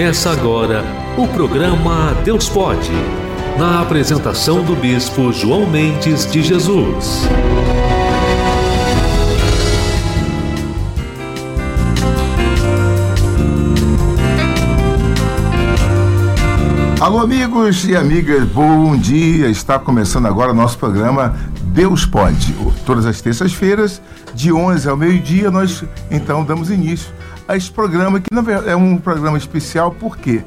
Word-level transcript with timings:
Começa 0.00 0.30
agora 0.30 0.82
o 1.18 1.28
programa 1.28 2.14
Deus 2.24 2.48
Pode, 2.48 2.90
na 3.58 3.82
apresentação 3.82 4.64
do 4.64 4.74
Bispo 4.74 5.30
João 5.30 5.66
Mendes 5.66 6.24
de 6.32 6.42
Jesus. 6.42 7.28
Alô, 16.98 17.18
amigos 17.18 17.84
e 17.84 17.94
amigas, 17.94 18.48
bom 18.48 18.96
dia! 18.96 19.50
Está 19.50 19.78
começando 19.78 20.24
agora 20.24 20.52
o 20.52 20.54
nosso 20.54 20.78
programa 20.78 21.36
Deus 21.74 22.06
Pode. 22.06 22.54
Todas 22.86 23.04
as 23.04 23.20
terças-feiras, 23.20 24.00
de 24.34 24.50
11 24.50 24.88
ao 24.88 24.96
meio-dia, 24.96 25.50
nós 25.50 25.84
então 26.10 26.42
damos 26.42 26.70
início 26.70 27.19
a 27.50 27.56
esse 27.56 27.68
programa, 27.68 28.20
que 28.20 28.32
na 28.32 28.42
verdade 28.42 28.70
é 28.70 28.76
um 28.76 28.96
programa 28.96 29.36
especial 29.36 29.90
porque 29.90 30.44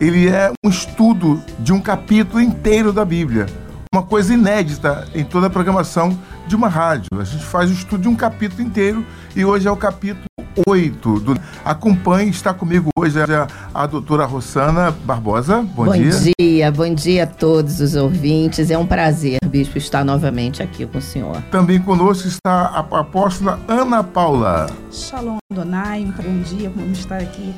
ele 0.00 0.26
é 0.26 0.50
um 0.64 0.70
estudo 0.70 1.42
de 1.58 1.70
um 1.70 1.78
capítulo 1.78 2.40
inteiro 2.40 2.94
da 2.94 3.04
Bíblia. 3.04 3.44
Uma 3.92 4.02
coisa 4.02 4.32
inédita 4.32 5.06
em 5.14 5.22
toda 5.22 5.48
a 5.48 5.50
programação 5.50 6.18
de 6.46 6.56
uma 6.56 6.66
rádio. 6.66 7.08
A 7.20 7.24
gente 7.24 7.44
faz 7.44 7.70
o 7.70 7.74
estudo 7.74 8.02
de 8.02 8.08
um 8.08 8.16
capítulo 8.16 8.62
inteiro 8.62 9.04
e 9.34 9.44
hoje 9.44 9.68
é 9.68 9.70
o 9.70 9.76
capítulo 9.76 10.24
8. 10.66 11.20
Do... 11.20 11.40
Acompanhe, 11.64 12.30
está 12.30 12.54
comigo 12.54 12.90
hoje 12.96 13.18
a, 13.20 13.46
a 13.74 13.86
doutora 13.86 14.24
Rossana 14.24 14.90
Barbosa. 14.90 15.62
Bom, 15.62 15.86
bom 15.86 15.92
dia. 15.92 16.12
Bom 16.12 16.32
dia, 16.38 16.72
bom 16.72 16.94
dia 16.94 17.24
a 17.24 17.26
todos 17.26 17.80
os 17.80 17.94
ouvintes. 17.94 18.70
É 18.70 18.78
um 18.78 18.86
prazer, 18.86 19.38
bispo, 19.48 19.78
estar 19.78 20.04
novamente 20.04 20.62
aqui 20.62 20.86
com 20.86 20.98
o 20.98 21.02
senhor. 21.02 21.42
Também 21.50 21.80
conosco 21.80 22.28
está 22.28 22.66
a 22.66 23.00
apóstola 23.00 23.60
Ana 23.68 24.02
Paula. 24.02 24.70
Shalom, 24.90 25.38
Donai, 25.52 26.04
um 26.04 26.10
bom 26.10 26.42
dia, 26.42 26.70
vamos 26.74 26.98
estar 26.98 27.18
aqui 27.18 27.54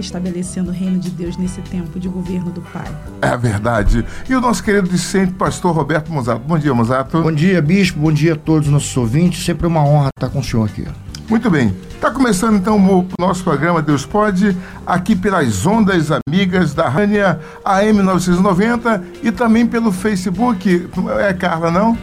estabelecendo 0.00 0.70
o 0.70 0.72
reino 0.72 0.98
de 0.98 1.10
Deus 1.10 1.36
nesse 1.36 1.60
tempo 1.62 1.98
de 1.98 2.08
governo 2.08 2.50
do 2.50 2.62
Pai. 2.62 2.90
É 3.20 3.36
verdade. 3.36 4.04
E 4.28 4.34
o 4.34 4.40
nosso 4.40 4.62
querido 4.62 4.88
discente 4.88 5.32
pastor 5.32 5.74
Roberto 5.74 6.10
Mozato. 6.12 6.40
Bom 6.40 6.58
dia, 6.58 6.72
Mozato. 6.72 7.22
Bom 7.22 7.32
dia, 7.32 7.60
bispo. 7.60 8.00
Bom 8.00 8.12
dia 8.12 8.32
a 8.34 8.36
todos 8.36 8.68
os 8.68 8.72
nossos 8.72 8.96
ouvintes. 8.96 9.44
Sempre 9.44 9.66
uma 9.66 9.84
honra 9.84 10.08
estar 10.16 10.30
com 10.30 10.40
o 10.40 10.44
senhor 10.44 10.64
aqui. 10.64 10.86
Muito 11.32 11.48
bem. 11.48 11.74
Está 11.94 12.10
começando 12.10 12.56
então 12.56 12.76
o 12.76 13.08
nosso 13.18 13.42
programa 13.42 13.80
Deus 13.80 14.04
Pode, 14.04 14.54
aqui 14.86 15.16
pelas 15.16 15.64
ondas 15.64 16.10
amigas 16.28 16.74
da 16.74 16.90
Rânia 16.90 17.40
AM 17.64 18.02
990 18.02 19.02
e 19.22 19.32
também 19.32 19.66
pelo 19.66 19.90
Facebook. 19.90 20.90
É 21.26 21.32
Carla, 21.32 21.70
não? 21.70 21.96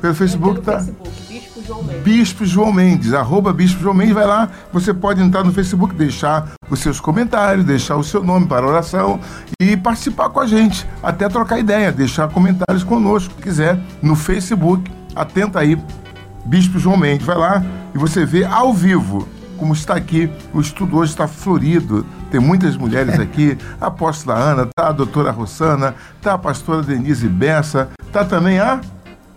Pelo 0.00 0.16
Facebook 0.16 0.58
é 0.58 0.62
tá. 0.62 0.72
Facebook, 0.80 1.10
Bispo 1.28 1.64
João 1.64 1.82
Mendes. 1.84 2.02
Bispo 2.02 2.44
João 2.44 2.72
Mendes, 2.72 3.14
arroba 3.14 3.52
Bispo 3.52 3.80
João 3.80 3.94
Mendes, 3.94 4.14
vai 4.14 4.26
lá, 4.26 4.50
você 4.72 4.92
pode 4.92 5.22
entrar 5.22 5.44
no 5.44 5.52
Facebook, 5.52 5.94
deixar 5.94 6.50
os 6.68 6.80
seus 6.80 6.98
comentários, 6.98 7.64
deixar 7.64 7.94
o 7.94 8.02
seu 8.02 8.24
nome 8.24 8.46
para 8.46 8.66
oração 8.66 9.20
e 9.60 9.76
participar 9.76 10.28
com 10.30 10.40
a 10.40 10.46
gente, 10.48 10.84
até 11.00 11.28
trocar 11.28 11.60
ideia, 11.60 11.92
deixar 11.92 12.28
comentários 12.30 12.82
conosco, 12.82 13.32
se 13.36 13.42
quiser, 13.42 13.78
no 14.02 14.16
Facebook. 14.16 14.90
Atenta 15.14 15.60
aí, 15.60 15.78
Bispo 16.44 16.78
João 16.78 16.96
Mendes, 16.96 17.26
vai 17.26 17.36
lá 17.36 17.62
e 17.94 17.98
você 17.98 18.24
vê 18.24 18.44
ao 18.44 18.72
vivo 18.72 19.28
como 19.56 19.74
está 19.74 19.94
aqui. 19.94 20.28
O 20.52 20.60
estudo 20.60 20.96
hoje 20.96 21.12
está 21.12 21.28
florido. 21.28 22.04
Tem 22.32 22.40
muitas 22.40 22.76
mulheres 22.76 23.20
aqui. 23.20 23.56
A 23.80 23.86
apóstola 23.86 24.36
Ana, 24.36 24.66
tá 24.66 24.88
a 24.88 24.92
doutora 24.92 25.30
Rossana, 25.30 25.94
tá 26.20 26.34
a 26.34 26.38
pastora 26.38 26.82
Denise 26.82 27.28
Bessa, 27.28 27.88
tá 28.12 28.24
também 28.24 28.58
a 28.58 28.80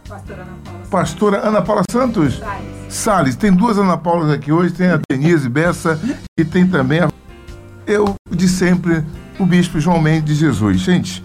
Pastora 0.07 0.41
Ana 0.41 0.51
Paula. 0.63 0.79
pastora 0.89 1.47
Ana 1.47 1.61
Paula 1.61 1.83
Santos. 1.91 2.41
Salles. 2.89 3.35
Tem 3.35 3.51
duas 3.51 3.77
Ana 3.77 3.97
Paulas 3.97 4.31
aqui 4.31 4.51
hoje, 4.51 4.73
tem 4.73 4.87
a 4.87 4.99
Denise 5.09 5.47
Bessa 5.47 5.99
e 6.37 6.43
tem 6.43 6.67
também 6.67 7.01
a... 7.01 7.09
eu 7.85 8.15
de 8.31 8.47
sempre, 8.47 9.03
o 9.37 9.45
bispo 9.45 9.79
João 9.79 10.01
Mendes 10.01 10.25
de 10.25 10.35
Jesus. 10.35 10.79
Gente, 10.79 11.23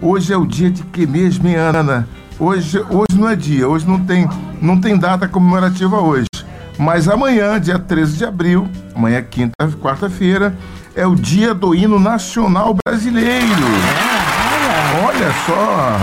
hoje 0.00 0.32
é 0.32 0.36
o 0.36 0.46
dia 0.46 0.70
de 0.70 0.82
que 0.84 1.06
mesmo, 1.06 1.46
hein, 1.46 1.56
Ana? 1.56 2.08
Hoje, 2.40 2.82
hoje 2.88 3.18
não 3.18 3.28
é 3.28 3.36
dia, 3.36 3.68
hoje 3.68 3.86
não 3.86 4.02
tem, 4.02 4.26
não 4.62 4.80
tem 4.80 4.96
data 4.96 5.28
comemorativa 5.28 6.00
hoje. 6.00 6.24
Mas 6.78 7.06
amanhã, 7.06 7.60
dia 7.60 7.78
13 7.78 8.16
de 8.16 8.24
abril, 8.24 8.66
amanhã 8.94 9.18
é 9.18 9.22
quinta, 9.22 9.52
quarta-feira, 9.78 10.56
é 10.94 11.06
o 11.06 11.14
dia 11.14 11.52
do 11.52 11.74
hino 11.74 12.00
nacional 12.00 12.74
brasileiro. 12.82 13.44
Olha 15.04 15.30
só! 15.44 16.00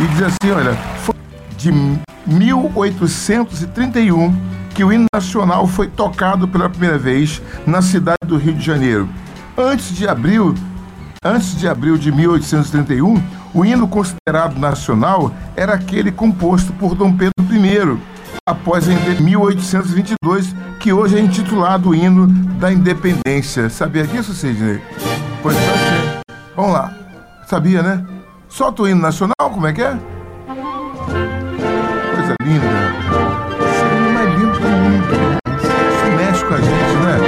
E 0.00 0.06
diz 0.06 0.22
assim, 0.22 0.52
olha, 0.52 0.74
foi 0.98 1.16
de 1.58 1.72
1831 2.24 4.36
que 4.72 4.84
o 4.84 4.92
hino 4.92 5.06
nacional 5.12 5.66
foi 5.66 5.88
tocado 5.88 6.46
pela 6.46 6.70
primeira 6.70 6.96
vez 6.96 7.42
na 7.66 7.82
cidade 7.82 8.18
do 8.24 8.36
Rio 8.36 8.54
de 8.54 8.64
Janeiro. 8.64 9.08
Antes 9.58 9.92
de 9.96 10.06
abril, 10.06 10.54
antes 11.24 11.58
de 11.58 11.66
abril 11.66 11.98
de 11.98 12.12
1831, 12.12 13.20
o 13.56 13.64
hino 13.64 13.88
considerado 13.88 14.58
nacional 14.58 15.32
era 15.56 15.72
aquele 15.72 16.12
composto 16.12 16.74
por 16.74 16.94
Dom 16.94 17.16
Pedro 17.16 17.32
I, 17.50 17.98
após 18.46 18.86
em 18.86 18.96
1822, 19.22 20.54
que 20.78 20.92
hoje 20.92 21.16
é 21.16 21.20
intitulado 21.20 21.88
o 21.88 21.94
hino 21.94 22.26
da 22.58 22.70
independência. 22.70 23.70
Sabia 23.70 24.06
disso, 24.06 24.34
Sidney? 24.34 24.78
Pois 25.42 25.56
ser. 25.56 26.20
Vamos 26.54 26.74
lá. 26.74 26.92
Sabia, 27.46 27.82
né? 27.82 28.04
Solta 28.46 28.82
o 28.82 28.88
hino 28.88 29.00
nacional, 29.00 29.34
como 29.38 29.66
é 29.66 29.72
que 29.72 29.80
é? 29.80 29.98
Coisa 32.14 32.34
linda. 32.42 32.66
Esse 33.70 33.84
hino 33.86 34.12
mais 34.12 34.38
lindo 34.38 34.52
do 34.52 34.68
mundo. 34.68 35.40
Isso 35.94 36.06
mexe 36.14 36.44
com 36.44 36.54
a 36.54 36.60
gente, 36.60 36.94
né? 37.04 37.18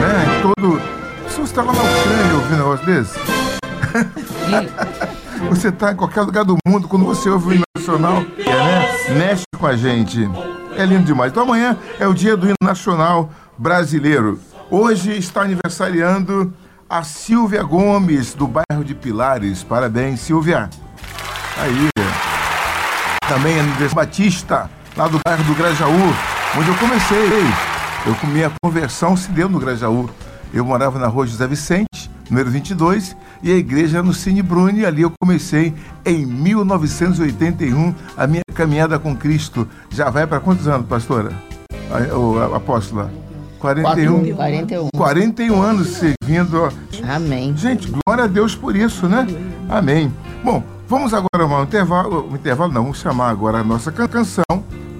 né? 0.00 0.42
Todo. 0.42 0.80
Se 1.28 1.36
você 1.36 1.42
está 1.42 1.62
lá 1.62 1.72
na 1.72 1.82
Ucrânia 1.82 2.34
ouvindo 2.34 2.54
um 2.54 2.58
negócio 2.58 2.84
desse, 2.84 3.16
você 5.48 5.68
está 5.68 5.92
em 5.92 5.96
qualquer 5.96 6.22
lugar 6.22 6.44
do 6.44 6.56
mundo, 6.66 6.88
quando 6.88 7.04
você 7.04 7.28
ouve 7.28 7.58
o 7.58 7.62
nacional, 7.76 8.22
é, 8.38 8.44
né? 8.44 9.18
mexe 9.18 9.44
com 9.58 9.66
a 9.66 9.76
gente. 9.76 10.28
É 10.76 10.84
lindo 10.84 11.04
demais. 11.04 11.30
Então 11.30 11.42
amanhã 11.42 11.76
é 11.98 12.06
o 12.06 12.14
dia 12.14 12.36
do 12.36 12.46
hino 12.46 12.54
nacional 12.62 13.30
brasileiro. 13.58 14.40
Hoje 14.70 15.16
está 15.16 15.42
aniversariando 15.42 16.52
a 16.88 17.02
Silvia 17.02 17.62
Gomes, 17.62 18.34
do 18.34 18.46
bairro 18.46 18.84
de 18.84 18.94
Pilares. 18.94 19.62
Parabéns, 19.62 20.20
Silvia. 20.20 20.68
Aí. 21.58 21.88
Também 23.28 23.54
a 23.60 23.94
Batista, 23.94 24.70
lá 24.96 25.08
do 25.08 25.18
bairro 25.24 25.44
do 25.44 25.54
Grajaú, 25.54 26.14
onde 26.58 26.68
eu 26.68 26.74
comecei. 26.76 27.28
Eu 28.04 28.14
comi 28.16 28.44
a 28.44 28.50
conversão 28.62 29.16
se 29.16 29.30
deu 29.30 29.48
no 29.48 29.58
Grajaú. 29.58 30.10
Eu 30.52 30.64
morava 30.64 30.98
na 30.98 31.06
rua 31.06 31.26
José 31.26 31.46
Vicente, 31.46 32.01
número 32.32 32.50
22, 32.50 33.14
e 33.42 33.52
a 33.52 33.56
igreja 33.56 34.02
no 34.02 34.14
Cine 34.14 34.42
Bruni. 34.42 34.86
Ali 34.86 35.02
eu 35.02 35.12
comecei 35.20 35.74
em 36.04 36.24
1981 36.24 37.94
a 38.16 38.26
minha 38.26 38.42
caminhada 38.54 38.98
com 38.98 39.14
Cristo. 39.14 39.68
Já 39.90 40.08
vai 40.08 40.26
para 40.26 40.40
quantos 40.40 40.66
anos, 40.66 40.86
pastora? 40.86 41.30
A, 41.90 42.54
a, 42.54 42.56
apóstola? 42.56 43.12
41. 43.58 44.34
41. 44.34 44.88
41 44.96 45.62
anos 45.62 45.88
servindo. 45.88 46.72
Amém. 47.06 47.54
Gente, 47.54 47.92
glória 48.06 48.24
a 48.24 48.26
Deus 48.26 48.56
por 48.56 48.74
isso, 48.74 49.06
né? 49.06 49.26
Amém. 49.68 50.10
Bom, 50.42 50.64
vamos 50.88 51.12
agora 51.12 51.46
um 51.46 51.62
intervalo. 51.62 52.28
Um 52.30 52.34
intervalo 52.34 52.72
não, 52.72 52.82
vamos 52.84 52.98
chamar 52.98 53.28
agora 53.28 53.58
a 53.58 53.64
nossa 53.64 53.92
canção. 53.92 54.42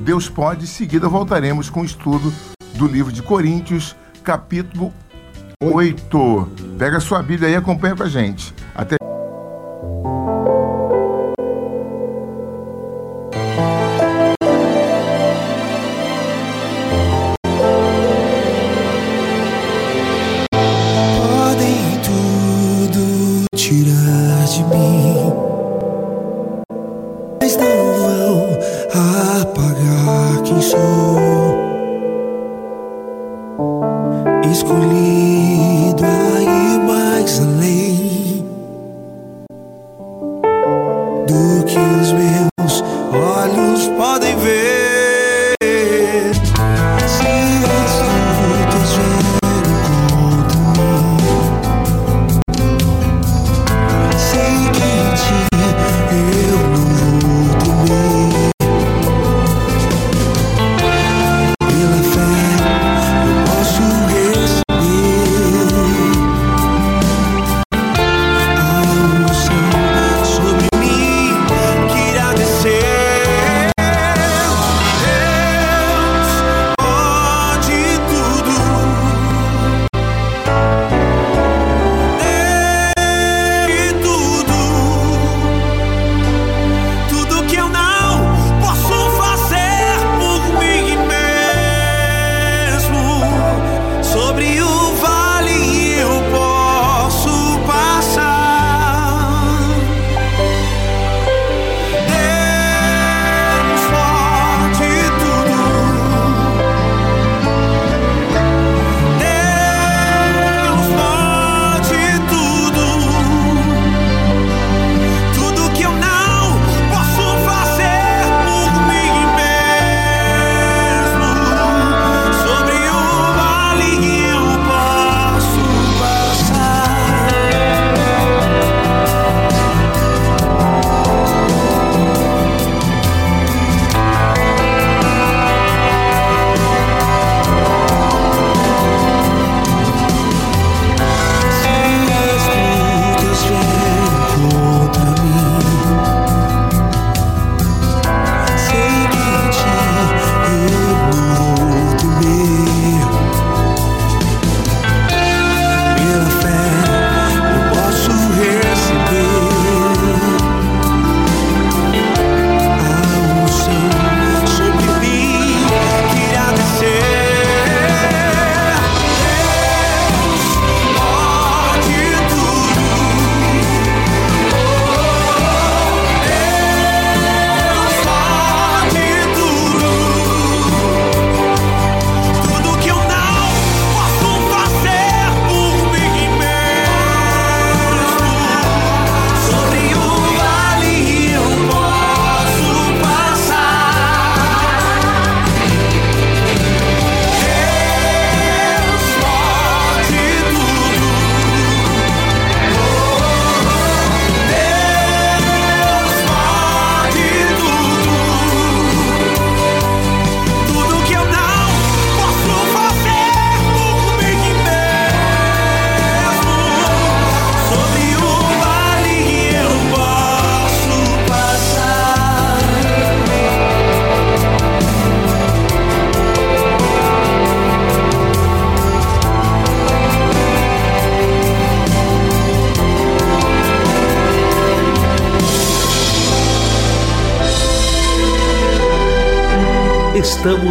Deus 0.00 0.28
pode. 0.28 0.65
Em 0.65 0.69
seguida 0.69 1.09
voltaremos 1.09 1.71
com 1.71 1.81
o 1.81 1.84
estudo 1.84 2.32
do 2.75 2.87
livro 2.87 3.10
de 3.10 3.22
Coríntios, 3.22 3.97
capítulo 4.22 4.92
8. 5.62 6.49
Pega 6.77 6.97
a 6.97 7.00
sua 7.00 7.23
Bíblia 7.23 7.49
aí 7.49 7.55
e 7.55 7.56
acompanha 7.56 7.95
com 7.95 8.03
a 8.03 8.09
gente. 8.09 8.53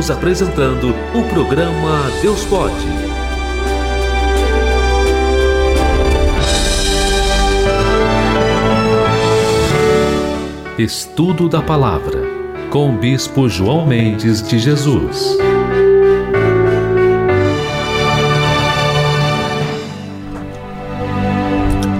Estamos 0.02 0.18
apresentando 0.18 0.96
o 1.14 1.30
programa 1.30 2.10
Deus 2.24 2.44
Pode. 2.46 2.74
Estudo 10.80 11.48
da 11.48 11.62
Palavra, 11.62 12.20
com 12.72 12.90
o 12.90 12.98
Bispo 12.98 13.48
João 13.48 13.86
Mendes 13.86 14.42
de 14.42 14.58
Jesus. 14.58 15.38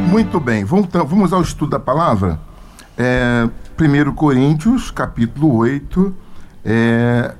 Muito 0.10 0.40
bem, 0.40 0.66
vamos, 0.66 0.88
então- 0.88 1.08
ao 1.34 1.42
estudo 1.44 1.70
da 1.70 1.80
palavra. 1.80 2.40
É, 2.98 3.48
1 3.78 4.12
Coríntios, 4.12 4.90
capítulo 4.90 5.56
8. 5.56 6.16
é, 6.64 7.34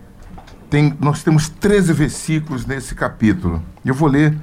tem, 0.72 0.96
nós 1.02 1.22
temos 1.22 1.50
13 1.50 1.92
versículos 1.92 2.66
nesse 2.66 2.96
capítulo. 2.96 3.62
Eu 3.86 3.94
vou 3.94 4.08
ler 4.08 4.36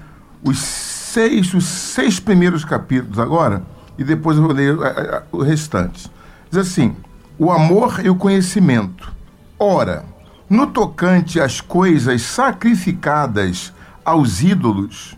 os 0.44 0.58
seis, 0.60 1.52
os 1.54 1.64
seis 1.64 2.20
primeiros 2.20 2.64
capítulos 2.66 3.18
agora 3.18 3.62
e 3.96 4.04
depois 4.04 4.36
eu 4.36 4.42
vou 4.44 4.52
ler 4.52 4.78
a- 4.78 4.86
a- 4.86 5.16
a- 5.16 5.22
o 5.32 5.42
restante. 5.42 6.08
Diz 6.50 6.58
assim: 6.60 6.94
o 7.38 7.50
amor 7.50 8.00
e 8.04 8.10
o 8.10 8.14
conhecimento. 8.14 9.10
Ora, 9.58 10.04
no 10.50 10.66
tocante 10.66 11.40
às 11.40 11.60
coisas 11.62 12.20
sacrificadas 12.22 13.72
aos 14.04 14.42
ídolos, 14.42 15.16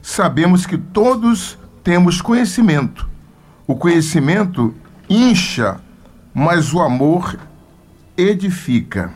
sabemos 0.00 0.64
que 0.66 0.78
todos 0.78 1.58
temos 1.82 2.20
conhecimento. 2.22 3.08
O 3.66 3.74
conhecimento 3.74 4.72
incha, 5.10 5.80
mas 6.32 6.72
o 6.72 6.80
amor 6.80 7.36
edifica. 8.16 9.12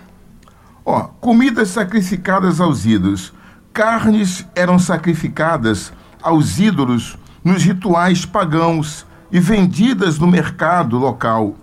Ó, 0.85 1.03
comidas 1.21 1.69
sacrificadas 1.69 2.61
aos 2.61 2.85
ídolos. 2.85 3.33
Carnes 3.73 4.47
eram 4.55 4.79
sacrificadas 4.79 5.93
aos 6.23 6.59
ídolos 6.59 7.17
nos 7.45 7.63
rituais 7.63 8.27
pagãos 8.27 9.07
e 9.31 9.41
vendidas 9.41 10.19
no 10.19 10.27
mercado 10.27 10.99
local. 10.99 11.55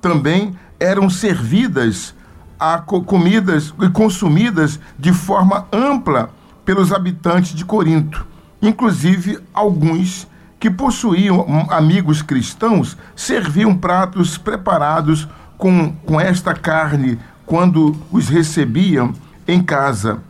Também 0.00 0.56
eram 0.80 1.08
servidas 1.08 2.14
a 2.58 2.78
co- 2.78 3.02
comidas 3.02 3.72
e 3.80 3.88
consumidas 3.90 4.80
de 4.98 5.12
forma 5.12 5.66
ampla 5.72 6.30
pelos 6.64 6.92
habitantes 6.92 7.54
de 7.54 7.64
Corinto. 7.64 8.26
Inclusive, 8.60 9.38
alguns 9.52 10.26
que 10.58 10.70
possuíam 10.70 11.40
hum, 11.40 11.66
amigos 11.70 12.22
cristãos 12.22 12.96
serviam 13.16 13.76
pratos 13.76 14.38
preparados 14.38 15.28
com, 15.58 15.92
com 16.06 16.20
esta 16.20 16.54
carne 16.54 17.18
quando 17.52 17.94
os 18.10 18.30
recebiam 18.30 19.12
em 19.46 19.62
casa. 19.62 20.22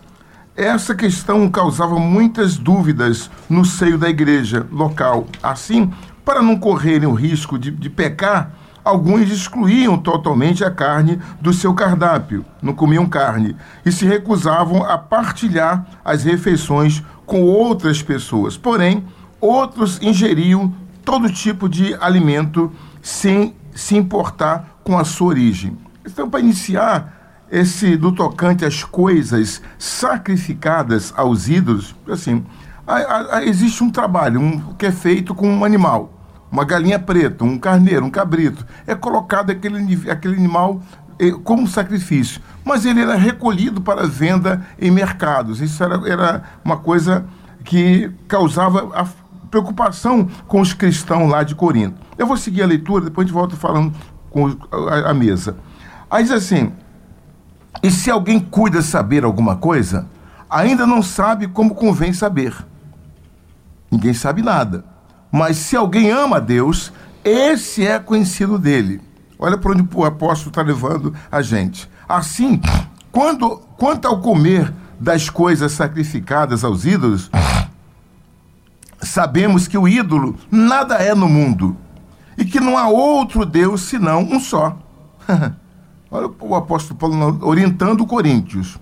Essa 0.57 0.93
questão 0.93 1.49
causava 1.49 1.97
muitas 1.97 2.59
dúvidas 2.59 3.31
no 3.49 3.65
seio 3.65 3.97
da 3.97 4.11
igreja 4.11 4.67
local. 4.73 5.29
Assim, 5.41 5.93
para 6.25 6.43
não 6.43 6.59
correrem 6.59 7.09
o 7.09 7.15
risco 7.15 7.57
de, 7.57 7.71
de 7.71 7.89
pecar, 7.89 8.51
alguns 8.85 9.31
excluíam 9.31 9.97
totalmente 9.97 10.65
a 10.65 10.71
carne 10.73 11.21
do 11.41 11.53
seu 11.53 11.73
cardápio, 11.75 12.45
não 12.61 12.75
comiam 12.75 13.07
carne, 13.07 13.55
e 13.87 13.93
se 13.93 14.05
recusavam 14.05 14.83
a 14.83 14.99
partilhar 14.99 15.87
as 16.05 16.25
refeições 16.25 17.05
com 17.25 17.43
outras 17.43 18.03
pessoas. 18.03 18.57
Porém, 18.57 19.05
outros 19.41 20.03
ingeriam 20.03 20.75
todo 21.05 21.33
tipo 21.33 21.69
de 21.69 21.95
alimento 22.01 22.73
sem 23.01 23.55
se 23.73 23.97
importar 23.97 24.81
com 24.83 24.99
a 24.99 25.05
sua 25.05 25.29
origem. 25.29 25.79
Então, 26.07 26.29
para 26.29 26.41
iniciar 26.41 27.47
esse 27.51 27.97
do 27.97 28.13
tocante 28.13 28.65
às 28.65 28.83
coisas 28.83 29.61
sacrificadas 29.79 31.13
aos 31.17 31.49
ídolos, 31.49 31.95
assim, 32.09 32.45
a- 32.87 32.95
a- 32.97 33.37
a- 33.39 33.45
existe 33.45 33.83
um 33.85 33.91
trabalho 33.91 34.41
um, 34.41 34.59
que 34.75 34.87
é 34.87 34.93
feito 34.93 35.35
com 35.35 35.49
um 35.49 35.65
animal, 35.65 36.13
uma 36.51 36.65
galinha 36.65 36.99
preta, 36.99 37.45
um 37.45 37.59
carneiro, 37.59 38.05
um 38.05 38.11
cabrito. 38.11 38.65
É 38.87 38.95
colocado 38.95 39.51
aquele, 39.51 40.11
aquele 40.11 40.35
animal 40.37 40.81
eh, 41.19 41.31
como 41.45 41.69
sacrifício, 41.69 42.41
mas 42.65 42.85
ele 42.85 43.01
era 43.01 43.15
recolhido 43.15 43.81
para 43.81 44.07
venda 44.07 44.67
em 44.81 44.91
mercados. 44.91 45.61
Isso 45.61 45.83
era, 45.85 45.97
era 46.11 46.43
uma 46.65 46.77
coisa 46.79 47.25
que 47.65 48.11
causava 48.27 49.07
preocupação 49.51 50.27
com 50.49 50.61
os 50.61 50.73
cristãos 50.73 51.31
lá 51.31 51.43
de 51.43 51.55
Corinto. 51.55 51.97
Eu 52.17 52.27
vou 52.27 52.37
seguir 52.37 52.63
a 52.63 52.67
leitura, 52.67 53.05
depois 53.05 53.27
a 53.27 53.29
gente 53.29 53.35
volta 53.35 53.55
falando 53.57 53.93
com 54.31 54.57
a, 54.91 55.11
a 55.11 55.15
mesa. 55.15 55.57
Aí 56.13 56.25
diz 56.25 56.33
assim: 56.33 56.71
e 57.83 57.91
se 57.91 58.11
alguém 58.11 58.39
cuida 58.39 58.83
saber 58.83 59.25
alguma 59.25 59.57
coisa, 59.57 60.07
ainda 60.51 60.87
não 60.87 61.03
sabe 61.03 61.49
como 61.49 61.75
convém 61.75 62.13
saber. 62.13 62.55
Ninguém 63.91 64.13
sabe 64.13 64.43
nada. 64.43 64.85
Mas 65.31 65.57
se 65.57 65.75
alguém 65.75 66.11
ama 66.11 66.37
a 66.37 66.41
Deus, 66.41 66.93
esse 67.25 67.87
é 67.87 67.99
conhecido 67.99 68.59
dele. 68.59 69.01
Olha 69.39 69.57
para 69.57 69.73
onde 69.73 69.89
o 69.95 70.05
apóstolo 70.05 70.51
está 70.51 70.61
levando 70.61 71.15
a 71.31 71.41
gente. 71.41 71.91
Assim, 72.07 72.61
quando, 73.11 73.57
quanto 73.79 74.07
ao 74.07 74.21
comer 74.21 74.73
das 75.01 75.31
coisas 75.31 75.73
sacrificadas 75.73 76.63
aos 76.63 76.85
ídolos, 76.85 77.31
sabemos 79.01 79.67
que 79.67 79.79
o 79.79 79.89
ídolo 79.89 80.39
nada 80.51 80.97
é 80.97 81.15
no 81.15 81.29
mundo 81.29 81.77
e 82.37 82.45
que 82.45 82.61
não 82.61 82.77
há 82.77 82.87
outro 82.87 83.47
Deus 83.47 83.81
senão 83.81 84.21
um 84.21 84.39
só. 84.39 84.79
Olha 86.15 86.31
o 86.41 86.55
apóstolo 86.55 86.99
Paulo 86.99 87.39
orientando 87.41 88.05
Coríntios, 88.05 88.79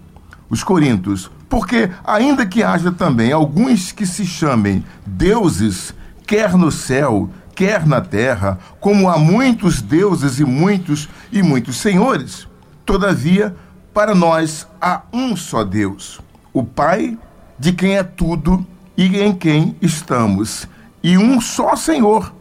os 0.49 0.64
coríntios. 0.64 1.30
Porque, 1.49 1.88
ainda 2.04 2.44
que 2.44 2.60
haja 2.60 2.90
também 2.90 3.30
alguns 3.30 3.92
que 3.92 4.04
se 4.04 4.26
chamem 4.26 4.84
deuses, 5.06 5.94
quer 6.26 6.54
no 6.54 6.72
céu, 6.72 7.30
quer 7.54 7.87
na 7.87 8.00
terra, 8.00 8.58
como 8.80 9.08
há 9.08 9.16
muitos 9.16 9.80
deuses 9.80 10.40
e 10.40 10.44
muitos 10.44 11.08
e 11.30 11.40
muitos 11.40 11.76
senhores, 11.76 12.49
todavia, 12.84 13.54
para 13.94 14.12
nós 14.12 14.66
há 14.80 15.02
um 15.12 15.37
só 15.37 15.62
Deus, 15.62 16.20
o 16.52 16.64
Pai, 16.64 17.16
de 17.56 17.72
quem 17.72 17.96
é 17.96 18.02
tudo 18.02 18.66
e 18.96 19.20
em 19.20 19.32
quem 19.32 19.76
estamos, 19.80 20.66
e 21.00 21.16
um 21.16 21.40
só 21.40 21.76
Senhor, 21.76 22.32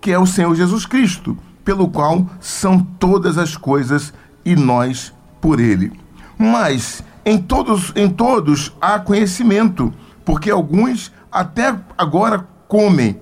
que 0.00 0.12
é 0.12 0.18
o 0.18 0.26
Senhor 0.26 0.54
Jesus 0.54 0.86
Cristo, 0.86 1.36
pelo 1.64 1.88
qual 1.88 2.26
são 2.40 2.78
todas 2.78 3.38
as 3.38 3.56
coisas 3.56 4.12
e 4.46 4.54
nós 4.56 5.12
por 5.40 5.60
ele. 5.60 5.92
Mas 6.38 7.02
em 7.24 7.36
todos, 7.36 7.92
em 7.96 8.08
todos 8.08 8.72
há 8.80 8.98
conhecimento, 9.00 9.92
porque 10.24 10.50
alguns 10.50 11.12
até 11.30 11.74
agora 11.98 12.46
comem 12.68 13.20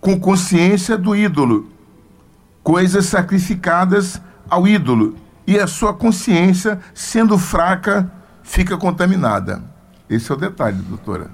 com 0.00 0.18
consciência 0.20 0.98
do 0.98 1.16
ídolo, 1.16 1.68
coisas 2.62 3.06
sacrificadas 3.06 4.20
ao 4.48 4.68
ídolo, 4.68 5.16
e 5.46 5.58
a 5.58 5.66
sua 5.66 5.92
consciência, 5.94 6.78
sendo 6.94 7.36
fraca, 7.38 8.10
fica 8.42 8.76
contaminada. 8.76 9.62
Esse 10.08 10.30
é 10.30 10.34
o 10.34 10.38
detalhe, 10.38 10.76
doutora 10.76 11.30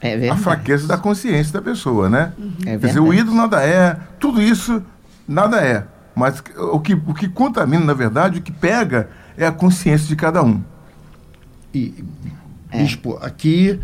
É 0.00 0.14
a 0.14 0.18
verdade. 0.18 0.40
fraqueza 0.40 0.88
da 0.88 0.96
consciência 0.96 1.52
da 1.52 1.62
pessoa, 1.62 2.08
né? 2.08 2.32
É 2.64 2.78
Quer 2.78 2.86
dizer, 2.86 3.00
o 3.00 3.04
verdade. 3.04 3.20
ídolo 3.20 3.36
nada 3.36 3.62
é, 3.62 3.96
tudo 4.18 4.40
isso 4.40 4.82
nada 5.26 5.60
é. 5.60 5.86
Mas 6.18 6.42
o 6.56 6.80
que, 6.80 6.94
o 6.94 7.14
que 7.14 7.28
contamina, 7.28 7.84
na 7.84 7.94
verdade, 7.94 8.40
o 8.40 8.42
que 8.42 8.50
pega 8.50 9.08
é 9.36 9.46
a 9.46 9.52
consciência 9.52 10.08
de 10.08 10.16
cada 10.16 10.42
um. 10.42 10.60
E, 11.72 12.04
Bispo, 12.72 13.16
aqui 13.22 13.78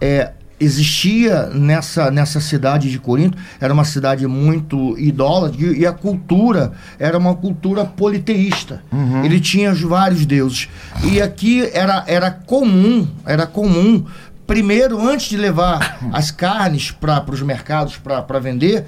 é, 0.00 0.32
existia 0.60 1.46
nessa, 1.46 2.10
nessa 2.10 2.38
cidade 2.38 2.90
de 2.90 2.98
Corinto, 2.98 3.36
era 3.58 3.72
uma 3.72 3.84
cidade 3.84 4.26
muito 4.26 4.96
idólatra, 4.98 5.60
e, 5.60 5.86
a 5.86 5.92
cultura 5.92 6.72
era 6.98 7.18
uma 7.18 7.34
cultura 7.34 7.84
politeísta. 7.84 8.82
Ele 9.24 9.40
tinha 9.40 9.72
os 9.72 9.80
vários 9.80 10.24
deuses. 10.24 10.68
E 11.02 11.20
aqui 11.20 11.68
era, 11.72 12.04
era 12.06 12.30
comum, 12.30 13.08
era 13.24 13.46
comum, 13.46 14.04
primeiro, 14.50 15.00
antes 15.00 15.28
de 15.28 15.36
levar 15.36 16.00
as 16.12 16.32
carnes 16.32 16.90
para 16.90 17.24
os 17.30 17.40
mercados 17.40 17.96
para 17.96 18.40
vender, 18.40 18.84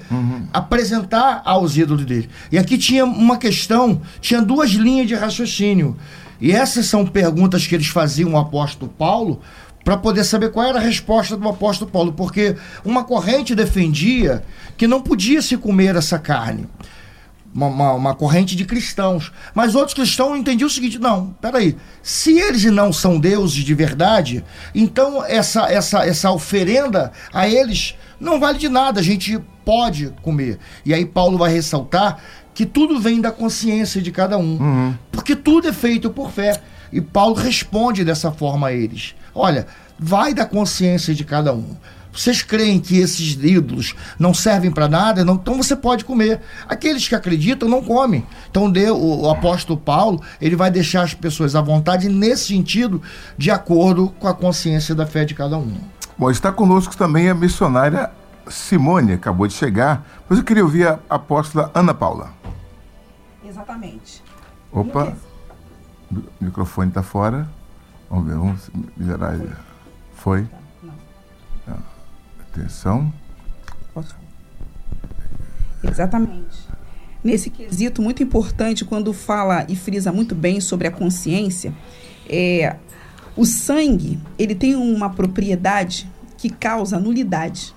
apresentar 0.51 1.41
aos 1.45 1.77
ídolos 1.77 2.03
dele. 2.03 2.29
E 2.51 2.57
aqui 2.57 2.77
tinha 2.77 3.05
uma 3.05 3.37
questão, 3.37 4.01
tinha 4.19 4.41
duas 4.41 4.71
linhas 4.71 5.07
de 5.07 5.15
raciocínio. 5.15 5.95
E 6.41 6.51
essas 6.51 6.87
são 6.87 7.05
perguntas 7.05 7.65
que 7.65 7.73
eles 7.73 7.87
faziam 7.87 8.35
ao 8.35 8.41
apóstolo 8.41 8.91
Paulo 8.91 9.39
para 9.85 9.95
poder 9.95 10.25
saber 10.25 10.51
qual 10.51 10.67
era 10.67 10.79
a 10.79 10.81
resposta 10.81 11.37
do 11.37 11.47
apóstolo 11.47 11.89
Paulo, 11.89 12.11
porque 12.11 12.57
uma 12.83 13.05
corrente 13.05 13.55
defendia 13.55 14.43
que 14.75 14.85
não 14.85 15.01
podia 15.01 15.41
se 15.41 15.55
comer 15.55 15.95
essa 15.95 16.19
carne. 16.19 16.67
Uma, 17.53 17.67
uma- 17.67 17.93
uma 17.93 18.15
corrente 18.15 18.55
de 18.55 18.65
cristãos. 18.65 19.31
Mas 19.53 19.75
outros 19.75 19.93
cristãos 19.93 20.37
entendiam 20.37 20.67
o 20.67 20.71
seguinte: 20.71 20.97
não, 20.97 21.35
peraí, 21.41 21.75
se 22.01 22.39
eles 22.39 22.63
não 22.65 22.91
são 22.91 23.19
deuses 23.19 23.63
de 23.63 23.73
verdade, 23.73 24.43
então 24.73 25.23
essa, 25.23 25.67
essa, 25.71 26.05
essa 26.05 26.31
oferenda 26.31 27.11
a 27.31 27.47
eles 27.47 27.95
não 28.19 28.39
vale 28.39 28.57
de 28.57 28.69
nada, 28.69 28.99
a 28.99 29.03
gente 29.03 29.37
pode 29.63 30.11
comer. 30.21 30.57
E 30.85 30.93
aí 30.93 31.05
Paulo 31.05 31.37
vai 31.37 31.51
ressaltar 31.53 32.17
que 32.53 32.65
tudo 32.65 32.99
vem 32.99 33.19
da 33.21 33.31
consciência 33.31 34.01
de 34.01 34.11
cada 34.11 34.37
um. 34.37 34.93
Porque 35.11 35.35
tudo 35.35 35.67
é 35.67 35.73
feito 35.73 36.09
por 36.09 36.31
fé. 36.31 36.61
E 36.91 37.01
Paulo 37.01 37.33
responde 37.35 38.03
dessa 38.03 38.31
forma 38.31 38.67
a 38.67 38.73
eles: 38.73 39.15
Olha, 39.33 39.67
vai 39.99 40.33
da 40.33 40.45
consciência 40.45 41.13
de 41.13 41.23
cada 41.23 41.53
um. 41.53 41.75
Vocês 42.13 42.43
creem 42.43 42.79
que 42.79 42.99
esses 42.99 43.33
ídolos 43.33 43.95
não 44.19 44.35
servem 44.35 44.71
para 44.71 44.87
nada? 44.87 45.25
Não, 45.25 45.33
então 45.33 45.57
você 45.57 45.75
pode 45.75 46.05
comer. 46.05 46.39
Aqueles 46.69 47.07
que 47.07 47.15
acreditam 47.15 47.67
não 47.67 47.83
comem. 47.83 48.23
Então 48.51 48.71
de, 48.71 48.91
o, 48.91 49.21
o, 49.23 49.29
apóstolo 49.31 49.79
Paulo 49.79 50.21
ele 50.39 50.55
vai 50.55 50.69
deixar 50.69 51.01
as 51.01 51.15
pessoas 51.15 51.55
à 51.55 51.61
vontade 51.61 52.07
nesse 52.07 52.47
sentido, 52.47 53.01
de 53.35 53.49
acordo 53.49 54.09
com 54.19 54.27
a 54.27 54.33
consciência 54.33 54.93
da 54.93 55.07
fé 55.07 55.25
de 55.25 55.33
cada 55.33 55.57
um. 55.57 55.75
Bom, 56.15 56.29
está 56.29 56.51
conosco 56.51 56.95
também 56.95 57.29
a 57.29 57.33
missionária 57.33 58.11
Simone, 58.47 59.13
acabou 59.13 59.47
de 59.47 59.53
chegar, 59.53 60.05
mas 60.29 60.37
eu 60.37 60.45
queria 60.45 60.63
ouvir 60.63 60.87
a 60.87 60.99
apóstola 61.09 61.71
Ana 61.73 61.93
Paula. 61.93 62.31
Exatamente. 63.43 64.23
Opa, 64.71 65.15
o 66.11 66.21
microfone 66.39 66.89
está 66.89 67.01
fora. 67.01 67.49
Vamos 68.09 68.27
ver, 68.27 68.35
vamos 68.35 68.71
melhorar. 68.95 69.37
Foi? 70.15 70.41
Não. 70.41 70.62
Atenção. 72.53 73.11
Posso? 73.93 74.15
Exatamente. 75.83 76.67
Nesse 77.23 77.49
quesito 77.49 78.01
muito 78.01 78.21
importante, 78.21 78.85
quando 78.85 79.11
fala 79.11 79.65
e 79.67 79.75
frisa 79.75 80.11
muito 80.11 80.35
bem 80.35 80.61
sobre 80.61 80.87
a 80.87 80.91
consciência, 80.91 81.73
é, 82.29 82.75
o 83.35 83.43
sangue 83.43 84.19
ele 84.37 84.53
tem 84.53 84.75
uma 84.75 85.09
propriedade 85.09 86.07
que 86.37 86.49
causa 86.49 86.99
nulidade. 86.99 87.73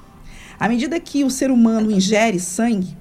À 0.60 0.68
medida 0.68 1.00
que 1.00 1.24
o 1.24 1.30
ser 1.30 1.50
humano 1.50 1.90
ingere 1.90 2.38
sangue, 2.38 2.96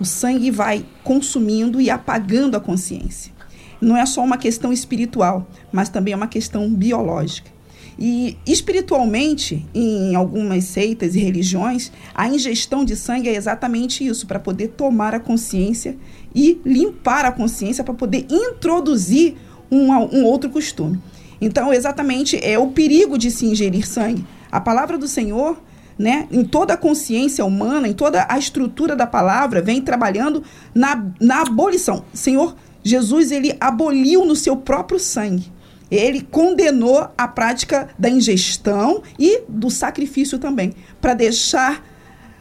o 0.00 0.04
sangue 0.04 0.50
vai 0.50 0.84
consumindo 1.04 1.80
e 1.80 1.90
apagando 1.90 2.56
a 2.56 2.60
consciência. 2.60 3.32
Não 3.80 3.96
é 3.96 4.04
só 4.04 4.22
uma 4.24 4.36
questão 4.36 4.72
espiritual, 4.72 5.48
mas 5.70 5.88
também 5.88 6.12
é 6.12 6.16
uma 6.16 6.26
questão 6.26 6.72
biológica. 6.72 7.50
E 8.00 8.38
espiritualmente, 8.46 9.66
em 9.74 10.14
algumas 10.14 10.64
seitas 10.64 11.14
e 11.14 11.18
religiões, 11.18 11.92
a 12.14 12.26
ingestão 12.26 12.82
de 12.82 12.96
sangue 12.96 13.28
é 13.28 13.34
exatamente 13.34 14.06
isso, 14.06 14.26
para 14.26 14.38
poder 14.38 14.68
tomar 14.68 15.14
a 15.14 15.20
consciência 15.20 15.98
e 16.34 16.58
limpar 16.64 17.26
a 17.26 17.32
consciência, 17.32 17.84
para 17.84 17.92
poder 17.92 18.26
introduzir 18.30 19.36
um, 19.70 19.92
um 19.92 20.24
outro 20.24 20.48
costume. 20.48 20.98
Então, 21.42 21.74
exatamente 21.74 22.42
é 22.42 22.58
o 22.58 22.68
perigo 22.68 23.18
de 23.18 23.30
se 23.30 23.44
ingerir 23.44 23.86
sangue. 23.86 24.24
A 24.50 24.60
palavra 24.60 24.96
do 24.96 25.06
Senhor 25.06 25.58
né, 25.98 26.26
em 26.30 26.42
toda 26.42 26.72
a 26.72 26.78
consciência 26.78 27.44
humana, 27.44 27.86
em 27.86 27.92
toda 27.92 28.26
a 28.26 28.38
estrutura 28.38 28.96
da 28.96 29.06
palavra, 29.06 29.60
vem 29.60 29.82
trabalhando 29.82 30.42
na, 30.74 31.04
na 31.20 31.42
abolição. 31.42 32.06
Senhor 32.14 32.56
Jesus, 32.82 33.30
ele 33.30 33.54
aboliu 33.60 34.24
no 34.24 34.34
seu 34.34 34.56
próprio 34.56 34.98
sangue. 34.98 35.52
Ele 35.90 36.20
condenou 36.22 37.08
a 37.16 37.26
prática 37.26 37.88
da 37.98 38.08
ingestão 38.08 39.02
e 39.18 39.42
do 39.48 39.70
sacrifício 39.70 40.38
também, 40.38 40.74
para 41.00 41.14
deixar 41.14 41.82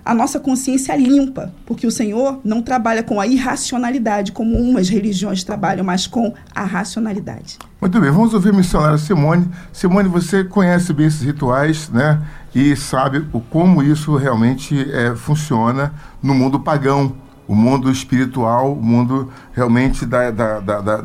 a 0.09 0.13
nossa 0.13 0.39
consciência 0.39 0.95
limpa, 0.95 1.53
porque 1.65 1.85
o 1.85 1.91
Senhor 1.91 2.39
não 2.43 2.61
trabalha 2.61 3.03
com 3.03 3.19
a 3.19 3.27
irracionalidade, 3.27 4.31
como 4.31 4.57
umas 4.57 4.89
religiões 4.89 5.43
trabalham, 5.43 5.85
mas 5.85 6.07
com 6.07 6.33
a 6.53 6.63
racionalidade. 6.63 7.59
Muito 7.79 7.99
bem, 7.99 8.09
vamos 8.09 8.33
ouvir 8.33 8.49
a 8.49 8.53
missionária 8.53 8.97
Simone. 8.97 9.47
Simone, 9.71 10.09
você 10.09 10.43
conhece 10.43 10.93
bem 10.93 11.05
esses 11.05 11.21
rituais, 11.21 11.89
né? 11.89 12.21
E 12.55 12.75
sabe 12.75 13.25
o, 13.31 13.39
como 13.39 13.83
isso 13.83 14.15
realmente 14.15 14.75
é, 14.91 15.15
funciona 15.15 15.93
no 16.23 16.33
mundo 16.33 16.59
pagão, 16.59 17.15
o 17.47 17.55
mundo 17.55 17.91
espiritual, 17.91 18.73
o 18.73 18.81
mundo 18.81 19.31
realmente 19.53 20.05
da, 20.05 20.31
da, 20.31 20.59
da, 20.59 21.01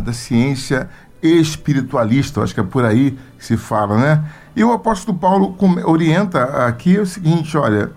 da, 0.00 0.12
ciência 0.12 0.88
espiritualista, 1.22 2.42
acho 2.42 2.54
que 2.54 2.60
é 2.60 2.64
por 2.64 2.84
aí 2.84 3.18
que 3.38 3.44
se 3.44 3.56
fala, 3.56 3.96
né? 3.96 4.24
E 4.54 4.62
o 4.64 4.72
apóstolo 4.72 5.16
Paulo 5.16 5.56
orienta 5.84 6.66
aqui 6.66 6.98
o 6.98 7.06
seguinte: 7.06 7.56
olha, 7.56 7.92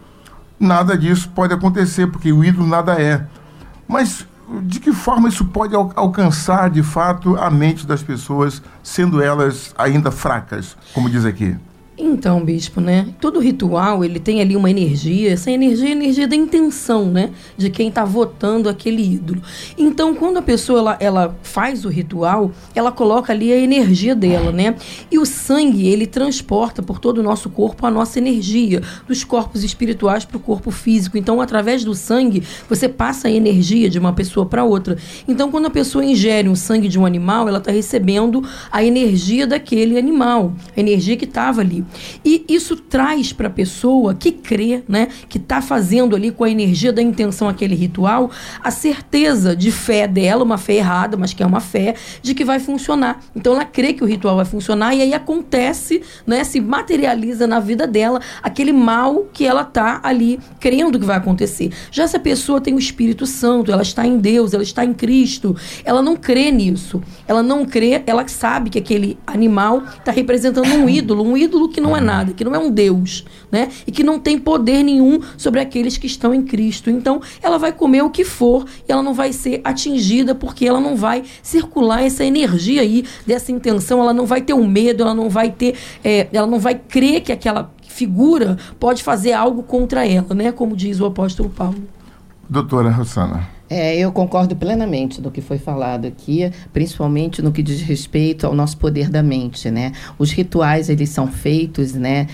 nada 0.59 0.97
disso 0.97 1.29
pode 1.33 1.53
acontecer, 1.53 2.07
porque 2.07 2.31
o 2.31 2.43
ídolo 2.43 2.67
nada 2.67 3.01
é. 3.01 3.25
Mas 3.87 4.27
de 4.63 4.79
que 4.79 4.91
forma 4.91 5.29
isso 5.29 5.45
pode 5.45 5.75
al 5.75 5.91
alcançar 5.95 6.69
de 6.69 6.83
fato 6.83 7.37
a 7.37 7.49
mente 7.49 7.87
das 7.87 8.03
pessoas, 8.03 8.61
sendo 8.83 9.21
elas 9.21 9.73
ainda 9.77 10.11
fracas, 10.11 10.75
como 10.93 11.09
diz 11.09 11.25
aqui? 11.25 11.57
Então, 12.03 12.43
bispo, 12.43 12.81
né? 12.81 13.09
Todo 13.21 13.39
ritual, 13.39 14.03
ele 14.03 14.19
tem 14.19 14.41
ali 14.41 14.55
uma 14.55 14.71
energia, 14.71 15.33
essa 15.33 15.51
energia 15.51 15.89
é 15.89 15.89
a 15.89 15.91
energia 15.91 16.27
da 16.27 16.35
intenção, 16.35 17.05
né? 17.05 17.29
De 17.55 17.69
quem 17.69 17.89
está 17.89 18.03
votando 18.03 18.67
aquele 18.67 19.03
ídolo. 19.03 19.39
Então, 19.77 20.15
quando 20.15 20.37
a 20.37 20.41
pessoa 20.41 20.79
ela, 20.79 20.97
ela 20.99 21.39
faz 21.43 21.85
o 21.85 21.89
ritual, 21.89 22.51
ela 22.73 22.91
coloca 22.91 23.31
ali 23.31 23.53
a 23.53 23.57
energia 23.57 24.15
dela, 24.15 24.51
né? 24.51 24.75
E 25.11 25.19
o 25.19 25.25
sangue, 25.27 25.87
ele 25.87 26.07
transporta 26.07 26.81
por 26.81 26.97
todo 26.97 27.19
o 27.19 27.23
nosso 27.23 27.51
corpo 27.51 27.85
a 27.85 27.91
nossa 27.91 28.17
energia, 28.17 28.81
dos 29.07 29.23
corpos 29.23 29.63
espirituais 29.63 30.25
para 30.25 30.37
o 30.37 30.39
corpo 30.39 30.71
físico. 30.71 31.19
Então, 31.19 31.39
através 31.39 31.83
do 31.83 31.93
sangue, 31.93 32.41
você 32.67 32.89
passa 32.89 33.27
a 33.27 33.31
energia 33.31 33.87
de 33.91 33.99
uma 33.99 34.11
pessoa 34.11 34.47
para 34.47 34.63
outra. 34.63 34.97
Então, 35.27 35.51
quando 35.51 35.67
a 35.67 35.69
pessoa 35.71 36.03
ingere 36.03 36.49
um 36.49 36.55
sangue 36.55 36.87
de 36.87 36.97
um 36.97 37.05
animal, 37.05 37.47
ela 37.47 37.59
está 37.59 37.71
recebendo 37.71 38.43
a 38.71 38.83
energia 38.83 39.45
daquele 39.45 39.99
animal, 39.99 40.51
a 40.75 40.79
energia 40.79 41.15
que 41.15 41.25
estava 41.25 41.61
ali. 41.61 41.85
E 42.23 42.45
isso 42.47 42.75
traz 42.75 43.33
para 43.33 43.47
a 43.47 43.51
pessoa 43.51 44.13
que 44.13 44.31
crê, 44.31 44.83
né, 44.87 45.07
que 45.27 45.37
está 45.37 45.61
fazendo 45.61 46.15
ali 46.15 46.31
com 46.31 46.43
a 46.43 46.49
energia 46.49 46.91
da 46.93 47.01
intenção 47.01 47.47
aquele 47.47 47.75
ritual, 47.75 48.31
a 48.63 48.71
certeza 48.71 49.55
de 49.55 49.71
fé 49.71 50.07
dela, 50.07 50.43
uma 50.43 50.57
fé 50.57 50.75
errada, 50.75 51.17
mas 51.17 51.33
que 51.33 51.43
é 51.43 51.45
uma 51.45 51.59
fé, 51.59 51.95
de 52.21 52.33
que 52.33 52.43
vai 52.43 52.59
funcionar. 52.59 53.19
Então 53.35 53.53
ela 53.53 53.65
crê 53.65 53.93
que 53.93 54.03
o 54.03 54.07
ritual 54.07 54.35
vai 54.35 54.45
funcionar 54.45 54.95
e 54.95 55.01
aí 55.01 55.13
acontece, 55.13 56.01
né, 56.25 56.43
se 56.43 56.59
materializa 56.59 57.47
na 57.47 57.59
vida 57.59 57.85
dela 57.87 58.21
aquele 58.41 58.71
mal 58.71 59.25
que 59.33 59.45
ela 59.45 59.61
está 59.61 59.99
ali 60.03 60.39
crendo 60.59 60.99
que 60.99 61.05
vai 61.05 61.17
acontecer. 61.17 61.71
Já 61.91 62.07
se 62.07 62.15
a 62.15 62.19
pessoa 62.19 62.61
tem 62.61 62.73
o 62.73 62.79
Espírito 62.79 63.25
Santo, 63.25 63.71
ela 63.71 63.81
está 63.81 64.05
em 64.05 64.17
Deus, 64.17 64.53
ela 64.53 64.63
está 64.63 64.85
em 64.85 64.93
Cristo, 64.93 65.55
ela 65.83 66.01
não 66.01 66.15
crê 66.15 66.51
nisso. 66.51 67.01
Ela 67.27 67.43
não 67.43 67.65
crê, 67.65 68.01
ela 68.05 68.27
sabe 68.27 68.69
que 68.69 68.79
aquele 68.79 69.17
animal 69.25 69.83
está 69.97 70.11
representando 70.11 70.67
um 70.67 70.89
ídolo, 70.89 71.23
um 71.23 71.35
ídolo 71.35 71.69
que 71.69 71.80
não 71.81 71.95
é 71.95 71.99
nada, 71.99 72.33
que 72.33 72.43
não 72.43 72.55
é 72.55 72.59
um 72.59 72.69
Deus, 72.69 73.25
né? 73.51 73.69
E 73.85 73.91
que 73.91 74.03
não 74.03 74.19
tem 74.19 74.37
poder 74.37 74.83
nenhum 74.83 75.19
sobre 75.37 75.59
aqueles 75.59 75.97
que 75.97 76.07
estão 76.07 76.33
em 76.33 76.43
Cristo. 76.43 76.89
Então, 76.89 77.21
ela 77.41 77.57
vai 77.57 77.71
comer 77.71 78.03
o 78.03 78.09
que 78.09 78.23
for 78.23 78.65
e 78.87 78.91
ela 78.91 79.03
não 79.03 79.13
vai 79.13 79.33
ser 79.33 79.61
atingida 79.63 80.33
porque 80.33 80.65
ela 80.65 80.79
não 80.79 80.95
vai 80.95 81.23
circular 81.41 82.03
essa 82.03 82.23
energia 82.23 82.81
aí 82.81 83.03
dessa 83.25 83.51
intenção, 83.51 83.99
ela 83.99 84.13
não 84.13 84.25
vai 84.25 84.41
ter 84.41 84.53
o 84.53 84.57
um 84.57 84.67
medo, 84.67 85.03
ela 85.03 85.13
não 85.13 85.29
vai 85.29 85.51
ter, 85.51 85.75
é, 86.03 86.27
ela 86.31 86.47
não 86.47 86.59
vai 86.59 86.75
crer 86.75 87.21
que 87.21 87.31
aquela 87.31 87.71
figura 87.81 88.57
pode 88.79 89.03
fazer 89.03 89.33
algo 89.33 89.63
contra 89.63 90.07
ela, 90.07 90.33
né? 90.33 90.51
Como 90.51 90.75
diz 90.75 90.99
o 90.99 91.05
apóstolo 91.05 91.49
Paulo. 91.49 91.83
Doutora 92.49 92.89
Rossana. 92.89 93.47
É, 93.73 93.97
eu 93.97 94.11
concordo 94.11 94.53
plenamente 94.53 95.21
do 95.21 95.31
que 95.31 95.39
foi 95.39 95.57
falado 95.57 96.05
aqui, 96.05 96.51
principalmente 96.73 97.41
no 97.41 97.53
que 97.53 97.63
diz 97.63 97.79
respeito 97.79 98.45
ao 98.45 98.53
nosso 98.53 98.75
poder 98.75 99.09
da 99.09 99.23
mente, 99.23 99.71
né? 99.71 99.93
Os 100.19 100.29
rituais, 100.29 100.89
eles 100.89 101.07
são 101.07 101.25
feitos, 101.25 101.93
né? 101.93 102.27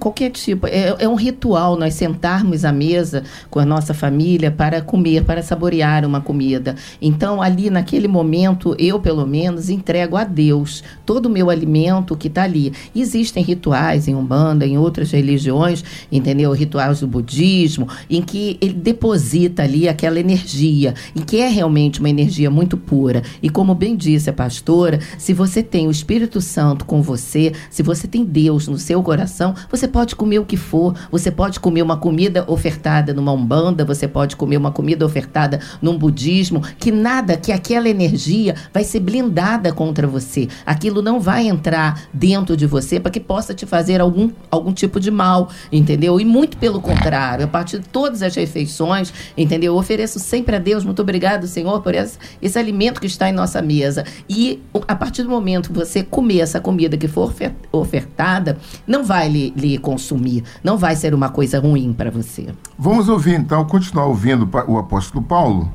Qualquer 0.00 0.30
tipo, 0.30 0.66
é, 0.66 0.96
é, 0.98 1.08
um 1.08 1.14
ritual 1.14 1.76
nós 1.76 1.94
sentarmos 1.94 2.64
à 2.64 2.72
mesa 2.72 3.22
com 3.50 3.60
a 3.60 3.64
nossa 3.64 3.94
família 3.94 4.50
para 4.50 4.82
comer, 4.82 5.22
para 5.22 5.44
saborear 5.44 6.04
uma 6.04 6.20
comida. 6.20 6.74
Então, 7.00 7.40
ali 7.40 7.70
naquele 7.70 8.08
momento, 8.08 8.74
eu 8.76 8.98
pelo 8.98 9.24
menos 9.24 9.70
entrego 9.70 10.16
a 10.16 10.24
Deus 10.24 10.82
todo 11.06 11.26
o 11.26 11.30
meu 11.30 11.50
alimento 11.50 12.16
que 12.16 12.26
está 12.26 12.42
ali. 12.42 12.72
Existem 12.96 13.44
rituais 13.44 14.08
em 14.08 14.16
Umbanda, 14.16 14.66
em 14.66 14.76
outras 14.76 15.12
religiões, 15.12 15.84
entendeu? 16.10 16.50
Rituais 16.50 16.98
do 16.98 17.06
budismo, 17.06 17.86
em 18.10 18.20
que 18.20 18.58
ele 18.60 18.74
deposita 18.74 19.62
ali 19.62 19.88
aquela 19.88 20.18
energia 20.18 20.63
energia, 20.64 20.94
e 21.14 21.20
que 21.20 21.40
é 21.40 21.48
realmente 21.48 22.00
uma 22.00 22.08
energia 22.08 22.50
muito 22.50 22.76
pura. 22.76 23.22
E 23.42 23.48
como 23.48 23.74
bem 23.74 23.96
disse 23.96 24.30
a 24.30 24.32
pastora, 24.32 24.98
se 25.18 25.32
você 25.32 25.62
tem 25.62 25.86
o 25.86 25.90
Espírito 25.90 26.40
Santo 26.40 26.84
com 26.84 27.02
você, 27.02 27.52
se 27.70 27.82
você 27.82 28.08
tem 28.08 28.24
Deus 28.24 28.66
no 28.68 28.78
seu 28.78 29.02
coração, 29.02 29.54
você 29.70 29.86
pode 29.86 30.16
comer 30.16 30.38
o 30.38 30.44
que 30.44 30.56
for, 30.56 30.94
você 31.10 31.30
pode 31.30 31.60
comer 31.60 31.82
uma 31.82 31.96
comida 31.96 32.44
ofertada 32.48 33.12
numa 33.12 33.32
umbanda, 33.32 33.84
você 33.84 34.08
pode 34.08 34.36
comer 34.36 34.56
uma 34.56 34.72
comida 34.72 35.04
ofertada 35.04 35.60
num 35.80 35.98
budismo, 35.98 36.62
que 36.78 36.90
nada, 36.90 37.36
que 37.36 37.52
aquela 37.52 37.88
energia 37.88 38.54
vai 38.72 38.84
ser 38.84 39.00
blindada 39.00 39.72
contra 39.72 40.06
você. 40.06 40.48
Aquilo 40.64 41.02
não 41.02 41.20
vai 41.20 41.46
entrar 41.46 42.02
dentro 42.12 42.56
de 42.56 42.66
você 42.66 42.98
para 42.98 43.10
que 43.10 43.20
possa 43.20 43.54
te 43.54 43.66
fazer 43.66 44.00
algum, 44.00 44.30
algum 44.50 44.72
tipo 44.72 44.98
de 44.98 45.10
mal, 45.10 45.50
entendeu? 45.70 46.18
E 46.20 46.24
muito 46.24 46.56
pelo 46.56 46.80
contrário, 46.80 47.44
a 47.44 47.48
partir 47.48 47.78
de 47.78 47.88
todas 47.88 48.22
as 48.22 48.34
refeições, 48.34 49.12
entendeu? 49.36 49.74
Eu 49.74 49.78
ofereço 49.78 50.18
sempre 50.18 50.53
a 50.54 50.58
Deus, 50.58 50.84
muito 50.84 51.02
obrigado, 51.02 51.46
Senhor, 51.46 51.80
por 51.82 51.94
esse, 51.94 52.18
esse 52.40 52.58
alimento 52.58 53.00
que 53.00 53.06
está 53.06 53.28
em 53.28 53.32
nossa 53.32 53.60
mesa. 53.60 54.04
E 54.28 54.62
a 54.86 54.94
partir 54.94 55.22
do 55.22 55.28
momento 55.28 55.70
que 55.70 55.78
você 55.78 56.02
comer 56.02 56.40
essa 56.40 56.60
comida 56.60 56.96
que 56.96 57.08
for 57.08 57.32
ofertada, 57.72 58.58
não 58.86 59.04
vai 59.04 59.28
lhe, 59.28 59.50
lhe 59.56 59.78
consumir, 59.78 60.44
não 60.62 60.76
vai 60.76 60.96
ser 60.96 61.14
uma 61.14 61.28
coisa 61.28 61.58
ruim 61.58 61.92
para 61.92 62.10
você. 62.10 62.48
Vamos 62.78 63.08
ouvir 63.08 63.34
então, 63.34 63.64
continuar 63.64 64.06
ouvindo 64.06 64.48
o 64.66 64.78
apóstolo 64.78 65.22
Paulo, 65.24 65.72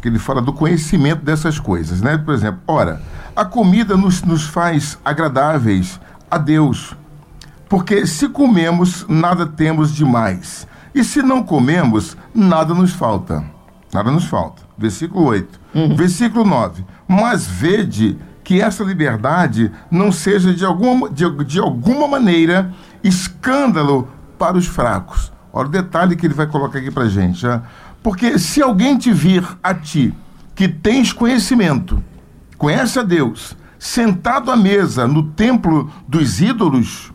que 0.00 0.08
ele 0.08 0.18
fala 0.18 0.42
do 0.42 0.52
conhecimento 0.52 1.24
dessas 1.24 1.58
coisas, 1.58 2.00
né? 2.00 2.18
Por 2.18 2.34
exemplo, 2.34 2.60
ora, 2.66 3.00
a 3.34 3.44
comida 3.44 3.96
nos, 3.96 4.22
nos 4.22 4.44
faz 4.44 4.98
agradáveis 5.04 6.00
a 6.30 6.38
Deus, 6.38 6.96
porque 7.68 8.06
se 8.06 8.28
comemos, 8.28 9.06
nada 9.08 9.46
temos 9.46 9.94
demais, 9.94 10.66
e 10.94 11.02
se 11.02 11.22
não 11.22 11.42
comemos, 11.42 12.16
nada 12.34 12.74
nos 12.74 12.92
falta. 12.92 13.44
Nada 13.92 14.10
nos 14.10 14.24
falta. 14.24 14.62
Versículo 14.76 15.26
8. 15.26 15.60
Versículo 15.96 16.44
9. 16.44 16.84
Mas 17.06 17.46
vede 17.46 18.16
que 18.42 18.60
essa 18.60 18.82
liberdade 18.82 19.70
não 19.90 20.10
seja 20.10 20.52
de 20.54 20.64
alguma, 20.64 21.10
de, 21.10 21.28
de 21.44 21.60
alguma 21.60 22.08
maneira 22.08 22.72
escândalo 23.04 24.08
para 24.38 24.56
os 24.56 24.66
fracos. 24.66 25.30
Olha 25.52 25.68
o 25.68 25.70
detalhe 25.70 26.16
que 26.16 26.26
ele 26.26 26.34
vai 26.34 26.46
colocar 26.46 26.78
aqui 26.78 26.90
para 26.90 27.08
gente. 27.08 27.46
né? 27.46 27.62
Porque 28.02 28.38
se 28.38 28.62
alguém 28.62 28.96
te 28.96 29.12
vir 29.12 29.46
a 29.62 29.74
ti, 29.74 30.14
que 30.54 30.66
tens 30.66 31.12
conhecimento, 31.12 32.02
conhece 32.56 32.98
a 32.98 33.02
Deus, 33.02 33.56
sentado 33.78 34.50
à 34.50 34.56
mesa 34.56 35.06
no 35.06 35.22
templo 35.22 35.90
dos 36.08 36.40
ídolos, 36.40 37.12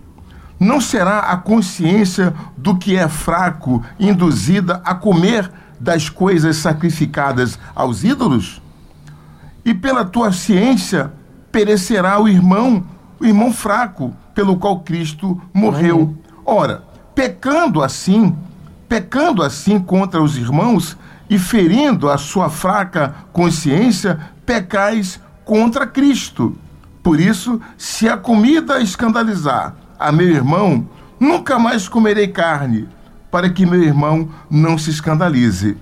não 0.60 0.80
será 0.80 1.20
a 1.20 1.38
consciência 1.38 2.34
do 2.56 2.78
que 2.78 2.96
é 2.96 3.08
fraco 3.08 3.84
induzida 4.00 4.82
a 4.84 4.96
comer 4.96 5.52
das 5.80 6.10
coisas 6.10 6.58
sacrificadas 6.58 7.60
aos 7.76 8.04
ídolos? 8.04 8.62
E 9.64 9.74
pela 9.74 10.06
tua 10.06 10.32
ciência 10.32 11.12
perecerá 11.52 12.20
o 12.20 12.28
irmão, 12.28 12.84
o 13.20 13.26
irmão 13.26 13.52
fraco, 13.52 14.16
pelo 14.34 14.58
qual 14.58 14.80
Cristo 14.82 15.42
morreu. 15.54 16.16
Ora, 16.46 16.84
pecando 17.14 17.82
assim, 17.84 18.36
pecando 18.88 19.42
assim 19.42 19.80
contra 19.80 20.22
os 20.22 20.38
irmãos 20.38 20.98
e 21.30 21.38
ferindo 21.38 22.10
a 22.10 22.18
sua 22.18 22.50
fraca 22.50 23.16
consciência, 23.34 24.20
pecais 24.46 25.20
contra 25.44 25.86
Cristo. 25.86 26.56
Por 27.04 27.20
isso, 27.20 27.60
se 27.78 28.08
a 28.08 28.18
comida 28.18 28.80
escandalizar 28.80 29.76
a 30.00 30.12
meu 30.12 30.28
irmão, 30.28 30.88
nunca 31.20 31.58
mais 31.58 31.88
comerei 31.88 32.28
carne, 32.28 32.88
para 33.32 33.50
que 33.50 33.66
meu 33.66 33.82
irmão 33.82 34.30
não 34.50 34.78
se 34.78 34.90
escandalize. 34.90 35.78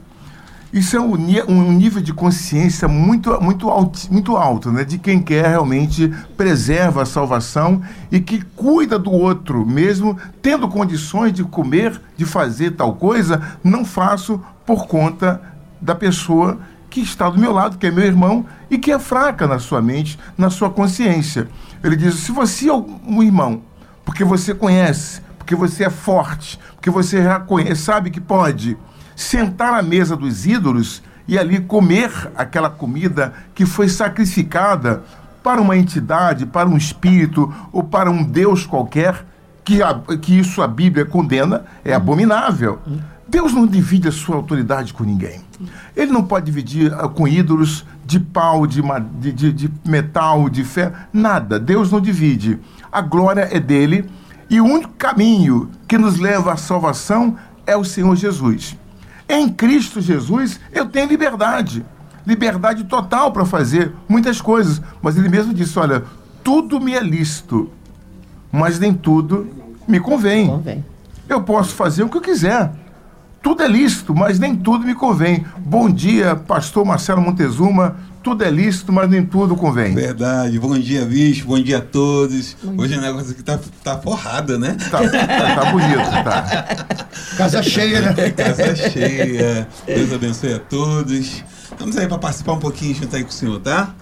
Isso 0.75 0.97
é 0.97 0.99
um, 0.99 1.13
um 1.47 1.71
nível 1.71 2.01
de 2.01 2.11
consciência 2.13 2.85
muito, 2.85 3.31
muito, 3.41 3.69
alto, 3.69 4.11
muito 4.11 4.35
alto, 4.35 4.73
né? 4.73 4.83
De 4.83 4.97
quem 4.97 5.21
quer 5.21 5.47
realmente 5.47 6.13
preserva 6.35 7.03
a 7.03 7.05
salvação 7.05 7.81
e 8.11 8.19
que 8.19 8.41
cuida 8.57 8.99
do 8.99 9.09
outro, 9.09 9.65
mesmo 9.65 10.17
tendo 10.41 10.67
condições 10.67 11.31
de 11.31 11.45
comer, 11.45 12.01
de 12.17 12.25
fazer 12.25 12.71
tal 12.71 12.93
coisa, 12.95 13.41
não 13.63 13.85
faço 13.85 14.41
por 14.65 14.85
conta 14.85 15.41
da 15.79 15.95
pessoa 15.95 16.59
que 16.89 16.99
está 16.99 17.29
do 17.29 17.39
meu 17.39 17.53
lado, 17.53 17.77
que 17.77 17.87
é 17.87 17.91
meu 17.91 18.05
irmão 18.05 18.45
e 18.69 18.77
que 18.77 18.91
é 18.91 18.99
fraca 18.99 19.47
na 19.47 19.59
sua 19.59 19.81
mente, 19.81 20.19
na 20.37 20.49
sua 20.49 20.69
consciência. 20.69 21.47
Ele 21.81 21.95
diz: 21.95 22.15
se 22.15 22.33
você 22.33 22.69
é 22.69 22.73
um 22.73 23.23
irmão, 23.23 23.61
porque 24.03 24.25
você 24.25 24.53
conhece, 24.53 25.21
porque 25.45 25.55
você 25.55 25.83
é 25.83 25.89
forte, 25.91 26.59
porque 26.75 26.89
você 26.89 27.21
já 27.23 27.39
conhece, 27.39 27.83
sabe 27.83 28.09
que 28.09 28.19
pode 28.19 28.75
sentar 29.15 29.75
à 29.75 29.81
mesa 29.83 30.15
dos 30.17 30.47
ídolos 30.47 31.03
e 31.27 31.37
ali 31.37 31.59
comer 31.59 32.11
aquela 32.35 32.67
comida 32.67 33.31
que 33.53 33.63
foi 33.63 33.87
sacrificada 33.87 35.03
para 35.43 35.61
uma 35.61 35.77
entidade, 35.77 36.47
para 36.47 36.67
um 36.67 36.75
espírito 36.75 37.53
ou 37.71 37.83
para 37.83 38.09
um 38.09 38.23
Deus 38.23 38.65
qualquer, 38.65 39.23
que, 39.63 39.83
a- 39.83 40.01
que 40.19 40.37
isso 40.39 40.63
a 40.63 40.67
Bíblia 40.67 41.05
condena, 41.05 41.63
é 41.83 41.93
abominável. 41.93 42.79
Deus 43.27 43.53
não 43.53 43.67
divide 43.67 44.07
a 44.07 44.11
sua 44.11 44.35
autoridade 44.37 44.93
com 44.95 45.03
ninguém. 45.03 45.41
Ele 45.95 46.11
não 46.11 46.23
pode 46.23 46.47
dividir 46.47 46.91
ah, 46.93 47.07
com 47.07 47.27
ídolos 47.27 47.85
de 48.03 48.19
pau, 48.19 48.65
de, 48.65 48.81
de, 49.31 49.53
de- 49.53 49.71
metal, 49.85 50.49
de 50.49 50.63
fé, 50.63 50.91
nada. 51.13 51.59
Deus 51.59 51.91
não 51.91 52.01
divide. 52.01 52.59
A 52.91 53.01
glória 53.01 53.47
é 53.51 53.59
dele 53.59 54.09
e 54.49 54.61
o 54.61 54.65
único 54.65 54.93
caminho 54.97 55.69
que 55.87 55.97
nos 55.97 56.17
leva 56.19 56.53
à 56.53 56.57
salvação 56.57 57.35
é 57.65 57.75
o 57.75 57.83
Senhor 57.83 58.15
Jesus. 58.15 58.77
Em 59.27 59.49
Cristo 59.49 59.99
Jesus 59.99 60.59
eu 60.71 60.85
tenho 60.85 61.07
liberdade, 61.07 61.83
liberdade 62.25 62.83
total 62.83 63.31
para 63.31 63.45
fazer 63.45 63.93
muitas 64.07 64.39
coisas. 64.39 64.81
Mas 65.01 65.17
ele 65.17 65.29
mesmo 65.29 65.53
disse: 65.53 65.77
Olha, 65.79 66.03
tudo 66.43 66.79
me 66.79 66.93
é 66.93 66.99
lícito, 66.99 67.69
mas 68.51 68.79
nem 68.79 68.93
tudo 68.93 69.47
me 69.87 69.99
convém. 69.99 70.47
Convém. 70.47 70.85
Eu 71.27 71.41
posso 71.41 71.73
fazer 71.73 72.03
o 72.03 72.09
que 72.09 72.17
eu 72.17 72.21
quiser. 72.21 72.71
Tudo 73.41 73.63
é 73.63 73.67
lícito, 73.67 74.13
mas 74.13 74.39
nem 74.39 74.55
tudo 74.55 74.85
me 74.85 74.95
convém. 74.95 75.45
Bom 75.57 75.89
dia, 75.89 76.35
pastor 76.35 76.85
Marcelo 76.85 77.21
Montezuma. 77.21 77.95
Tudo 78.25 78.43
é 78.43 78.49
lícito, 78.49 78.91
mas 78.91 79.07
nem 79.07 79.23
tudo 79.23 79.55
convém. 79.55 79.93
Verdade. 79.93 80.57
Bom 80.57 80.75
dia, 80.79 81.05
bicho. 81.05 81.45
Bom 81.45 81.61
dia 81.61 81.77
a 81.77 81.81
todos. 81.81 82.57
Hoje 82.75 82.97
o 82.97 83.01
negócio 83.01 83.29
aqui 83.29 83.43
tá, 83.43 83.59
tá 83.83 83.99
forrada, 83.99 84.57
né? 84.57 84.75
Tá, 84.89 84.97
tá 84.97 85.71
bonito, 85.71 86.09
tá. 86.23 86.87
Casa 87.37 87.61
cheia, 87.61 88.01
né? 88.01 88.31
Casa 88.31 88.75
cheia. 88.89 89.67
Deus 89.85 90.11
abençoe 90.11 90.53
a 90.53 90.59
todos. 90.59 91.43
Estamos 91.71 91.95
aí 91.97 92.07
para 92.07 92.17
participar 92.17 92.53
um 92.53 92.59
pouquinho 92.59 92.95
junto 92.95 93.15
aí 93.15 93.23
com 93.23 93.29
o 93.29 93.31
senhor, 93.33 93.59
tá? 93.59 93.93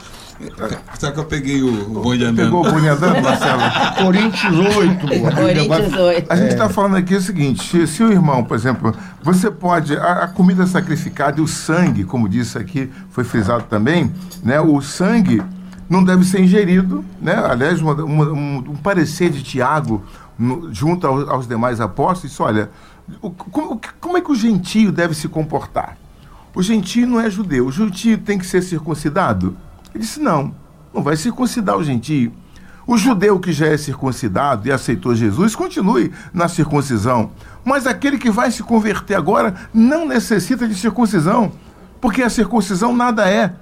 Só 1.00 1.12
que 1.12 1.20
eu 1.20 1.26
peguei 1.26 1.62
o, 1.62 1.68
o 1.68 2.02
bonde 2.02 2.24
andando. 2.26 2.46
Pegou 2.46 2.66
o 2.68 2.72
bonde 2.72 2.88
andando, 2.88 3.22
Marcelo? 3.22 3.62
Coríntios 4.04 4.60
8. 4.76 5.06
a 5.06 5.32
Bíblia 5.32 5.68
vai- 5.68 5.82
Coríntios 5.82 5.94
8. 6.02 6.32
A 6.32 6.36
gente 6.36 6.52
está 6.52 6.70
falando 6.70 6.96
aqui 6.98 7.16
o 7.16 7.22
seguinte: 7.22 7.64
se, 7.70 7.88
se 7.88 8.04
o 8.04 8.12
irmão, 8.12 8.44
por 8.44 8.56
exemplo, 8.56 8.94
você 9.22 9.50
pode. 9.52 9.96
A, 9.96 10.24
a 10.24 10.28
comida 10.28 10.66
sacrificada 10.68 11.40
e 11.40 11.44
o 11.44 11.48
sangue, 11.48 12.04
como 12.04 12.28
disse 12.28 12.58
aqui, 12.58 12.90
foi 13.10 13.24
frisado 13.24 13.64
também, 13.64 14.12
né? 14.44 14.60
O 14.60 14.82
sangue 14.82 15.42
não 15.90 16.04
deve 16.04 16.24
ser 16.24 16.42
ingerido, 16.42 17.04
né? 17.22 17.36
Aliás, 17.36 17.82
uma- 17.82 17.94
uma- 17.94 18.32
um, 18.32 18.58
um 18.58 18.76
parecer 18.76 19.30
de 19.30 19.44
Tiago, 19.44 20.04
no- 20.38 20.74
junto 20.74 21.06
ao- 21.06 21.30
aos 21.30 21.48
demais 21.48 21.80
apóstolos, 21.80 22.32
disse, 22.32 22.42
olha, 22.42 22.70
o- 23.22 23.30
como, 23.30 23.80
como 24.00 24.18
é 24.18 24.22
que 24.22 24.32
o 24.32 24.36
gentio 24.36 24.92
deve 24.92 25.14
se 25.14 25.28
comportar? 25.28 25.98
O 26.56 26.62
gentio 26.64 27.08
não 27.08 27.20
é 27.20 27.30
judeu, 27.30 27.68
o 27.68 27.72
gentio 27.72 28.18
tem 28.18 28.38
que 28.38 28.46
ser 28.46 28.62
circuncidado? 28.62 29.56
Ele 29.94 30.04
disse: 30.04 30.20
não, 30.20 30.54
não 30.94 31.04
vai 31.04 31.16
circuncidar 31.16 31.78
o 31.78 31.84
gentio. 31.84 32.34
O 32.86 32.98
judeu 32.98 33.40
que 33.40 33.54
já 33.54 33.68
é 33.68 33.78
circuncidado 33.78 34.68
e 34.68 34.72
aceitou 34.72 35.16
Jesus, 35.16 35.56
continue 35.56 36.12
na 36.34 36.50
circuncisão. 36.50 37.32
Mas 37.64 37.88
aquele 37.88 38.18
que 38.18 38.30
vai 38.30 38.52
se 38.52 38.62
converter 38.62 39.16
agora 39.16 39.56
não 39.74 40.06
necessita 40.06 40.68
de 40.68 40.76
circuncisão, 40.76 41.54
porque 42.02 42.22
a 42.22 42.30
circuncisão 42.30 42.94
nada 42.94 43.30
é. 43.30 43.54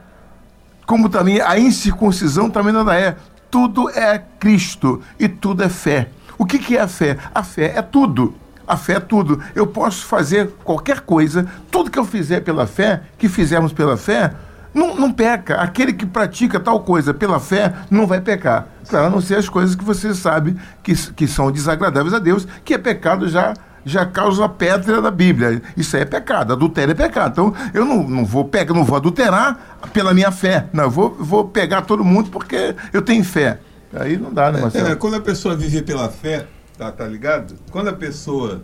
Como 0.88 1.08
também 1.08 1.40
a 1.40 1.60
incircuncisão 1.60 2.50
também 2.50 2.74
nada 2.74 2.96
é. 2.96 3.16
Tudo 3.52 3.90
é 3.90 4.18
Cristo 4.40 5.02
e 5.20 5.28
tudo 5.28 5.64
é 5.64 5.70
fé. 5.70 6.10
O 6.38 6.46
que, 6.46 6.58
que 6.58 6.76
é 6.76 6.82
a 6.82 6.88
fé? 6.88 7.18
A 7.36 7.44
fé 7.44 7.74
é 7.76 7.82
tudo. 7.84 8.34
A 8.68 8.76
fé 8.76 8.94
é 8.94 9.00
tudo. 9.00 9.40
Eu 9.54 9.68
posso 9.68 10.06
fazer 10.06 10.48
qualquer 10.64 11.02
coisa, 11.02 11.46
tudo 11.70 11.92
que 11.92 12.00
eu 12.00 12.06
fizer 12.06 12.40
pela 12.40 12.66
fé, 12.66 13.04
que 13.20 13.30
fizermos 13.30 13.74
pela 13.74 13.98
fé, 13.98 14.34
não, 14.74 14.96
não 14.96 15.12
peca. 15.12 15.56
Aquele 15.56 15.94
que 15.94 16.06
pratica 16.06 16.60
tal 16.60 16.80
coisa 16.82 17.14
pela 17.14 17.40
fé 17.40 17.74
não 17.90 18.08
vai 18.08 18.22
pecar. 18.22 18.68
Claro, 18.88 19.08
a 19.08 19.10
não 19.10 19.22
ser 19.22 19.36
as 19.36 19.50
coisas 19.50 19.76
que 19.76 19.84
você 19.84 20.14
sabe 20.14 20.56
que, 20.84 20.96
que 21.14 21.28
são 21.28 21.52
desagradáveis 21.52 22.14
a 22.14 22.20
Deus, 22.20 22.48
que 22.64 22.74
é 22.74 22.78
pecado 22.78 23.28
já 23.28 23.54
já 23.84 24.06
causa 24.06 24.46
a 24.46 24.50
pedra 24.50 25.02
da 25.02 25.10
Bíblia. 25.10 25.62
Isso 25.76 25.96
aí 25.96 26.04
é 26.04 26.06
pecado, 26.06 26.54
adultério 26.54 26.92
é 26.92 26.96
pecado. 26.96 27.32
Então 27.32 27.54
eu 27.74 27.84
não, 27.84 28.08
não 28.08 28.26
vou 28.26 28.46
pegar, 28.46 28.74
não 28.74 28.84
vou 28.84 28.96
adulterar 28.96 29.80
pela 29.92 30.14
minha 30.14 30.32
fé. 30.32 30.68
Não, 30.72 30.84
eu 30.84 30.92
vou, 30.92 31.16
vou 31.20 31.48
pegar 31.48 31.82
todo 31.82 32.04
mundo 32.04 32.30
porque 32.30 32.76
eu 32.94 33.02
tenho 33.02 33.24
fé. 33.24 33.60
Aí 33.94 34.18
não 34.18 34.34
dá, 34.34 34.52
né, 34.52 34.62
Marcelo? 34.62 34.88
É, 34.88 34.96
quando 34.96 35.16
a 35.16 35.22
pessoa 35.22 35.56
vive 35.56 35.82
pela 35.82 36.10
fé, 36.10 36.46
tá, 36.78 36.92
tá 36.92 37.06
ligado? 37.08 37.56
Quando 37.72 37.90
a 37.90 37.94
pessoa. 37.94 38.64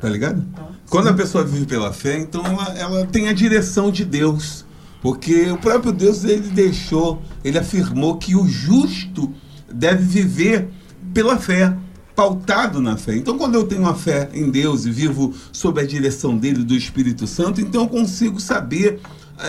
Tá 0.00 0.08
ligado? 0.08 0.42
Quando 0.88 1.08
a 1.08 1.12
pessoa 1.12 1.44
vive 1.44 1.66
pela 1.66 1.92
fé, 1.92 2.16
então 2.16 2.44
ela, 2.46 2.78
ela 2.78 3.06
tem 3.06 3.28
a 3.28 3.32
direção 3.32 3.90
de 3.90 4.04
Deus. 4.04 4.64
Porque 5.00 5.50
o 5.50 5.56
próprio 5.56 5.92
Deus 5.92 6.24
ele 6.24 6.48
deixou, 6.48 7.22
ele 7.42 7.58
afirmou 7.58 8.16
que 8.16 8.36
o 8.36 8.46
justo 8.46 9.32
deve 9.72 10.04
viver 10.04 10.68
pela 11.14 11.38
fé, 11.38 11.74
pautado 12.14 12.80
na 12.80 12.96
fé. 12.96 13.16
Então, 13.16 13.38
quando 13.38 13.54
eu 13.54 13.66
tenho 13.66 13.86
a 13.86 13.94
fé 13.94 14.28
em 14.34 14.50
Deus 14.50 14.84
e 14.84 14.90
vivo 14.90 15.32
sob 15.52 15.80
a 15.80 15.86
direção 15.86 16.36
dele, 16.36 16.62
do 16.64 16.74
Espírito 16.74 17.26
Santo, 17.26 17.60
então 17.60 17.82
eu 17.82 17.88
consigo 17.88 18.38
saber 18.38 19.00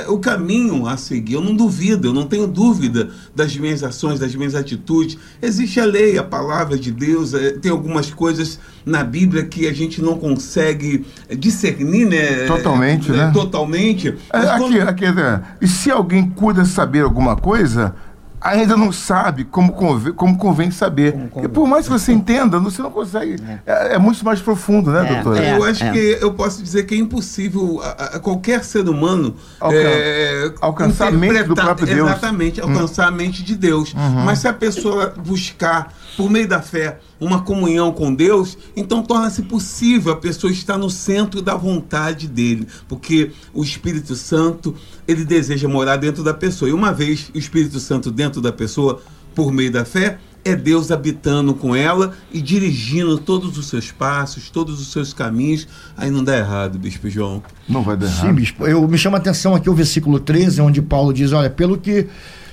o 0.07 0.17
caminho 0.19 0.87
a 0.87 0.97
seguir. 0.97 1.33
Eu 1.33 1.41
não 1.41 1.55
duvido, 1.55 2.07
eu 2.07 2.13
não 2.13 2.25
tenho 2.25 2.47
dúvida 2.47 3.09
das 3.35 3.55
minhas 3.57 3.83
ações, 3.83 4.19
das 4.19 4.33
minhas 4.35 4.55
atitudes. 4.55 5.17
Existe 5.41 5.79
a 5.79 5.85
lei, 5.85 6.17
a 6.17 6.23
palavra 6.23 6.77
de 6.77 6.91
Deus, 6.91 7.33
eh, 7.33 7.51
tem 7.61 7.71
algumas 7.71 8.09
coisas 8.11 8.59
na 8.85 9.03
Bíblia 9.03 9.43
que 9.45 9.67
a 9.67 9.73
gente 9.73 10.01
não 10.01 10.17
consegue 10.17 11.05
eh, 11.29 11.35
discernir, 11.35 12.05
né? 12.07 12.45
Totalmente, 12.47 13.11
Eh, 13.11 13.15
né? 13.15 13.31
Totalmente. 13.33 14.07
É, 14.09 14.15
Mas 14.33 14.57
quando- 14.57 14.81
Aqui, 14.81 15.05
aqui, 15.05 15.19
é, 15.19 15.41
e 15.61 15.67
se 15.67 15.91
alguém 15.91 16.29
cuida 16.29 16.63
saber 16.65 17.01
alguma 17.03 17.35
coisa, 17.35 17.93
ainda 18.41 18.75
não 18.75 18.91
sabe 18.91 19.43
como 19.45 19.71
convém, 19.71 20.13
como 20.13 20.37
convém 20.37 20.71
saber. 20.71 21.15
e 21.43 21.47
por 21.47 21.67
mais 21.67 21.85
que 21.85 21.91
você 21.91 22.11
entenda, 22.11 22.59
você 22.59 22.81
não 22.81 22.89
consegue. 22.91 23.35
É, 23.65 23.95
é 23.95 23.97
muito 23.99 24.25
mais 24.25 24.41
profundo, 24.41 24.91
né, 24.91 25.07
É, 25.07 25.13
doutora? 25.21 25.45
é. 25.45 25.57
Eu 25.57 25.63
acho 25.63 25.91
que 25.91 26.17
eu 26.19 26.33
posso 26.33 26.61
dizer 26.63 26.83
que 26.85 26.95
é 26.95 26.97
impossível 26.97 27.79
a, 27.83 28.15
a 28.15 28.19
qualquer 28.19 28.63
ser 28.63 28.87
humano 28.89 29.35
Alcan- 29.59 29.77
é, 29.77 30.53
alcançar 30.59 31.07
a 31.09 31.11
mente 31.11 31.43
do 31.43 31.55
próprio 31.55 31.85
Deus. 31.87 31.99
Hum. 32.01 32.11
Exatamente, 32.11 32.59
alcançar 32.61 33.07
a 33.07 33.11
mente 33.11 33.43
de 33.43 33.55
Deus. 33.55 33.93
Uhum. 33.93 34.23
Mas 34.25 34.39
se 34.39 34.47
a 34.47 34.53
pessoa 34.53 35.13
buscar, 35.23 35.93
por 36.17 36.29
meio 36.29 36.47
da 36.47 36.61
fé, 36.61 36.97
uma 37.21 37.43
comunhão 37.43 37.91
com 37.91 38.13
Deus, 38.13 38.57
então 38.75 39.03
torna-se 39.03 39.43
possível 39.43 40.11
a 40.11 40.15
pessoa 40.15 40.51
estar 40.51 40.75
no 40.75 40.89
centro 40.89 41.39
da 41.39 41.55
vontade 41.55 42.27
dele. 42.27 42.67
Porque 42.89 43.29
o 43.53 43.63
Espírito 43.63 44.15
Santo, 44.15 44.75
ele 45.07 45.23
deseja 45.23 45.67
morar 45.67 45.97
dentro 45.97 46.23
da 46.23 46.33
pessoa. 46.33 46.67
E 46.67 46.73
uma 46.73 46.91
vez 46.91 47.29
o 47.33 47.37
Espírito 47.37 47.79
Santo 47.79 48.09
dentro 48.11 48.41
da 48.41 48.51
pessoa, 48.51 48.99
por 49.35 49.53
meio 49.53 49.71
da 49.71 49.85
fé, 49.85 50.17
é 50.43 50.55
Deus 50.55 50.91
habitando 50.91 51.53
com 51.53 51.75
ela 51.75 52.15
e 52.33 52.41
dirigindo 52.41 53.19
todos 53.19 53.55
os 53.55 53.67
seus 53.67 53.91
passos, 53.91 54.49
todos 54.49 54.81
os 54.81 54.91
seus 54.91 55.13
caminhos. 55.13 55.67
Aí 55.95 56.09
não 56.09 56.23
dá 56.23 56.35
errado, 56.35 56.79
Bispo 56.79 57.07
João. 57.07 57.43
Não 57.69 57.83
vai 57.83 57.95
dar 57.95 58.07
Sim, 58.07 58.23
errado. 58.23 58.35
bispo. 58.35 58.65
Eu, 58.65 58.87
me 58.87 58.97
chama 58.97 59.17
a 59.17 59.21
atenção 59.21 59.53
aqui 59.53 59.69
o 59.69 59.75
versículo 59.75 60.19
13, 60.19 60.59
onde 60.59 60.81
Paulo 60.81 61.13
diz: 61.13 61.31
Olha, 61.31 61.51
pelo 61.51 61.77
que 61.77 62.07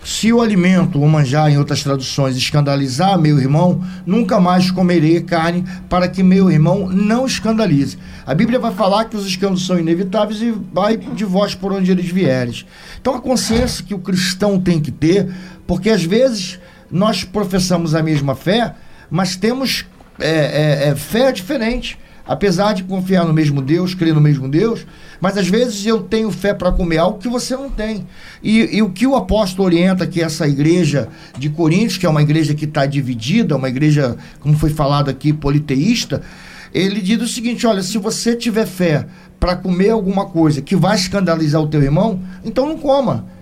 se 0.05 0.33
o 0.33 0.41
alimento, 0.41 1.01
ou 1.01 1.09
manjar 1.09 1.51
em 1.51 1.59
outras 1.59 1.83
traduções, 1.83 2.37
escandalizar 2.37 3.19
meu 3.19 3.39
irmão, 3.39 3.85
nunca 4.07 4.41
mais 4.41 4.71
comerei 4.71 5.21
carne, 5.21 5.65
para 5.89 6.09
que 6.09 6.23
meu 6.23 6.51
irmão 6.51 6.89
não 6.89 7.27
escandalize. 7.27 7.99
A 8.27 8.35
Bíblia 8.35 8.59
vai 8.59 8.73
falar 8.73 9.07
que 9.07 9.17
os 9.17 9.27
escândalos 9.27 9.67
são 9.67 9.79
inevitáveis 9.79 10.41
e 10.41 10.51
vai 10.73 10.97
de 10.97 11.25
vós 11.25 11.55
por 11.55 11.73
onde 11.73 11.91
eles 11.91 12.11
vieres. 12.11 12.65
Então 13.01 13.15
a 13.15 13.21
consciência 13.21 13.85
que 13.85 13.95
o 13.95 13.99
cristão 13.99 14.61
tem 14.61 14.81
que 14.81 14.91
ter, 14.91 15.29
porque 15.67 15.91
às 15.91 16.05
vezes 16.05 16.59
nós 16.91 17.25
professamos 17.25 17.95
a 17.95 18.03
mesma 18.03 18.35
fé, 18.35 18.75
mas 19.11 19.37
temos 19.37 19.85
é, 20.19 20.87
é, 20.87 20.89
é, 20.89 20.95
fé 20.95 21.33
diferente. 21.33 21.99
Apesar 22.29 22.75
de 22.75 22.85
confiar 22.85 23.25
no 23.25 23.33
mesmo 23.33 23.63
Deus, 23.63 23.95
crer 23.95 24.15
no 24.15 24.21
mesmo 24.21 24.47
Deus, 24.51 24.87
mas 25.19 25.39
às 25.39 25.49
vezes 25.49 25.87
eu 25.87 26.03
tenho 26.03 26.31
fé 26.31 26.53
para 26.53 26.71
comer 26.71 26.99
algo 26.99 27.19
que 27.19 27.27
você 27.27 27.57
não 27.57 27.71
tem. 27.71 28.07
E, 28.43 28.77
e 28.77 28.83
o 28.83 28.91
que 28.91 29.07
o 29.07 29.17
apóstolo 29.17 29.65
orienta 29.65 30.07
que 30.07 30.21
essa 30.21 30.47
igreja 30.47 31.09
de 31.39 31.49
Coríntios, 31.49 31.97
que 31.97 32.05
é 32.05 32.09
uma 32.09 32.21
igreja 32.21 32.55
que 32.55 32.67
está 32.67 32.85
dividida, 32.85 33.57
uma 33.57 33.71
igreja, 33.71 34.15
como 34.41 34.55
foi 34.59 34.69
falado 34.69 35.09
aqui, 35.09 35.33
politeísta, 35.33 36.21
ele 36.75 37.01
diz 37.01 37.21
o 37.23 37.27
seguinte: 37.27 37.67
olha, 37.67 37.83
se 37.83 37.97
você 37.97 38.37
tiver 38.37 38.67
fé 38.67 39.07
para 39.41 39.57
comer 39.57 39.91
alguma 39.91 40.27
coisa 40.27 40.61
que 40.61 40.77
vai 40.77 40.97
escandalizar 40.97 41.63
o 41.63 41.67
teu 41.67 41.83
irmão, 41.83 42.21
então 42.45 42.69
não 42.69 42.77
coma. 42.77 43.38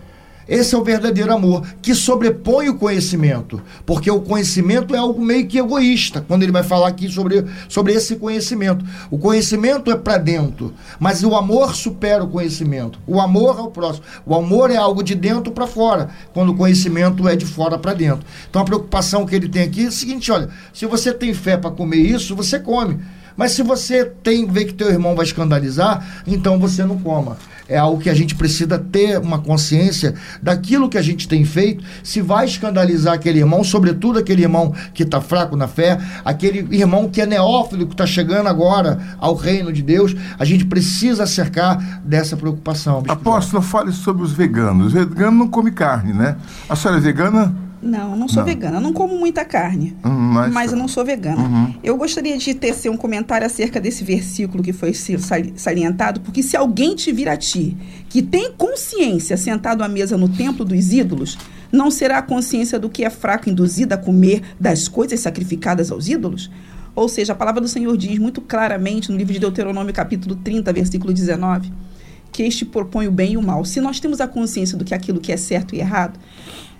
Esse 0.48 0.76
é 0.76 0.78
o 0.78 0.84
verdadeiro 0.84 1.32
amor, 1.32 1.66
que 1.82 1.92
sobrepõe 1.92 2.68
o 2.68 2.76
conhecimento. 2.76 3.60
Porque 3.84 4.08
o 4.10 4.20
conhecimento 4.20 4.94
é 4.94 4.98
algo 4.98 5.20
meio 5.20 5.46
que 5.46 5.58
egoísta, 5.58 6.24
quando 6.26 6.44
ele 6.44 6.52
vai 6.52 6.62
falar 6.62 6.88
aqui 6.88 7.08
sobre, 7.08 7.44
sobre 7.68 7.92
esse 7.92 8.14
conhecimento. 8.16 8.84
O 9.10 9.18
conhecimento 9.18 9.90
é 9.90 9.96
para 9.96 10.18
dentro, 10.18 10.72
mas 11.00 11.24
o 11.24 11.34
amor 11.34 11.74
supera 11.74 12.22
o 12.22 12.28
conhecimento. 12.28 12.98
O 13.06 13.20
amor 13.20 13.58
ao 13.58 13.70
próximo. 13.70 14.04
O 14.24 14.34
amor 14.34 14.70
é 14.70 14.76
algo 14.76 15.02
de 15.02 15.16
dentro 15.16 15.50
para 15.50 15.66
fora, 15.66 16.10
quando 16.32 16.50
o 16.50 16.56
conhecimento 16.56 17.28
é 17.28 17.34
de 17.34 17.44
fora 17.44 17.76
para 17.76 17.94
dentro. 17.94 18.24
Então 18.48 18.62
a 18.62 18.64
preocupação 18.64 19.26
que 19.26 19.34
ele 19.34 19.48
tem 19.48 19.62
aqui 19.62 19.84
é 19.84 19.88
o 19.88 19.92
seguinte: 19.92 20.30
olha, 20.30 20.48
se 20.72 20.86
você 20.86 21.12
tem 21.12 21.34
fé 21.34 21.56
para 21.56 21.70
comer 21.72 21.98
isso, 21.98 22.36
você 22.36 22.60
come. 22.60 23.00
Mas 23.36 23.52
se 23.52 23.62
você 23.62 24.04
tem 24.04 24.46
vê 24.46 24.64
que 24.64 24.74
teu 24.74 24.88
irmão 24.88 25.14
vai 25.14 25.24
escandalizar, 25.24 26.22
então 26.26 26.58
você 26.58 26.84
não 26.84 26.98
coma. 26.98 27.36
É 27.68 27.76
algo 27.76 28.00
que 28.00 28.08
a 28.08 28.14
gente 28.14 28.34
precisa 28.34 28.78
ter 28.78 29.18
uma 29.18 29.38
consciência 29.40 30.14
daquilo 30.40 30.88
que 30.88 30.96
a 30.96 31.02
gente 31.02 31.26
tem 31.26 31.44
feito, 31.44 31.84
se 32.02 32.20
vai 32.20 32.46
escandalizar 32.46 33.14
aquele 33.14 33.40
irmão, 33.40 33.64
sobretudo 33.64 34.18
aquele 34.20 34.42
irmão 34.42 34.72
que 34.94 35.02
está 35.02 35.20
fraco 35.20 35.56
na 35.56 35.66
fé, 35.66 35.98
aquele 36.24 36.66
irmão 36.70 37.08
que 37.08 37.20
é 37.20 37.26
neófilo, 37.26 37.86
que 37.86 37.94
está 37.94 38.06
chegando 38.06 38.46
agora 38.46 39.00
ao 39.18 39.34
reino 39.34 39.72
de 39.72 39.82
Deus, 39.82 40.14
a 40.38 40.44
gente 40.44 40.64
precisa 40.64 41.26
cercar 41.26 42.00
dessa 42.04 42.36
preocupação. 42.36 43.02
Apóstolo, 43.08 43.60
fale 43.62 43.90
sobre 43.90 44.22
os 44.22 44.32
veganos. 44.32 44.88
Os 44.88 44.92
veganos 44.92 45.38
não 45.38 45.48
comem 45.48 45.72
carne, 45.72 46.12
né? 46.12 46.36
A 46.68 46.76
senhora 46.76 47.00
é 47.00 47.02
vegana? 47.02 47.65
Não, 47.82 48.16
não 48.16 48.26
sou 48.28 48.38
Não. 48.42 48.46
vegana. 48.48 48.76
Eu 48.78 48.80
não 48.80 48.92
como 48.92 49.18
muita 49.18 49.44
carne. 49.44 49.94
Hum, 50.04 50.08
mas- 50.10 50.52
Mas 50.52 50.72
eu 50.72 50.78
não 50.78 50.88
sou 50.88 51.04
vegana. 51.04 51.42
Uhum. 51.42 51.74
Eu 51.82 51.96
gostaria 51.96 52.36
de 52.36 52.54
tecer 52.54 52.90
um 52.90 52.96
comentário 52.96 53.46
acerca 53.46 53.80
desse 53.80 54.02
versículo 54.02 54.62
que 54.62 54.72
foi 54.72 54.92
salientado, 55.56 56.20
porque 56.20 56.42
se 56.42 56.56
alguém 56.56 56.94
te 56.94 57.12
vir 57.12 57.28
a 57.28 57.36
ti, 57.36 57.76
que 58.08 58.22
tem 58.22 58.50
consciência 58.52 59.36
sentado 59.36 59.82
à 59.84 59.88
mesa 59.88 60.16
no 60.16 60.28
templo 60.28 60.64
dos 60.64 60.92
ídolos, 60.92 61.36
não 61.70 61.90
será 61.90 62.18
a 62.18 62.22
consciência 62.22 62.78
do 62.78 62.88
que 62.88 63.04
é 63.04 63.10
fraco 63.10 63.50
induzida 63.50 63.94
a 63.94 63.98
comer 63.98 64.42
das 64.58 64.88
coisas 64.88 65.20
sacrificadas 65.20 65.90
aos 65.90 66.08
ídolos? 66.08 66.50
Ou 66.94 67.08
seja, 67.08 67.34
a 67.34 67.36
palavra 67.36 67.60
do 67.60 67.68
Senhor 67.68 67.94
diz 67.96 68.18
muito 68.18 68.40
claramente 68.40 69.10
no 69.12 69.18
livro 69.18 69.32
de 69.34 69.38
Deuteronômio, 69.38 69.92
capítulo 69.92 70.34
30, 70.36 70.72
versículo 70.72 71.12
19, 71.12 71.70
que 72.32 72.42
este 72.42 72.64
propõe 72.64 73.06
o 73.06 73.12
bem 73.12 73.32
e 73.32 73.36
o 73.36 73.42
mal. 73.42 73.64
Se 73.66 73.80
nós 73.82 74.00
temos 74.00 74.18
a 74.20 74.26
consciência 74.26 74.78
do 74.78 74.84
que 74.84 74.94
aquilo 74.94 75.20
que 75.20 75.30
é 75.30 75.36
certo 75.36 75.74
e 75.74 75.78
errado, 75.80 76.18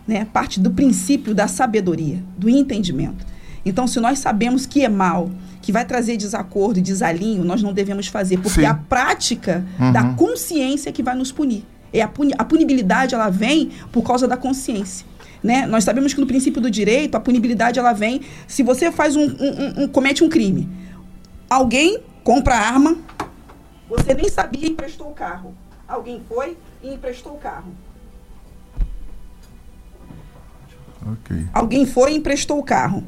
né, 0.07 0.25
parte 0.33 0.61
do 0.61 0.71
princípio 0.71 1.35
da 1.35 1.49
sabedoria, 1.49 2.23
do 2.39 2.49
entendimento. 2.49 3.25
Então, 3.65 3.87
se 3.87 3.99
nós 3.99 4.19
sabemos 4.21 4.65
que 4.67 4.85
é 4.85 4.89
mal, 4.89 5.29
que 5.61 5.73
vai 5.73 5.85
trazer 5.85 6.17
desacordo 6.17 6.79
e 6.79 6.83
desalinho, 6.83 7.45
nós 7.45 7.63
não 7.63 7.73
devemos 7.73 8.07
fazer, 8.07 8.37
porque 8.39 8.61
Sim. 8.61 8.67
é 8.67 8.69
a 8.69 8.75
prática 8.75 9.65
Uhum. 9.81 9.93
da 9.93 10.05
consciência 10.15 10.93
que 10.93 11.03
vai 11.03 11.17
nos 11.17 11.33
punir. 11.33 11.65
É 11.93 12.01
a, 12.03 12.09
puni 12.09 12.33
a 12.39 12.45
punibilidade 12.45 13.15
ela 13.15 13.29
vem 13.31 13.71
por 13.91 14.03
causa 14.03 14.29
da 14.29 14.37
consciência. 14.37 15.05
Né? 15.43 15.67
Nós 15.67 15.83
sabemos 15.85 16.15
que 16.15 16.21
no 16.21 16.27
princípio 16.27 16.61
do 16.61 16.71
direito, 16.71 17.15
a 17.17 17.21
punibilidade 17.21 17.79
ela 17.79 17.93
vem 17.93 18.21
se 18.47 18.63
você 18.63 18.91
faz 18.93 19.17
um, 19.17 19.23
um- 19.23 19.27
um- 19.29 19.83
um- 19.85 19.89
comete 19.89 20.23
um 20.23 20.29
crime. 20.29 20.69
Alguém 21.49 21.99
compra 22.25 22.55
arma, 22.57 22.97
você 23.89 24.15
nem 24.15 24.29
sabia 24.29 24.67
e 24.67 24.71
emprestou 24.71 25.09
o 25.09 25.13
carro. 25.13 25.55
Alguém 25.87 26.21
foi 26.29 26.57
e 26.83 26.93
emprestou 26.93 27.33
o 27.35 27.39
carro. 27.39 27.73
Ok. 31.05 31.47
Alguém 31.53 31.87
foi 31.87 32.13
e 32.13 32.17
emprestou 32.17 32.59
o 32.59 32.63
carro. 32.63 33.03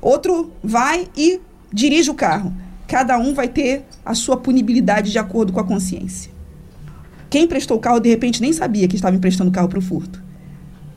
Outro 0.00 0.52
vai 0.62 1.08
e 1.16 1.40
dirige 1.72 2.10
o 2.10 2.14
carro. 2.14 2.52
Cada 2.86 3.18
um 3.18 3.34
vai 3.34 3.48
ter 3.48 3.84
a 4.04 4.14
sua 4.14 4.36
punibilidade 4.36 5.10
de 5.10 5.18
acordo 5.18 5.52
com 5.52 5.60
a 5.60 5.64
consciência. 5.64 6.30
Quem 7.28 7.44
emprestou 7.44 7.76
o 7.76 7.80
carro, 7.80 8.00
de 8.00 8.08
repente, 8.08 8.40
nem 8.40 8.52
sabia 8.52 8.88
que 8.88 8.96
estava 8.96 9.14
emprestando 9.14 9.50
o 9.50 9.52
carro 9.52 9.68
para 9.68 9.78
o 9.78 9.82
furto. 9.82 10.22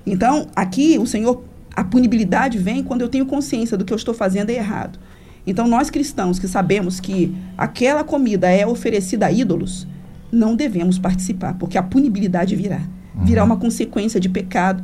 Então, 0.06 0.48
aqui, 0.56 0.98
o 0.98 1.06
Senhor, 1.06 1.44
a 1.76 1.84
punibilidade 1.84 2.58
vem 2.58 2.84
quando 2.84 3.02
eu 3.02 3.10
tenho 3.10 3.26
consciência 3.26 3.78
do 3.78 3.84
que 3.84 3.92
eu 3.92 3.98
estou 3.98 4.14
fazendo 4.14 4.50
é 4.50 4.54
errado. 4.54 4.98
Então, 5.46 5.68
nós 5.68 5.90
cristãos 5.90 6.40
que 6.40 6.48
sabemos 6.48 7.00
que 7.00 7.36
aquela 7.58 8.04
comida 8.04 8.50
é 8.50 8.66
oferecida 8.66 9.26
a 9.26 9.32
ídolos, 9.32 9.88
não 10.32 10.56
devemos 10.56 10.98
participar, 10.98 11.56
porque 11.56 11.78
a 11.78 11.84
punibilidade 11.84 12.56
virá. 12.56 12.82
Virá 13.24 13.44
uma 13.44 13.58
consequência 13.58 14.20
de 14.20 14.30
pecado, 14.30 14.84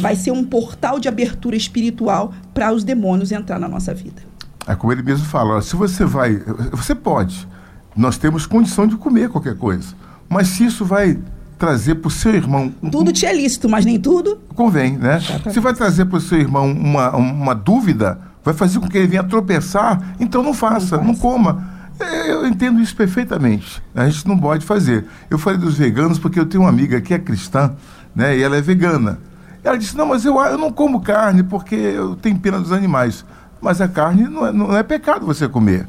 vai 0.00 0.14
ser 0.16 0.30
um 0.30 0.44
portal 0.44 0.98
de 1.00 1.08
abertura 1.08 1.56
espiritual 1.56 2.32
para 2.52 2.72
os 2.72 2.84
demônios 2.84 3.32
entrar 3.32 3.58
na 3.58 3.68
nossa 3.68 3.92
vida. 3.94 4.22
É 4.66 4.74
como 4.74 4.92
ele 4.92 5.02
mesmo 5.02 5.24
fala, 5.26 5.62
se 5.62 5.74
você 5.76 6.04
vai, 6.04 6.42
você 6.72 6.94
pode. 6.94 7.48
Nós 7.96 8.18
temos 8.18 8.46
condição 8.46 8.86
de 8.86 8.96
comer 8.96 9.28
qualquer 9.30 9.56
coisa. 9.56 9.94
Mas 10.28 10.48
se 10.48 10.64
isso 10.66 10.84
vai 10.84 11.18
trazer 11.58 11.96
para 11.96 12.08
o 12.08 12.10
seu 12.10 12.34
irmão. 12.34 12.72
um- 12.82 12.90
Tudo 12.90 13.12
te 13.12 13.26
é 13.26 13.34
lícito, 13.34 13.68
mas 13.68 13.84
nem 13.84 13.98
tudo. 13.98 14.38
Convém, 14.54 14.96
né? 14.96 15.18
Se 15.50 15.58
vai 15.58 15.74
trazer 15.74 16.04
para 16.04 16.18
o 16.18 16.20
seu 16.20 16.38
irmão 16.38 16.70
uma, 16.70 17.16
uma 17.16 17.54
dúvida, 17.54 18.18
vai 18.44 18.54
fazer 18.54 18.78
com 18.78 18.86
que 18.88 18.96
ele 18.96 19.08
venha 19.08 19.24
tropeçar, 19.24 20.14
então 20.20 20.42
não 20.42 20.54
faça, 20.54 20.98
não, 20.98 21.14
coma. 21.14 21.66
É, 21.98 22.30
Eu 22.30 22.46
entendo 22.46 22.78
isso 22.80 22.94
perfeitamente. 22.94 23.82
A 23.94 24.08
gente 24.08 24.28
não 24.28 24.38
pode 24.38 24.64
fazer. 24.64 25.06
Eu 25.28 25.36
falei 25.38 25.58
dos 25.58 25.76
veganos 25.76 26.16
porque 26.18 26.38
eu 26.38 26.46
tenho 26.46 26.62
uma 26.62 26.68
amiga 26.70 27.00
que 27.00 27.12
é 27.12 27.18
cristã, 27.18 27.72
né? 28.14 28.36
E 28.38 28.42
ela 28.42 28.56
é 28.56 28.60
vegana. 28.60 29.18
Ela 29.64 29.76
disse: 29.78 29.96
Não, 29.96 30.06
mas 30.06 30.24
eu, 30.24 30.38
eu 30.40 30.58
não 30.58 30.72
como 30.72 31.00
carne 31.00 31.42
porque 31.42 31.74
eu 31.74 32.16
tenho 32.16 32.38
pena 32.38 32.58
dos 32.60 32.72
animais. 32.72 33.24
Mas 33.60 33.80
a 33.80 33.88
carne 33.88 34.24
não 34.28 34.46
é, 34.46 34.52
não 34.52 34.76
é 34.76 34.82
pecado 34.82 35.26
você 35.26 35.48
comer. 35.48 35.86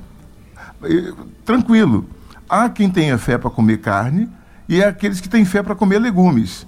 E, 0.83 1.13
Tranquilo. 1.45 2.07
Há 2.49 2.67
quem 2.69 2.89
tenha 2.89 3.15
fé 3.17 3.37
para 3.37 3.49
comer 3.51 3.77
carne 3.77 4.27
e 4.67 4.83
há 4.83 4.87
aqueles 4.89 5.21
que 5.21 5.29
têm 5.29 5.45
fé 5.45 5.61
para 5.61 5.75
comer 5.75 5.99
legumes. 5.99 6.65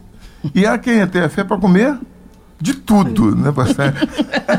E 0.54 0.64
há 0.66 0.78
quem 0.78 1.06
tenha 1.08 1.28
fé 1.28 1.44
para 1.44 1.58
comer 1.58 1.98
de 2.60 2.76
tudo, 2.76 3.36
né, 3.36 3.52
pastor? 3.52 3.92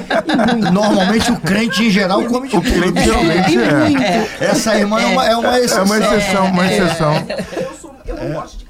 Normalmente 0.72 1.31
o 1.31 1.40
crente 1.40 1.85
em 1.85 1.90
geral 1.90 2.24
come 2.24 2.48
de 2.48 2.57
O 2.57 2.61
tudo. 2.61 2.72
crente 2.72 3.05
geralmente 3.05 3.59
é. 3.59 4.44
Essa 4.46 4.76
irmã 4.76 5.00
é 5.00 5.07
uma, 5.07 5.26
é 5.26 5.37
uma 5.37 5.57
É 5.57 5.64
exceção. 5.64 5.85
uma 5.85 5.98
exceção, 5.98 6.46
uma 6.46 6.66
exceção. 6.66 7.14
Eu, 7.14 7.72
sou- 7.81 7.94
eu 8.07 8.16
não 8.16 8.33
gosto 8.35 8.59
de 8.59 8.62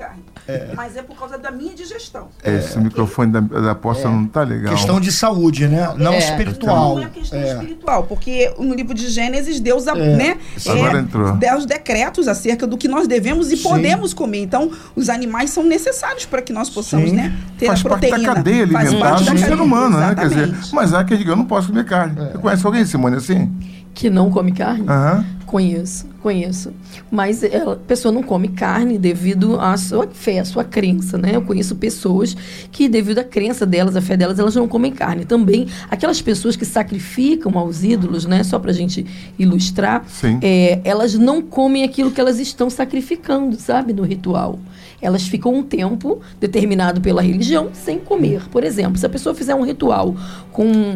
carne. 0.59 0.75
mas 0.77 0.97
é 0.97 1.03
por 1.03 1.17
causa 1.19 1.39
da 1.39 1.51
minha 1.51 1.75
digestão. 1.75 2.29
É, 2.43 2.57
Esse 2.57 2.79
microfone 2.79 3.33
da, 3.33 3.41
da 3.41 3.71
apóstola 3.73 4.15
não 4.15 4.27
tá 4.27 4.43
legal. 4.43 4.75
Questão 4.75 5.01
de 5.01 5.11
saúde, 5.13 5.69
né? 5.69 5.93
Não 5.97 6.13
É. 6.13 6.19
espiritual. 6.19 6.97
Não 6.97 7.03
é 7.05 7.09
questão 7.09 7.39
É. 7.39 7.53
espiritual, 7.53 8.05
porque 8.05 8.53
no 8.59 8.75
livro 8.75 8.95
de 8.95 9.09
Gênesis, 9.09 9.61
Deus, 9.61 9.87
É. 9.87 9.95
né, 9.95 10.39
Agora 10.67 10.99
é, 10.99 11.01
entrou. 11.01 11.33
dá 11.37 11.57
os 11.57 11.67
decretos 11.67 12.29
acerca 12.29 12.67
do 12.67 12.77
que 12.79 12.89
nós 12.89 13.07
devemos 13.09 13.51
e 13.51 13.57
Sim. 13.57 13.63
podemos 13.69 14.13
comer. 14.15 14.39
Então, 14.43 14.71
os 14.97 15.09
animais 15.09 15.51
são 15.51 15.63
necessários 15.65 16.25
para 16.27 16.43
que 16.43 16.53
nós 16.53 16.69
possamos, 16.71 17.11
Sim. 17.11 17.17
né, 17.17 17.35
ter 17.59 17.67
Faz 17.67 17.81
a 17.85 17.89
parte 17.89 18.01
proteína. 18.09 18.29
da 18.29 18.35
cadeia 18.35 18.63
alimentar 18.65 18.99
parte 18.99 19.31
do 19.31 19.39
ser 19.39 19.61
humano, 19.61 19.99
né? 19.99 20.15
Quer 20.15 20.29
dizer, 20.29 20.55
mas 20.73 20.93
há 20.95 21.05
quem 21.05 21.17
diga, 21.17 21.33
eu 21.33 21.37
não 21.37 21.45
posso 21.45 21.69
comer 21.69 21.85
carne. 21.85 22.15
Você 22.15 22.39
conhece 22.39 22.67
alguém, 22.67 22.85
Simone, 22.85 23.17
assim? 23.17 23.51
Que 23.95 24.09
não 24.09 24.31
come 24.31 24.53
carne? 24.53 24.87
Aham. 24.89 25.25
Conheço, 25.53 26.07
conheço. 26.23 26.73
Mas 27.11 27.43
ela, 27.43 27.75
a 27.75 27.77
pessoa 27.77 28.11
não 28.11 28.23
come 28.23 28.49
carne 28.49 28.97
devido 28.97 29.61
à 29.61 29.77
sua 29.77 30.09
fé, 30.11 30.39
à 30.39 30.47
sua 30.47 30.65
crença, 30.65 31.19
né? 31.19 31.37
Eu 31.37 31.43
conheço 31.43 31.77
pessoas 31.77 32.35
que, 32.71 32.89
devido 32.89 33.19
à 33.19 33.25
crença 33.25 33.67
delas, 33.67 33.95
à 33.95 34.01
fé 34.01 34.17
delas, 34.17 34.39
elas 34.39 34.55
não 34.55 34.67
comem 34.67 34.91
carne. 34.91 35.27
Também, 35.27 35.69
aquelas 35.91 36.23
pessoas 36.23 36.57
que 36.57 36.65
sacrificam 36.65 37.59
aos 37.59 37.85
ídolos, 37.85 38.25
né? 38.25 38.43
Só 38.45 38.59
pra 38.59 38.73
gente 38.73 39.05
ilustrar, 39.39 40.07
é, 40.41 40.81
elas 40.85 41.13
não 41.15 41.43
comem 41.43 41.85
aquilo 41.85 42.11
que 42.11 42.21
elas 42.21 42.39
estão 42.39 42.71
sacrificando, 42.71 43.57
sabe? 43.57 43.93
No 43.93 44.05
ritual. 44.05 44.59
Elas 45.03 45.29
ficam 45.29 45.55
um 45.55 45.63
tempo 45.63 46.23
determinado 46.41 46.99
pela 47.03 47.21
religião 47.21 47.69
sem 47.75 47.99
comer. 47.99 48.49
Por 48.49 48.65
exemplo, 48.65 48.97
se 48.97 49.05
a 49.05 49.09
pessoa 49.11 49.35
fizer 49.35 49.55
um 49.55 49.67
ritual 49.67 50.17
com 50.51 50.95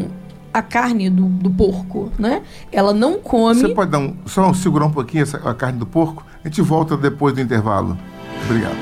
a 0.57 0.63
carne 0.63 1.11
do, 1.11 1.27
do 1.27 1.51
porco, 1.51 2.11
né? 2.19 2.41
Ela 2.73 2.95
não 2.95 3.19
come. 3.19 3.61
Você 3.61 3.69
pode 3.69 3.91
dar 3.91 3.99
um, 3.99 4.17
só 4.25 4.55
segurar 4.55 4.87
um 4.87 4.91
pouquinho 4.91 5.23
essa, 5.23 5.37
a 5.37 5.53
carne 5.53 5.79
do 5.79 5.85
porco? 5.85 6.25
A 6.43 6.49
gente 6.49 6.63
volta 6.63 6.97
depois 6.97 7.35
do 7.35 7.43
intervalo. 7.43 7.97
Obrigado. 8.47 8.75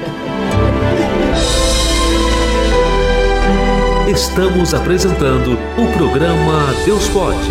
Estamos 4.09 4.73
apresentando 4.73 5.59
o 5.77 5.93
programa 5.99 6.73
Deus 6.85 7.09
Pode. 7.09 7.51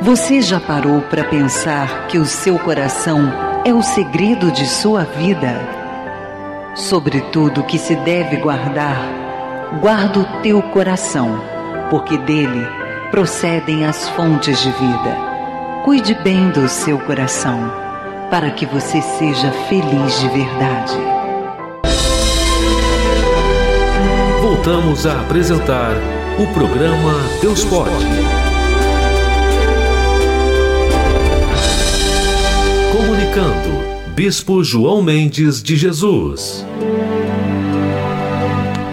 Você 0.00 0.40
já 0.40 0.58
parou 0.58 1.02
para 1.02 1.24
pensar 1.24 2.06
que 2.06 2.18
o 2.18 2.24
seu 2.24 2.58
coração 2.58 3.49
é 3.64 3.74
o 3.74 3.82
segredo 3.82 4.50
de 4.50 4.66
sua 4.66 5.04
vida? 5.04 5.60
Sobre 6.74 7.20
tudo 7.32 7.64
que 7.64 7.78
se 7.78 7.94
deve 7.96 8.36
guardar, 8.36 8.98
guarda 9.80 10.20
o 10.20 10.42
teu 10.42 10.62
coração, 10.62 11.40
porque 11.90 12.16
dele 12.18 12.66
procedem 13.10 13.84
as 13.84 14.08
fontes 14.10 14.60
de 14.62 14.70
vida. 14.70 15.16
Cuide 15.84 16.14
bem 16.14 16.50
do 16.50 16.68
seu 16.68 16.98
coração, 17.00 17.70
para 18.30 18.50
que 18.50 18.64
você 18.64 19.02
seja 19.02 19.50
feliz 19.68 20.20
de 20.20 20.28
verdade. 20.28 20.96
Voltamos 24.40 25.06
a 25.06 25.20
apresentar 25.20 25.92
o 26.38 26.46
programa 26.54 27.12
Deus 27.42 27.64
Pode. 27.64 28.39
Comunicando, 33.34 34.10
Bispo 34.16 34.64
João 34.64 35.00
Mendes 35.02 35.62
de 35.62 35.76
Jesus. 35.76 36.66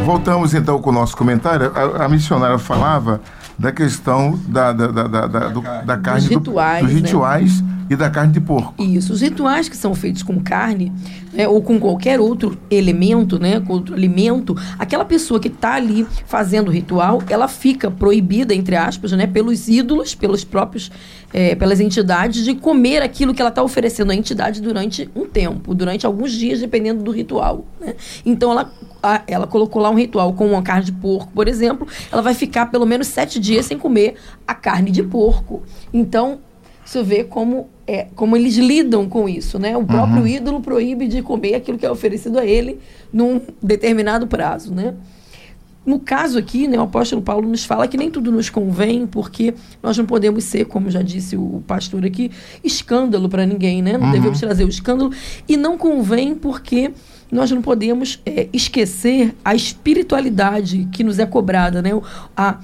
Voltamos 0.06 0.54
então 0.54 0.80
com 0.80 0.92
o 0.92 0.94
nosso 0.94 1.18
comentário. 1.18 1.72
A, 1.74 2.06
a 2.06 2.10
missionária 2.10 2.60
falava 2.60 3.20
da 3.58 3.72
questão 3.72 4.40
da, 4.48 4.72
da, 4.72 4.88
da, 4.88 5.08
da, 5.08 5.28
da, 5.28 5.48
do- 5.48 5.62
da 5.84 5.98
carne, 5.98 6.22
do- 6.30 6.36
rituais, 6.38 6.86
dos 6.86 6.94
né? 6.94 7.00
E 7.90 7.96
da 7.96 8.10
carne 8.10 8.34
de 8.34 8.42
porco. 8.42 8.82
Isso, 8.82 9.14
os 9.14 9.22
rituais 9.22 9.70
que 9.70 9.78
são 9.78 9.94
feitos 9.96 10.24
com 10.24 10.42
carne, 10.42 10.92
né, 11.34 11.48
ou 11.48 11.62
com 11.62 11.80
qualquer 11.80 12.20
outro 12.20 12.58
elemento, 12.70 13.40
né, 13.40 13.60
com 13.60 13.74
outro 13.74 13.94
alimento, 13.94 14.56
aquela 14.78 15.06
pessoa 15.06 15.40
que 15.40 15.48
está 15.48 15.76
ali 15.76 16.06
fazendo 16.26 16.68
o 16.70 16.72
ritual, 16.72 17.22
ela 17.30 17.48
fica 17.48 17.90
proibida, 17.90 18.54
entre 18.54 18.76
aspas, 18.76 19.12
né, 19.12 19.28
pelos 19.28 19.68
ídolos, 19.68 20.16
pelos 20.16 20.44
próprios, 20.44 20.92
eh, 21.34 21.56
pelas 21.56 21.80
entidades, 21.80 22.44
de 22.44 22.56
comer 22.56 23.02
aquilo 23.02 23.34
que 23.34 23.42
ela 23.42 23.50
está 23.50 23.64
oferecendo 23.64 24.12
à 24.12 24.16
entidade 24.16 24.62
durante 24.62 25.10
um 25.16 25.26
tempo, 25.26 25.74
durante 25.74 26.06
alguns 26.06 26.32
dias, 26.32 26.60
dependendo 26.60 27.04
do 27.04 27.12
ritual. 27.12 27.66
né. 27.80 27.96
Então, 28.26 28.52
ela, 28.52 28.72
ela 29.28 29.48
colocou 29.48 29.82
lá 29.82 29.90
um 29.90 29.96
ritual 29.96 30.34
com 30.34 30.48
uma 30.48 30.62
carne 30.62 30.86
de 30.86 30.92
porco, 30.92 31.32
por 31.34 31.48
exemplo, 31.48 31.88
ela 32.12 32.22
vai 32.22 32.34
ficar 32.34 32.68
pelo 32.68 32.86
menos 32.86 33.08
sete 33.08 33.40
dias 33.40 33.66
sem 33.66 33.78
comer 33.78 34.16
a 34.48 34.54
carne 34.54 34.92
de 34.92 35.04
porco. 35.04 35.64
Então, 35.94 36.40
você 36.88 37.04
vê 37.04 37.24
como, 37.24 37.70
é, 37.88 38.08
como 38.16 38.36
eles 38.36 38.58
lidam 38.58 39.08
com 39.08 39.30
isso, 39.30 39.58
né? 39.58 39.78
O 39.78 39.86
próprio 39.86 40.28
ídolo 40.28 40.60
proíbe 40.60 41.08
de 41.08 41.22
comer 41.22 41.56
aquilo 41.56 41.78
que 41.78 41.86
é 41.86 41.90
oferecido 41.90 42.38
a 42.38 42.46
ele 42.46 42.80
num 43.14 43.42
determinado 43.64 44.28
prazo, 44.28 44.74
né? 44.74 44.94
No 45.86 45.98
caso 46.00 46.38
aqui, 46.38 46.68
né, 46.68 46.78
o 46.78 46.82
apóstolo 46.82 47.22
Paulo 47.22 47.48
nos 47.48 47.64
fala 47.64 47.88
que 47.88 47.96
nem 47.96 48.12
tudo 48.12 48.30
nos 48.30 48.50
convém, 48.50 49.08
porque 49.08 49.54
nós 49.82 49.98
não 49.98 50.06
podemos 50.06 50.44
ser, 50.44 50.66
como 50.66 50.92
já 50.92 51.02
disse 51.02 51.38
o 51.38 51.64
pastor 51.66 52.06
aqui, 52.06 52.30
escândalo 52.62 53.30
para 53.30 53.46
ninguém, 53.46 53.82
né? 53.82 53.98
Não 53.98 54.12
devemos 54.12 54.38
trazer 54.38 54.66
o 54.66 54.70
escândalo. 54.70 55.14
E 55.48 55.56
não 55.56 55.78
convém 55.78 56.36
porque 56.36 56.92
nós 57.32 57.50
não 57.52 57.62
podemos 57.62 58.20
é, 58.26 58.50
esquecer 58.52 59.34
a 59.46 59.56
espiritualidade 59.56 60.90
que 60.92 61.06
nos 61.06 61.20
é 61.20 61.26
cobrada, 61.26 61.82
né? 61.82 61.92
A, 62.36 62.60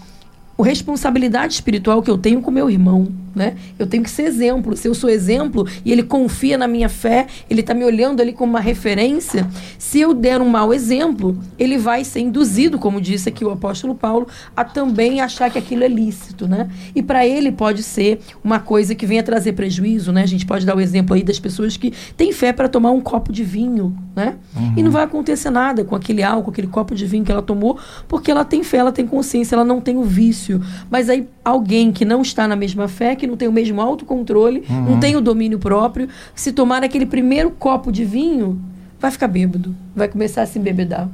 a 0.57 0.63
responsabilidade 0.63 1.53
espiritual 1.53 2.01
que 2.01 2.09
eu 2.09 2.17
tenho 2.17 2.41
com 2.41 2.51
meu 2.51 2.69
irmão, 2.69 3.07
né? 3.35 3.55
Eu 3.79 3.87
tenho 3.87 4.03
que 4.03 4.09
ser 4.09 4.23
exemplo. 4.23 4.77
Se 4.77 4.87
eu 4.87 4.93
sou 4.93 5.09
exemplo 5.09 5.67
e 5.83 5.91
ele 5.91 6.03
confia 6.03 6.57
na 6.57 6.67
minha 6.67 6.87
fé, 6.87 7.25
ele 7.49 7.61
está 7.61 7.73
me 7.73 7.83
olhando 7.83 8.21
ali 8.21 8.33
como 8.33 8.51
uma 8.51 8.59
referência, 8.59 9.47
se 9.79 9.99
eu 9.99 10.13
der 10.13 10.41
um 10.41 10.49
mau 10.49 10.73
exemplo, 10.73 11.37
ele 11.57 11.77
vai 11.77 12.03
ser 12.03 12.19
induzido, 12.19 12.77
como 12.77 13.01
disse 13.01 13.29
aqui 13.29 13.43
o 13.43 13.49
apóstolo 13.49 13.95
Paulo, 13.95 14.27
a 14.55 14.63
também 14.63 15.21
achar 15.21 15.49
que 15.49 15.57
aquilo 15.57 15.83
é 15.83 15.87
lícito, 15.87 16.47
né? 16.47 16.69
E 16.93 17.01
para 17.01 17.25
ele 17.25 17.51
pode 17.51 17.81
ser 17.81 18.19
uma 18.43 18.59
coisa 18.59 18.93
que 18.93 19.05
venha 19.05 19.23
trazer 19.23 19.53
prejuízo, 19.53 20.11
né? 20.11 20.21
A 20.21 20.27
gente 20.27 20.45
pode 20.45 20.65
dar 20.65 20.75
o 20.75 20.81
exemplo 20.81 21.15
aí 21.15 21.23
das 21.23 21.39
pessoas 21.39 21.75
que 21.75 21.91
têm 22.15 22.31
fé 22.31 22.53
para 22.53 22.69
tomar 22.69 22.91
um 22.91 23.01
copo 23.01 23.31
de 23.31 23.43
vinho, 23.43 23.97
né? 24.15 24.35
E 24.77 24.83
não 24.83 24.91
vai 24.91 25.03
acontecer 25.03 25.49
nada 25.49 25.83
com 25.83 25.95
aquele 25.95 26.21
álcool, 26.21 26.51
aquele 26.51 26.67
copo 26.67 26.93
de 26.93 27.05
vinho 27.05 27.25
que 27.25 27.31
ela 27.31 27.41
tomou, 27.41 27.79
porque 28.07 28.29
ela 28.29 28.45
tem 28.45 28.63
fé, 28.63 28.77
ela 28.77 28.91
tem 28.91 29.07
consciência, 29.07 29.55
ela 29.55 29.65
não 29.65 29.81
tem 29.81 29.97
o 29.97 30.03
vício. 30.03 30.42
Mas 30.89 31.09
aí 31.09 31.27
alguém 31.43 31.91
que 31.91 32.03
não 32.05 32.21
está 32.21 32.47
na 32.47 32.55
mesma 32.55 32.87
fé, 32.87 33.15
que 33.15 33.27
não 33.27 33.37
tem 33.37 33.47
o 33.47 33.51
mesmo 33.51 33.79
autocontrole, 33.79 34.63
não 34.69 34.99
tem 34.99 35.15
o 35.15 35.21
domínio 35.21 35.59
próprio, 35.59 36.09
se 36.35 36.51
tomar 36.51 36.83
aquele 36.83 37.05
primeiro 37.05 37.51
copo 37.51 37.91
de 37.91 38.03
vinho, 38.03 38.61
vai 38.99 39.11
ficar 39.11 39.27
bêbado, 39.27 39.75
vai 39.95 40.07
começar 40.07 40.41
a 40.41 40.45
se 40.45 40.57
embebedar. 40.59 41.07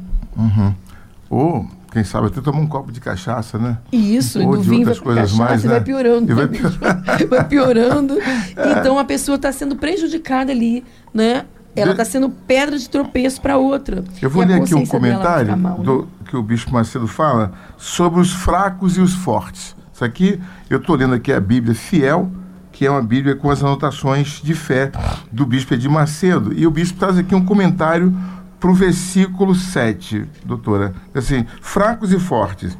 Ou, 1.29 1.67
quem 1.91 2.03
sabe, 2.03 2.27
até 2.27 2.41
tomar 2.41 2.59
um 2.59 2.67
copo 2.67 2.91
de 2.91 2.99
cachaça, 2.99 3.57
né? 3.59 3.77
Isso, 3.91 4.41
Ou 4.41 4.55
do 4.57 4.63
de 4.63 4.69
vinho 4.69 4.85
vai 4.85 4.93
outras 4.93 4.97
pra 4.99 5.13
coisas 5.13 5.31
cachaça 5.31 5.43
mais, 5.49 5.63
e 5.63 5.67
vai 5.67 5.79
né? 5.79 5.85
piorando. 5.85 6.31
E 6.31 6.35
vai 6.35 6.47
também. 6.47 7.27
vai 7.29 7.47
piorando. 7.47 8.17
Então 8.79 8.99
a 8.99 9.03
pessoa 9.03 9.35
está 9.35 9.51
sendo 9.51 9.75
prejudicada 9.75 10.51
ali, 10.51 10.83
né? 11.13 11.45
Ela 11.79 11.93
De- 11.95 12.01
está 12.01 12.05
sendo 12.05 12.29
pedra 12.29 12.77
de 12.77 12.89
tropeço 12.89 13.41
para 13.41 13.57
outra. 13.57 14.03
Eu 14.21 14.29
vou 14.29 14.43
E 14.43 14.45
ler 14.45 14.61
aqui 14.61 14.75
um 14.75 14.85
comentário 14.85 15.57
mal, 15.57 15.77
né? 15.77 15.83
do- 15.83 16.07
que 16.25 16.35
o 16.37 16.43
Bispo 16.43 16.71
Macedo 16.73 17.07
fala 17.07 17.51
sobre 17.77 18.19
os 18.19 18.31
fracos 18.31 18.97
e 18.97 19.01
os 19.01 19.13
fortes. 19.15 19.75
Isso 19.93 20.05
aqui, 20.05 20.39
eu 20.69 20.77
estou 20.77 20.95
lendo 20.95 21.15
aqui 21.15 21.33
a 21.33 21.39
Bíblia 21.39 21.73
Fiel, 21.73 22.31
que 22.71 22.85
é 22.85 22.91
uma 22.91 23.01
Bíblia 23.01 23.35
com 23.35 23.49
as 23.49 23.61
anotações 23.63 24.39
de 24.43 24.53
fé 24.53 24.91
do 25.31 25.45
Bispo 25.45 25.73
Edir 25.73 25.89
Macedo. 25.91 26.53
E 26.53 26.65
o 26.67 26.71
Bispo 26.71 26.99
traz 26.99 27.17
aqui 27.17 27.33
um 27.35 27.43
comentário 27.43 28.15
para 28.59 28.69
o 28.69 28.73
versículo 28.73 29.55
7, 29.55 30.25
doutora. 30.45 30.93
Assim, 31.15 31.45
fracos 31.61 32.13
e 32.13 32.19
fortes. 32.19 32.77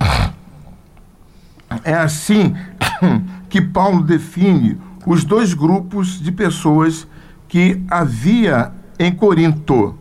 É 1.84 1.94
assim 1.94 2.56
que 3.50 3.62
Paulo 3.62 4.04
define 4.04 4.78
os 5.06 5.24
dois 5.24 5.54
grupos 5.54 6.20
de 6.22 6.32
pessoas 6.32 7.08
que 7.48 7.82
havia 7.90 8.72
em 9.00 9.12
Corinto, 9.14 9.98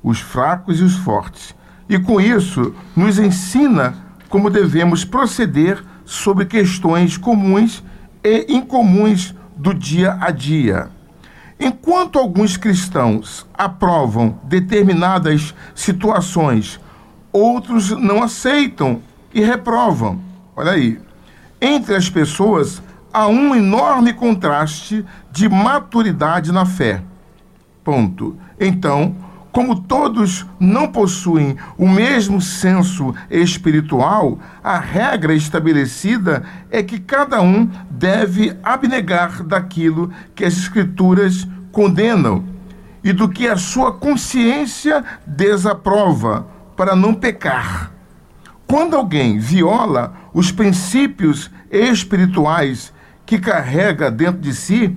os 0.00 0.20
fracos 0.20 0.78
e 0.78 0.84
os 0.84 0.94
fortes. 0.94 1.54
E 1.88 1.98
com 1.98 2.20
isso, 2.20 2.72
nos 2.94 3.18
ensina 3.18 3.96
como 4.28 4.48
devemos 4.48 5.04
proceder 5.04 5.82
sobre 6.04 6.46
questões 6.46 7.16
comuns 7.16 7.82
e 8.22 8.46
incomuns 8.48 9.34
do 9.56 9.74
dia 9.74 10.16
a 10.20 10.30
dia. 10.30 10.88
Enquanto 11.58 12.18
alguns 12.18 12.56
cristãos 12.56 13.44
aprovam 13.52 14.38
determinadas 14.44 15.52
situações, 15.74 16.80
outros 17.32 17.90
não 17.90 18.22
aceitam 18.22 19.02
e 19.34 19.42
reprovam. 19.44 20.20
Olha 20.56 20.72
aí. 20.72 21.00
Entre 21.60 21.94
as 21.94 22.08
pessoas 22.08 22.80
há 23.12 23.26
um 23.26 23.54
enorme 23.54 24.12
contraste 24.12 25.04
de 25.30 25.48
maturidade 25.48 26.52
na 26.52 26.64
fé. 26.64 27.02
Ponto. 27.82 28.36
Então, 28.58 29.14
como 29.52 29.80
todos 29.80 30.46
não 30.60 30.88
possuem 30.88 31.56
o 31.76 31.88
mesmo 31.88 32.40
senso 32.40 33.14
espiritual, 33.28 34.38
a 34.62 34.78
regra 34.78 35.34
estabelecida 35.34 36.44
é 36.70 36.82
que 36.82 37.00
cada 37.00 37.42
um 37.42 37.68
deve 37.90 38.56
abnegar 38.62 39.42
daquilo 39.42 40.12
que 40.34 40.44
as 40.44 40.56
Escrituras 40.56 41.48
condenam 41.72 42.44
e 43.02 43.12
do 43.12 43.28
que 43.28 43.48
a 43.48 43.56
sua 43.56 43.92
consciência 43.92 45.04
desaprova, 45.26 46.46
para 46.76 46.94
não 46.94 47.12
pecar. 47.12 47.92
Quando 48.66 48.96
alguém 48.96 49.38
viola 49.38 50.14
os 50.32 50.52
princípios 50.52 51.50
espirituais 51.70 52.92
que 53.26 53.38
carrega 53.38 54.10
dentro 54.10 54.40
de 54.40 54.54
si, 54.54 54.96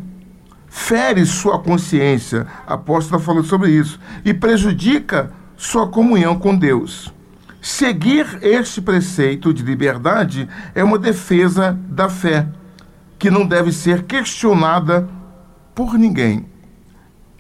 fere 0.74 1.24
sua 1.24 1.60
consciência, 1.60 2.48
a 2.66 2.74
apóstola 2.74 3.22
falou 3.22 3.44
sobre 3.44 3.70
isso, 3.70 4.00
e 4.26 4.34
prejudica 4.34 5.32
sua 5.56 5.88
comunhão 5.88 6.36
com 6.38 6.58
Deus. 6.58 7.14
Seguir 7.62 8.40
este 8.42 8.82
preceito 8.82 9.54
de 9.54 9.62
liberdade 9.62 10.50
é 10.74 10.84
uma 10.84 10.98
defesa 10.98 11.78
da 11.88 12.10
fé, 12.10 12.48
que 13.20 13.30
não 13.30 13.46
deve 13.46 13.72
ser 13.72 14.04
questionada 14.04 15.08
por 15.76 15.94
ninguém. 15.94 16.48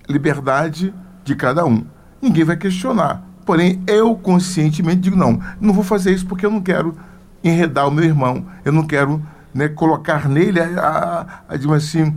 Liberdade 0.07 0.93
de 1.25 1.35
cada 1.35 1.65
um. 1.65 1.83
Ninguém 2.21 2.43
vai 2.43 2.55
questionar. 2.55 3.27
Porém, 3.47 3.81
eu 3.87 4.15
conscientemente 4.15 5.01
digo: 5.01 5.17
não, 5.17 5.41
não 5.59 5.73
vou 5.73 5.83
fazer 5.83 6.13
isso 6.13 6.27
porque 6.27 6.45
eu 6.45 6.51
não 6.51 6.61
quero 6.61 6.95
enredar 7.43 7.87
o 7.87 7.91
meu 7.91 8.05
irmão, 8.05 8.45
eu 8.63 8.71
não 8.71 8.83
quero 8.83 9.21
né, 9.53 9.67
colocar 9.67 10.29
nele, 10.29 10.59
a, 10.59 10.65
a, 10.65 11.53
a, 11.55 11.75
assim, 11.75 12.15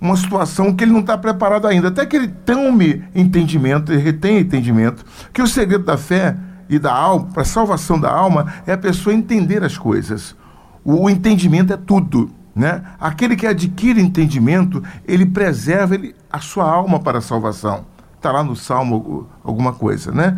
uma 0.00 0.16
situação 0.16 0.74
que 0.74 0.84
ele 0.84 0.92
não 0.92 1.00
está 1.00 1.18
preparado 1.18 1.66
ainda. 1.66 1.88
Até 1.88 2.06
que 2.06 2.16
ele 2.16 2.28
tome 2.28 3.04
entendimento, 3.14 3.92
ele 3.92 4.02
retenha 4.02 4.40
entendimento, 4.40 5.04
que 5.32 5.42
o 5.42 5.46
segredo 5.46 5.84
da 5.84 5.96
fé 5.96 6.36
e 6.68 6.78
da 6.78 6.92
alma, 6.92 7.26
para 7.32 7.42
a 7.42 7.46
salvação 7.46 7.98
da 7.98 8.10
alma, 8.10 8.52
é 8.66 8.72
a 8.72 8.78
pessoa 8.78 9.14
entender 9.14 9.64
as 9.64 9.76
coisas. 9.76 10.36
O, 10.84 11.04
o 11.04 11.10
entendimento 11.10 11.72
é 11.72 11.76
tudo. 11.76 12.30
Né? 12.54 12.82
Aquele 13.00 13.36
que 13.36 13.46
adquire 13.46 14.00
entendimento, 14.00 14.82
ele 15.06 15.24
preserva 15.24 15.94
ele, 15.94 16.14
a 16.30 16.40
sua 16.40 16.68
alma 16.68 17.00
para 17.00 17.18
a 17.18 17.22
salvação. 17.22 17.86
Está 18.16 18.32
lá 18.32 18.42
no 18.42 18.56
Salmo 18.56 19.28
alguma 19.44 19.72
coisa. 19.72 20.10
Né? 20.10 20.36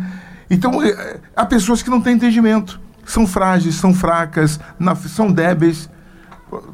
Então, 0.49 0.83
é, 0.83 1.19
há 1.35 1.45
pessoas 1.45 1.81
que 1.81 1.89
não 1.89 1.99
têm 1.99 2.15
entendimento. 2.15 2.79
São 3.03 3.25
frágeis, 3.25 3.75
são 3.75 3.93
fracas, 3.93 4.59
são 5.07 5.31
débeis. 5.31 5.89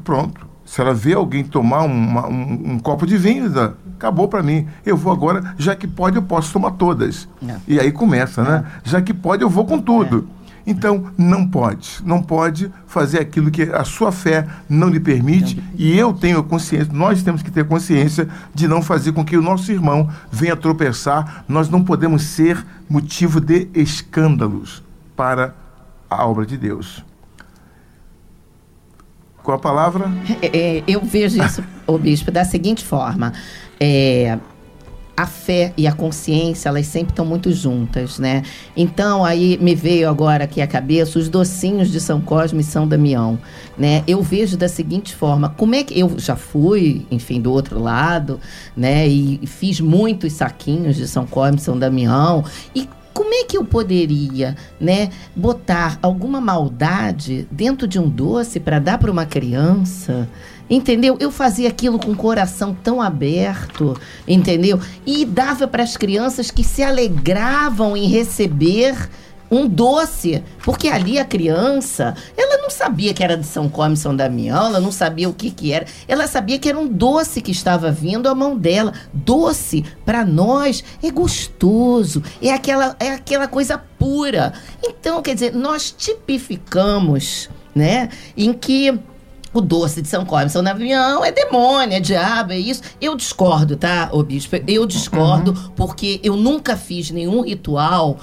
Pronto 0.04 0.47
se 0.68 0.82
ela 0.82 0.92
vê 0.92 1.14
alguém 1.14 1.42
tomar 1.42 1.80
uma, 1.84 2.28
um, 2.28 2.72
um, 2.72 2.78
copo 2.78 3.06
de 3.06 3.16
vinho, 3.16 3.50
acabou 3.96 4.28
para 4.28 4.42
mim. 4.42 4.66
Eu 4.84 4.98
vou 4.98 5.10
agora, 5.10 5.54
já 5.56 5.74
que 5.74 5.86
pode, 5.86 6.16
eu 6.16 6.22
posso 6.22 6.52
tomar 6.52 6.72
todas. 6.72 7.26
É. 7.48 7.56
E 7.66 7.80
aí 7.80 7.90
começa, 7.90 8.42
né? 8.42 8.66
É. 8.84 8.90
Já 8.90 9.00
que 9.00 9.14
pode, 9.14 9.42
eu 9.42 9.48
vou 9.48 9.64
com 9.64 9.80
tudo. 9.80 10.28
É. 10.66 10.70
Então, 10.70 11.06
não 11.16 11.48
pode. 11.48 12.02
Não 12.04 12.22
pode 12.22 12.70
fazer 12.86 13.18
aquilo 13.18 13.50
que 13.50 13.62
a 13.62 13.82
sua 13.82 14.12
fé 14.12 14.46
não 14.68 14.90
lhe 14.90 15.00
permite. 15.00 15.64
E 15.74 15.96
eu 15.96 16.12
tenho 16.12 16.44
consciência, 16.44 16.92
nós 16.92 17.22
temos 17.22 17.42
que 17.42 17.50
ter 17.50 17.66
consciência 17.66 18.28
de 18.54 18.68
não 18.68 18.82
fazer 18.82 19.12
com 19.12 19.24
que 19.24 19.38
o 19.38 19.42
nosso 19.42 19.72
irmão 19.72 20.10
venha 20.30 20.54
tropeçar. 20.54 21.46
Nós 21.48 21.70
não 21.70 21.82
podemos 21.82 22.24
ser 22.24 22.62
motivo 22.90 23.40
de 23.40 23.68
escândalos 23.72 24.82
para 25.16 25.54
a 26.10 26.26
obra 26.26 26.44
de 26.44 26.58
Deus 26.58 27.07
com 29.48 29.52
a 29.52 29.58
palavra. 29.58 30.12
É, 30.42 30.58
é, 30.58 30.84
eu 30.86 31.00
vejo 31.00 31.42
isso, 31.42 31.64
o 31.88 31.96
bispo, 31.96 32.30
da 32.30 32.44
seguinte 32.44 32.84
forma. 32.84 33.32
É, 33.80 34.38
a 35.16 35.24
fé 35.24 35.72
e 35.74 35.86
a 35.86 35.92
consciência, 35.92 36.68
elas 36.68 36.86
sempre 36.86 37.12
estão 37.12 37.24
muito 37.24 37.50
juntas, 37.50 38.18
né? 38.18 38.42
Então, 38.76 39.24
aí 39.24 39.56
me 39.58 39.74
veio 39.74 40.10
agora 40.10 40.44
aqui 40.44 40.60
a 40.60 40.66
cabeça 40.66 41.18
os 41.18 41.30
docinhos 41.30 41.90
de 41.90 41.98
São 41.98 42.20
Cosme 42.20 42.60
e 42.60 42.64
São 42.64 42.86
Damião, 42.86 43.38
né? 43.76 44.04
Eu 44.06 44.22
vejo 44.22 44.54
da 44.54 44.68
seguinte 44.68 45.16
forma, 45.16 45.48
como 45.48 45.74
é 45.74 45.82
que 45.82 45.98
eu 45.98 46.18
já 46.18 46.36
fui, 46.36 47.06
enfim, 47.10 47.40
do 47.40 47.50
outro 47.50 47.80
lado, 47.80 48.38
né? 48.76 49.08
E 49.08 49.40
fiz 49.46 49.80
muitos 49.80 50.34
saquinhos 50.34 50.94
de 50.94 51.08
São 51.08 51.24
Cosme 51.26 51.56
e 51.56 51.62
São 51.62 51.78
Damião 51.78 52.44
e 52.74 52.86
como 53.12 53.34
é 53.34 53.44
que 53.44 53.56
eu 53.56 53.64
poderia, 53.64 54.56
né, 54.80 55.10
botar 55.34 55.98
alguma 56.00 56.40
maldade 56.40 57.46
dentro 57.50 57.86
de 57.86 57.98
um 57.98 58.08
doce 58.08 58.60
para 58.60 58.78
dar 58.78 58.98
para 58.98 59.10
uma 59.10 59.26
criança? 59.26 60.28
Entendeu? 60.70 61.16
Eu 61.18 61.30
fazia 61.30 61.68
aquilo 61.68 61.98
com 61.98 62.12
o 62.12 62.16
coração 62.16 62.76
tão 62.82 63.00
aberto, 63.00 63.98
entendeu? 64.26 64.78
E 65.06 65.24
dava 65.24 65.66
para 65.66 65.82
as 65.82 65.96
crianças 65.96 66.50
que 66.50 66.62
se 66.62 66.82
alegravam 66.82 67.96
em 67.96 68.06
receber 68.06 69.08
um 69.50 69.66
doce, 69.66 70.42
porque 70.64 70.88
ali 70.88 71.18
a 71.18 71.24
criança, 71.24 72.14
ela 72.36 72.58
não 72.62 72.70
sabia 72.70 73.14
que 73.14 73.24
era 73.24 73.36
de 73.36 73.46
São 73.46 73.68
Come 73.68 73.96
São 73.96 74.14
Damião, 74.14 74.66
ela 74.66 74.80
não 74.80 74.92
sabia 74.92 75.28
o 75.28 75.34
que 75.34 75.50
que 75.50 75.72
era, 75.72 75.86
ela 76.06 76.26
sabia 76.26 76.58
que 76.58 76.68
era 76.68 76.78
um 76.78 76.86
doce 76.86 77.40
que 77.40 77.50
estava 77.50 77.90
vindo 77.90 78.28
à 78.28 78.34
mão 78.34 78.56
dela. 78.56 78.92
Doce 79.12 79.84
para 80.04 80.24
nós 80.24 80.84
é 81.02 81.10
gostoso, 81.10 82.22
é 82.42 82.52
aquela 82.52 82.96
é 83.00 83.10
aquela 83.10 83.48
coisa 83.48 83.78
pura. 83.98 84.52
Então, 84.82 85.22
quer 85.22 85.34
dizer, 85.34 85.54
nós 85.54 85.90
tipificamos, 85.90 87.48
né, 87.74 88.08
em 88.36 88.52
que 88.52 88.98
o 89.52 89.60
doce 89.60 90.02
de 90.02 90.08
São 90.08 90.24
Come, 90.24 90.50
São 90.50 90.62
Damião 90.62 91.24
é 91.24 91.32
demônio, 91.32 91.96
é 91.96 92.00
diabo, 92.00 92.52
é 92.52 92.58
isso. 92.58 92.82
Eu 93.00 93.16
discordo, 93.16 93.76
tá, 93.76 94.10
ô 94.12 94.22
bispo? 94.22 94.56
Eu 94.66 94.86
discordo 94.86 95.52
uhum. 95.52 95.70
porque 95.74 96.20
eu 96.22 96.36
nunca 96.36 96.76
fiz 96.76 97.10
nenhum 97.10 97.40
ritual 97.40 98.18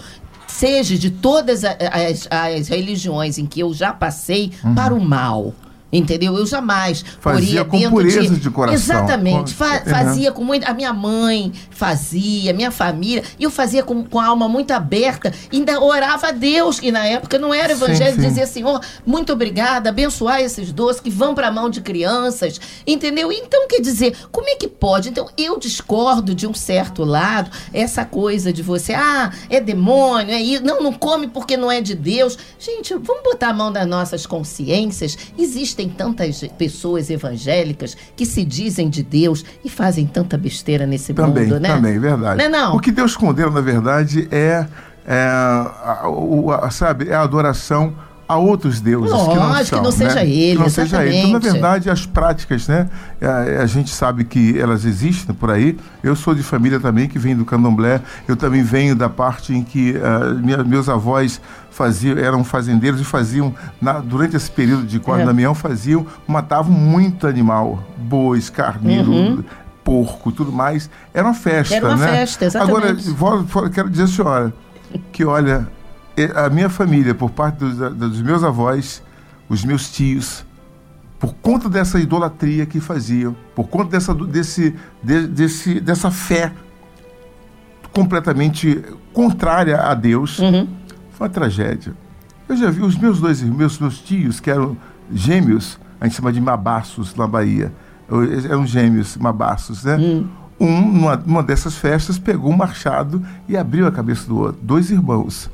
seja 0.56 0.98
de 0.98 1.10
todas 1.10 1.64
as, 1.64 2.28
as 2.30 2.68
religiões 2.68 3.38
em 3.38 3.46
que 3.46 3.60
eu 3.60 3.74
já 3.74 3.92
passei, 3.92 4.52
uhum. 4.64 4.74
para 4.74 4.94
o 4.94 5.02
mal. 5.02 5.54
Entendeu? 5.98 6.38
Eu 6.38 6.46
jamais 6.46 7.04
fazia 7.20 7.64
com 7.64 7.90
pureza 7.90 8.22
de, 8.22 8.40
de 8.40 8.50
coração. 8.50 8.76
Exatamente. 8.76 9.54
Fa 9.54 9.82
fazia 9.82 10.32
com 10.32 10.44
muito. 10.44 10.68
A 10.68 10.74
minha 10.74 10.94
mãe 10.94 11.52
fazia, 11.70 12.54
minha 12.54 12.72
família. 12.72 13.24
E 13.40 13.44
eu 13.44 13.52
fazia 13.52 13.84
com, 13.84 14.04
com 14.04 14.20
a 14.20 14.26
alma 14.26 14.48
muito 14.48 14.72
aberta. 14.72 15.34
Ainda 15.52 15.80
orava 15.80 16.28
a 16.28 16.32
Deus, 16.32 16.80
que 16.80 16.92
na 16.92 17.06
época 17.06 17.38
não 17.40 17.54
era 17.54 17.74
evangelho, 17.74 18.18
dizia, 18.18 18.48
Senhor, 18.48 18.82
muito 19.06 19.32
obrigada, 19.34 19.90
abençoar 19.90 20.42
esses 20.42 20.72
doces 20.72 21.02
que 21.02 21.10
vão 21.10 21.34
para 21.34 21.48
a 21.48 21.52
mão 21.52 21.70
de 21.70 21.82
crianças. 21.82 22.60
Entendeu? 22.86 23.32
Então, 23.32 23.68
quer 23.68 23.80
dizer, 23.80 24.16
como 24.32 24.50
é 24.50 24.56
que 24.56 24.68
pode? 24.68 25.10
Então, 25.10 25.30
eu 25.38 25.58
discordo 25.60 26.36
de 26.36 26.48
um 26.48 26.54
certo 26.54 27.04
lado, 27.04 27.50
essa 27.74 28.04
coisa 28.06 28.52
de 28.52 28.62
você, 28.62 28.94
ah, 28.94 29.32
é 29.50 29.60
demônio, 29.60 30.34
é 30.34 30.42
isso. 30.42 30.64
Não, 30.64 30.82
não 30.82 30.94
come 30.94 31.28
porque 31.28 31.56
não 31.56 31.72
é 31.72 31.82
de 31.82 31.96
Deus. 31.96 32.38
Gente, 32.60 32.94
vamos 32.94 33.24
botar 33.24 33.50
a 33.50 33.54
mão 33.54 33.70
nas 33.70 33.88
nossas 33.88 34.26
consciências. 34.26 35.18
Existem 35.38 35.85
Existem 35.86 35.90
tantas 35.90 36.42
pessoas 36.58 37.10
evangélicas 37.10 37.96
que 38.16 38.26
se 38.26 38.44
dizem 38.44 38.90
de 38.90 39.04
Deus 39.04 39.46
e 39.64 39.70
fazem 39.70 40.06
tanta 40.06 40.38
besteira 40.38 40.86
nesse 40.86 41.14
também, 41.14 41.44
mundo, 41.44 41.60
né? 41.60 41.70
Também, 41.70 42.00
verdade. 42.00 42.38
Não 42.38 42.46
é 42.46 42.50
não? 42.50 42.76
O 42.76 42.80
que 42.80 42.92
Deus 42.92 43.16
condena, 43.16 43.52
na 43.52 43.62
verdade, 43.62 44.28
é, 44.32 44.66
é 45.06 45.28
a, 45.28 46.08
a, 46.62 46.72
sabe, 46.72 47.10
é 47.10 47.14
a 47.14 47.22
adoração 47.22 47.94
a 48.28 48.38
outros 48.38 48.82
deuses 48.82 49.12
Lógico, 49.12 49.32
que 49.32 49.38
não, 49.38 49.54
são, 49.54 49.80
que 49.80 49.86
não 49.86 49.92
seja 49.92 50.16
né? 50.16 50.28
ele, 50.28 50.52
que 50.54 50.58
não 50.58 50.66
exatamente. 50.66 50.90
seja 50.90 51.06
ele. 51.06 51.18
Então, 51.18 51.32
na 51.32 51.40
verdade, 51.40 51.90
as 51.90 52.06
práticas, 52.06 52.68
né? 52.68 52.90
A, 53.22 53.26
é, 53.26 53.62
a, 53.62 53.66
gente 53.68 53.92
sabe 53.92 54.24
que 54.24 54.60
elas 54.60 54.84
existem 54.84 55.34
por 55.36 55.52
aí. 55.52 55.78
Eu 56.04 56.16
sou 56.16 56.34
de 56.34 56.42
família 56.42 56.80
também 56.80 57.08
que 57.08 57.20
vem 57.20 57.36
do 57.36 57.46
candomblé. 57.46 58.02
Eu 58.28 58.36
também 58.36 58.64
venho 58.64 58.96
da 58.96 59.10
parte 59.10 59.54
em 59.54 59.64
que 59.64 59.92
uh, 59.92 60.36
minha, 60.44 60.64
meus 60.64 60.90
avós 60.90 61.40
faziam, 61.70 62.18
eram 62.18 62.44
fazendeiros 62.44 63.00
e 63.00 63.04
faziam, 63.04 63.54
na, 63.80 64.00
durante 64.00 64.36
esse 64.36 64.50
período 64.50 64.88
de 64.88 65.00
Corda 65.00 65.24
é. 65.24 65.26
Damião, 65.26 65.54
faziam, 65.54 66.06
matavam 66.26 66.72
muito 66.72 67.28
animal, 67.28 67.84
bois, 67.98 68.50
carneiro, 68.50 69.12
uhum. 69.12 69.44
porco, 69.84 70.32
tudo 70.32 70.52
mais. 70.52 70.90
Era 71.14 71.28
uma 71.28 71.34
festa, 71.34 71.76
Era 71.76 71.88
uma 71.90 71.98
né? 71.98 72.08
festa, 72.08 72.46
exatamente. 72.46 72.78
Agora, 72.78 72.96
vou, 73.16 73.44
vou, 73.44 73.70
quero 73.70 73.90
dizer, 73.90 74.08
senhora, 74.08 74.52
que 75.12 75.24
olha, 75.26 75.68
a 76.36 76.50
minha 76.50 76.70
família, 76.70 77.14
por 77.14 77.32
parte 77.32 77.58
dos, 77.58 77.78
dos 77.94 78.22
meus 78.22 78.44
avós, 78.44 79.04
os 79.50 79.64
meus 79.64 79.92
tios, 79.92 80.46
por 81.20 81.34
conta 81.36 81.70
dessa 81.70 82.00
idolatria 82.00 82.66
que 82.66 82.80
faziam, 82.80 83.36
por 83.56 83.68
conta 83.68 83.92
dessa, 83.92 84.14
desse, 84.14 84.76
de, 85.04 85.28
desse, 85.28 85.80
dessa 85.80 86.12
fé 86.12 86.52
completamente 87.92 88.84
contrária 89.14 89.78
a 89.78 89.94
Deus, 89.94 90.40
uhum. 90.40 90.68
Foi 91.16 91.28
uma 91.28 91.34
tragédia. 91.34 91.94
Eu 92.48 92.58
já 92.58 92.70
vi 92.70 92.82
os 92.82 92.98
meus 92.98 93.20
dois 93.22 93.42
meus, 93.42 93.80
meus 93.80 94.00
tios, 94.00 94.42
que 94.42 94.52
eram 94.52 94.76
gêmeos, 95.12 95.80
a 96.00 96.06
gente 96.06 96.18
chama 96.18 96.32
de 96.32 96.42
mabaços 96.42 97.16
na 97.16 97.26
Bahia. 97.26 97.72
Eram 98.50 98.68
gêmeos, 98.68 99.16
mabaços, 99.18 99.84
né? 99.86 99.96
Hum. 99.96 100.28
Um, 100.60 100.82
numa, 100.82 101.16
numa 101.16 101.44
dessas 101.44 101.76
festas, 101.76 102.20
pegou 102.20 102.52
um 102.52 102.56
machado 102.56 103.26
e 103.48 103.58
abriu 103.58 103.88
a 103.88 103.92
cabeça 103.92 104.28
do 104.28 104.38
outro. 104.38 104.62
Dois 104.62 104.92
irmãos. 104.92 105.50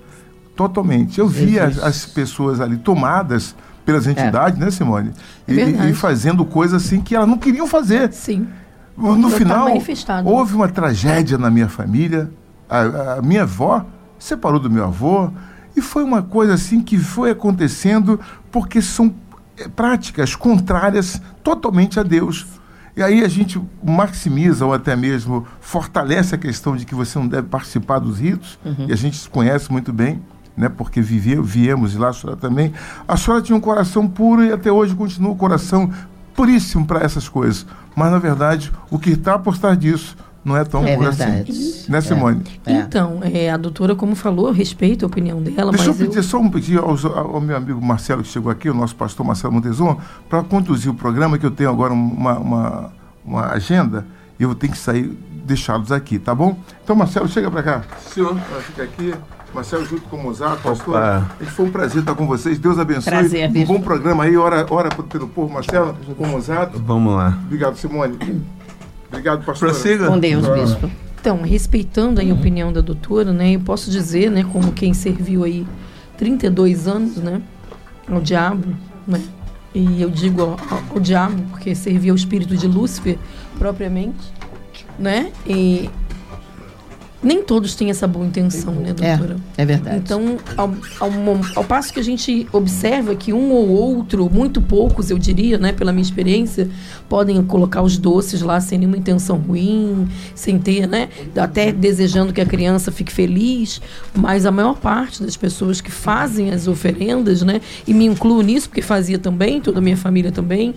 Totalmente. 0.67 1.19
Eu 1.19 1.27
vi 1.27 1.59
as, 1.59 1.77
as, 1.79 2.05
pessoas 2.05 2.59
ali 2.59 2.77
tomadas 2.77 3.55
pelas 3.85 4.07
é. 4.07 4.11
entidades, 4.11 4.61
é. 4.61 4.65
né, 4.65 4.71
Simone? 4.71 5.11
É 5.47 5.53
e, 5.53 5.89
e, 5.89 5.93
fazendo 5.93 6.45
coisas 6.45 6.85
assim 6.85 7.01
que 7.01 7.15
elas 7.15 7.27
não 7.27 7.37
queriam 7.37 7.67
fazer. 7.67 8.11
Sim. 8.13 8.47
No 8.97 9.29
Eu 9.29 9.29
final, 9.29 9.69
houve 10.25 10.53
uma 10.53 10.67
tragédia 10.67 11.37
na 11.37 11.49
minha 11.49 11.67
família 11.67 12.29
a, 12.71 13.15
a 13.17 13.21
minha 13.21 13.41
avó 13.43 13.85
separou 14.17 14.59
do 14.59 14.71
meu 14.71 14.85
avô 14.85 15.29
e 15.75 15.81
foi 15.81 16.03
uma 16.03 16.23
coisa 16.23 16.53
assim 16.53 16.81
que 16.81 16.97
foi 16.97 17.31
acontecendo 17.31 18.17
porque 18.49 18.81
são 18.81 19.13
eh, 19.57 19.67
práticas 19.67 20.35
contrárias 20.35 21.21
totalmente 21.43 21.99
a 21.99 22.03
Deus. 22.03 22.47
E 22.95 23.03
aí 23.03 23.23
a 23.23 23.27
gente 23.27 23.61
maximiza 23.83 24.65
ou 24.65 24.73
até 24.73 24.95
mesmo 24.95 25.45
fortalece 25.59 26.35
a 26.35 26.37
questão 26.37 26.75
de 26.75 26.85
que 26.85 26.95
você 26.95 27.19
não 27.19 27.27
deve 27.27 27.47
participar 27.47 27.99
dos 27.99 28.19
ritos, 28.19 28.59
e 28.87 28.91
a 28.91 28.95
gente 28.97 29.17
se 29.17 29.29
conhece 29.29 29.71
muito 29.71 29.93
bem, 29.93 30.21
né, 30.55 30.69
porque 30.69 31.01
vive, 31.01 31.41
viemos 31.41 31.91
de 31.91 31.97
lá, 31.97 32.09
a 32.09 32.13
senhora 32.13 32.37
também. 32.37 32.73
A 33.07 33.17
senhora 33.17 33.41
tinha 33.41 33.55
um 33.55 33.61
coração 33.61 34.07
puro 34.07 34.43
e 34.43 34.51
até 34.51 34.71
hoje 34.71 34.95
continua 34.95 35.31
o 35.31 35.35
coração 35.35 35.91
puríssimo 36.33 36.85
para 36.85 37.03
essas 37.03 37.27
coisas. 37.27 37.65
Mas, 37.95 38.11
na 38.11 38.19
verdade, 38.19 38.71
o 38.89 38.97
que 38.97 39.11
está 39.11 39.37
por 39.37 39.57
trás 39.57 39.77
disso 39.77 40.15
não 40.43 40.57
é 40.57 40.63
tão 40.63 40.85
É 40.85 40.95
puro 40.95 41.09
verdade. 41.11 41.51
assim. 41.51 41.91
Né, 41.91 42.01
Simone? 42.01 42.43
É. 42.65 42.73
Então, 42.73 43.19
é, 43.21 43.49
a 43.51 43.57
doutora, 43.57 43.95
como 43.95 44.15
falou, 44.15 44.47
eu 44.47 44.53
respeito 44.53 45.05
a 45.05 45.07
opinião 45.07 45.41
dela, 45.41 45.71
Deixa 45.71 45.85
eu 45.85 45.91
mas 45.91 45.99
eu... 46.01 46.07
pedir 46.07 46.23
só 46.23 46.39
um 46.39 46.49
pedido 46.49 46.79
ao, 46.79 47.35
ao 47.35 47.41
meu 47.41 47.55
amigo 47.55 47.81
Marcelo, 47.81 48.23
que 48.23 48.29
chegou 48.29 48.51
aqui, 48.51 48.69
o 48.69 48.73
nosso 48.73 48.95
pastor 48.95 49.25
Marcelo 49.25 49.53
Montezuma, 49.53 49.97
para 50.29 50.41
conduzir 50.43 50.91
o 50.91 50.95
programa, 50.95 51.37
que 51.37 51.45
eu 51.45 51.51
tenho 51.51 51.69
agora 51.69 51.93
uma, 51.93 52.39
uma, 52.39 52.93
uma 53.23 53.45
agenda 53.51 54.05
e 54.39 54.43
eu 54.43 54.49
vou 54.49 54.55
ter 54.55 54.69
que 54.69 54.77
sair, 54.77 55.15
deixá-los 55.45 55.91
aqui, 55.91 56.17
tá 56.17 56.33
bom? 56.33 56.57
Então, 56.83 56.95
Marcelo, 56.95 57.27
chega 57.27 57.51
para 57.51 57.61
cá. 57.61 57.83
Senhor, 58.11 58.35
fica 58.65 58.83
aqui. 58.83 59.13
Marcelo, 59.53 59.85
junto 59.85 60.03
com 60.03 60.15
o 60.17 60.23
Mozato, 60.23 60.61
pastor. 60.61 60.95
Foi 61.55 61.65
um 61.65 61.71
prazer 61.71 61.99
estar 61.99 62.15
com 62.15 62.25
vocês. 62.25 62.57
Deus 62.57 62.79
abençoe. 62.79 63.11
Prazer, 63.11 63.49
um 63.49 63.65
bom 63.65 63.81
programa 63.81 64.23
aí. 64.23 64.37
Ora, 64.37 64.65
ora 64.69 64.89
pelo 64.89 65.27
povo, 65.27 65.53
Marcelo, 65.53 65.95
com 66.17 66.23
o 66.23 66.27
Mozato. 66.27 66.79
Vamos 66.79 67.13
lá. 67.15 67.37
Obrigado, 67.45 67.75
Simone. 67.77 68.17
Obrigado, 69.09 69.43
pastor. 69.45 69.69
Prossiga. 69.69 70.07
Com 70.07 70.17
Deus, 70.19 70.47
bispo. 70.47 70.89
Então, 71.19 71.41
respeitando 71.43 72.19
a 72.19 72.23
opinião 72.33 72.71
da 72.73 72.81
doutora, 72.81 73.31
né, 73.31 73.51
eu 73.55 73.59
posso 73.59 73.91
dizer, 73.91 74.31
né, 74.31 74.43
como 74.51 74.71
quem 74.71 74.93
serviu 74.93 75.43
aí 75.43 75.67
32 76.17 76.87
anos, 76.87 77.17
né, 77.17 77.41
ao 78.09 78.19
diabo, 78.21 78.65
né, 79.07 79.21
e 79.75 80.01
eu 80.01 80.09
digo 80.09 80.41
ao, 80.41 80.49
ao- 80.51 80.83
ao 80.95 80.99
diabo 80.99 81.41
porque 81.51 81.75
servia 81.75 82.11
ao 82.11 82.15
espírito 82.15 82.57
de 82.57 82.67
Lúcifer 82.67 83.19
propriamente, 83.59 84.33
né, 84.97 85.31
e 85.45 85.89
nem 87.23 87.43
todos 87.43 87.75
têm 87.75 87.89
essa 87.89 88.07
boa 88.07 88.25
intenção, 88.25 88.73
né, 88.73 88.93
doutora? 88.93 89.37
É, 89.57 89.61
é 89.61 89.65
verdade. 89.65 89.97
Então, 89.97 90.37
ao, 90.57 90.73
ao, 90.99 91.11
ao 91.55 91.63
passo 91.63 91.93
que 91.93 91.99
a 91.99 92.03
gente 92.03 92.47
observa 92.51 93.13
que 93.15 93.31
um 93.31 93.51
ou 93.51 93.69
outro, 93.69 94.29
muito 94.31 94.61
poucos, 94.61 95.11
eu 95.11 95.17
diria, 95.17 95.57
né, 95.57 95.71
pela 95.71 95.91
minha 95.91 96.01
experiência, 96.01 96.69
podem 97.07 97.41
colocar 97.43 97.81
os 97.81 97.97
doces 97.97 98.41
lá 98.41 98.59
sem 98.59 98.79
nenhuma 98.79 98.97
intenção 98.97 99.37
ruim, 99.37 100.07
sem 100.33 100.57
ter, 100.57 100.87
né, 100.87 101.09
até 101.35 101.71
desejando 101.71 102.33
que 102.33 102.41
a 102.41 102.45
criança 102.45 102.91
fique 102.91 103.11
feliz, 103.11 103.81
mas 104.15 104.45
a 104.45 104.51
maior 104.51 104.75
parte 104.75 105.21
das 105.21 105.37
pessoas 105.37 105.79
que 105.79 105.91
fazem 105.91 106.51
as 106.51 106.67
oferendas, 106.67 107.43
né, 107.43 107.61
e 107.87 107.93
me 107.93 108.05
incluo 108.05 108.41
nisso, 108.41 108.67
porque 108.67 108.81
fazia 108.81 109.19
também, 109.19 109.61
toda 109.61 109.77
a 109.77 109.81
minha 109.81 109.97
família 109.97 110.31
também, 110.31 110.73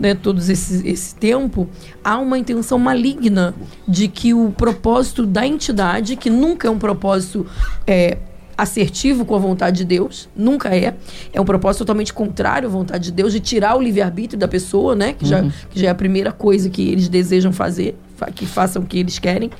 né, 0.00 0.14
todos 0.14 0.48
esse, 0.48 0.88
esse 0.88 1.14
tempo, 1.14 1.68
há 2.02 2.18
uma 2.18 2.38
intenção 2.38 2.78
maligna 2.78 3.54
de 3.86 4.08
que 4.08 4.32
o 4.32 4.50
propósito 4.50 5.26
da 5.26 5.46
entidade, 5.46 6.16
que 6.16 6.30
nunca 6.30 6.66
é 6.66 6.70
um 6.70 6.78
propósito 6.78 7.46
é, 7.86 8.16
assertivo 8.56 9.24
com 9.24 9.34
a 9.34 9.38
vontade 9.38 9.78
de 9.78 9.84
Deus, 9.84 10.28
nunca 10.34 10.74
é, 10.74 10.94
é 11.32 11.40
um 11.40 11.44
propósito 11.44 11.80
totalmente 11.80 12.12
contrário 12.12 12.68
à 12.68 12.70
vontade 12.72 13.04
de 13.04 13.12
Deus, 13.12 13.32
de 13.32 13.40
tirar 13.40 13.76
o 13.76 13.80
livre-arbítrio 13.82 14.38
da 14.38 14.48
pessoa, 14.48 14.96
né, 14.96 15.12
que, 15.12 15.26
já, 15.26 15.42
que 15.70 15.78
já 15.80 15.88
é 15.88 15.90
a 15.90 15.94
primeira 15.94 16.32
coisa 16.32 16.68
que 16.70 16.88
eles 16.90 17.08
desejam 17.08 17.52
fazer, 17.52 17.94
fa- 18.16 18.30
que 18.30 18.46
façam 18.46 18.82
o 18.82 18.86
que 18.86 18.98
eles 18.98 19.18
querem. 19.18 19.50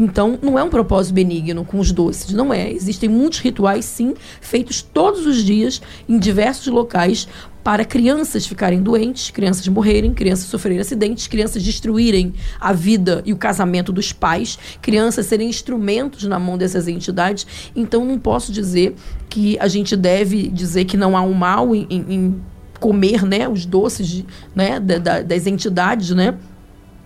Então, 0.00 0.38
não 0.40 0.56
é 0.56 0.62
um 0.62 0.68
propósito 0.70 1.12
benigno 1.14 1.64
com 1.64 1.80
os 1.80 1.90
doces, 1.90 2.32
não 2.32 2.54
é. 2.54 2.70
Existem 2.72 3.08
muitos 3.08 3.40
rituais, 3.40 3.84
sim, 3.84 4.14
feitos 4.40 4.80
todos 4.80 5.26
os 5.26 5.42
dias 5.42 5.82
em 6.08 6.20
diversos 6.20 6.68
locais 6.68 7.26
para 7.64 7.84
crianças 7.84 8.46
ficarem 8.46 8.80
doentes, 8.80 9.30
crianças 9.30 9.66
morrerem, 9.66 10.14
crianças 10.14 10.46
sofrerem 10.46 10.78
acidentes, 10.78 11.26
crianças 11.26 11.64
destruírem 11.64 12.32
a 12.60 12.72
vida 12.72 13.22
e 13.26 13.32
o 13.32 13.36
casamento 13.36 13.92
dos 13.92 14.12
pais, 14.12 14.56
crianças 14.80 15.26
serem 15.26 15.48
instrumentos 15.48 16.22
na 16.22 16.38
mão 16.38 16.56
dessas 16.56 16.86
entidades. 16.86 17.44
Então, 17.74 18.04
não 18.04 18.20
posso 18.20 18.52
dizer 18.52 18.94
que 19.28 19.58
a 19.58 19.66
gente 19.66 19.96
deve 19.96 20.46
dizer 20.46 20.84
que 20.84 20.96
não 20.96 21.16
há 21.16 21.22
um 21.22 21.34
mal 21.34 21.74
em, 21.74 21.86
em- 21.90 22.40
comer 22.78 23.24
né, 23.26 23.48
os 23.48 23.66
doces 23.66 24.06
de- 24.06 24.26
né, 24.54 24.78
da- 24.78 24.98
da- 24.98 25.22
das 25.22 25.48
entidades, 25.48 26.10
né? 26.10 26.36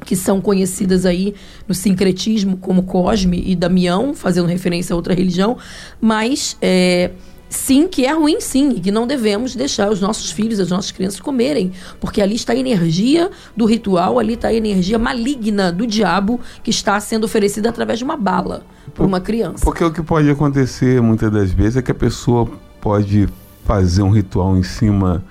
Que 0.05 0.17
são 0.17 0.41
conhecidas 0.41 1.07
aí 1.07 1.35
no 1.67 1.75
sincretismo 1.75 2.57
como 2.57 2.83
Cosme 2.83 3.43
e 3.47 3.55
Damião, 3.55 4.15
fazendo 4.15 4.47
referência 4.47 4.95
a 4.95 4.97
outra 4.97 5.15
religião, 5.15 5.57
mas 6.01 6.57
é, 6.61 7.11
sim 7.49 7.87
que 7.87 8.07
é 8.07 8.13
ruim 8.13 8.41
sim, 8.41 8.71
e 8.71 8.81
que 8.81 8.91
não 8.91 9.07
devemos 9.07 9.55
deixar 9.55 9.91
os 9.91 10.01
nossos 10.01 10.31
filhos, 10.31 10.59
as 10.59 10.71
nossas 10.71 10.91
crianças 10.91 11.21
comerem, 11.21 11.73
porque 12.01 12.21
ali 12.21 12.35
está 12.35 12.53
a 12.53 12.57
energia 12.57 13.31
do 13.57 13.65
ritual, 13.65 14.19
ali 14.19 14.35
está 14.35 14.49
a 14.49 14.55
energia 14.55 14.99
maligna 14.99 15.71
do 15.71 15.87
diabo 15.87 16.41
que 16.63 16.71
está 16.71 16.99
sendo 16.99 17.25
oferecida 17.25 17.69
através 17.69 17.99
de 17.99 18.05
uma 18.05 18.17
bala 18.17 18.65
por 18.95 19.07
uma 19.07 19.21
criança. 19.21 19.65
Porque 19.65 19.85
o 19.85 19.93
que 19.93 20.03
pode 20.03 20.29
acontecer 20.29 21.01
muitas 21.01 21.31
das 21.31 21.51
vezes 21.51 21.77
é 21.77 21.83
que 21.83 21.91
a 21.91 21.95
pessoa 21.95 22.49
pode 22.81 23.29
fazer 23.65 24.03
um 24.03 24.11
ritual 24.11 24.57
em 24.57 24.63
cima 24.63 25.23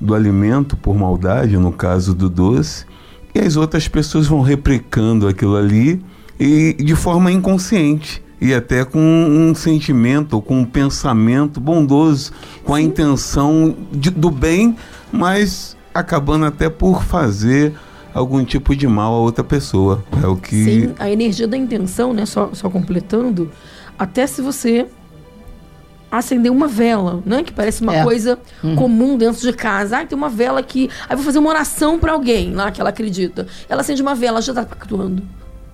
do 0.00 0.14
alimento 0.14 0.76
por 0.76 0.96
maldade, 0.96 1.56
no 1.56 1.72
caso 1.72 2.14
do 2.14 2.28
doce, 2.28 2.86
e 3.34 3.38
as 3.40 3.56
outras 3.56 3.86
pessoas 3.88 4.26
vão 4.26 4.40
replicando 4.40 5.26
aquilo 5.28 5.56
ali 5.56 6.00
e 6.38 6.74
de 6.74 6.94
forma 6.94 7.30
inconsciente 7.30 8.22
e 8.40 8.54
até 8.54 8.84
com 8.84 8.98
um 9.00 9.54
sentimento, 9.54 10.40
com 10.40 10.60
um 10.60 10.64
pensamento 10.64 11.60
bondoso, 11.60 12.32
com 12.64 12.74
a 12.74 12.80
intenção 12.80 13.76
de- 13.92 14.10
do 14.10 14.30
bem, 14.30 14.74
mas 15.12 15.76
acabando 15.92 16.46
até 16.46 16.70
por 16.70 17.02
fazer 17.04 17.74
algum 18.14 18.42
tipo 18.44 18.74
de 18.74 18.86
mal 18.86 19.12
a 19.14 19.18
outra 19.18 19.44
pessoa. 19.44 20.02
É 20.22 20.26
o 20.26 20.36
que 20.36 20.64
Sim, 20.64 20.94
a 20.98 21.10
energia 21.10 21.46
da 21.46 21.56
intenção, 21.56 22.12
né? 22.14 22.24
Só, 22.24 22.50
só 22.54 22.70
completando, 22.70 23.50
até 23.98 24.26
se 24.26 24.40
você 24.40 24.86
acender 26.10 26.50
uma 26.50 26.66
vela, 26.66 27.22
né? 27.24 27.42
Que 27.42 27.52
parece 27.52 27.82
uma 27.82 27.96
É. 27.96 28.02
coisa 28.04 28.38
comum 28.76 29.16
dentro 29.16 29.40
de 29.40 29.52
casa. 29.52 29.98
Ah, 29.98 30.06
tem 30.06 30.16
uma 30.18 30.28
vela 30.28 30.58
aqui. 30.60 30.90
Aí 31.08 31.14
vou 31.16 31.24
fazer 31.24 31.38
uma 31.38 31.50
oração 31.50 31.98
para 31.98 32.12
alguém 32.12 32.52
lá 32.54 32.70
que 32.70 32.80
ela 32.80 32.90
acredita. 32.90 33.46
Ela 33.68 33.80
acende 33.82 34.02
uma 34.02 34.14
vela, 34.14 34.38
ela 34.38 34.42
já 34.42 34.54
tá 34.54 34.64
pactuando. 34.64 35.22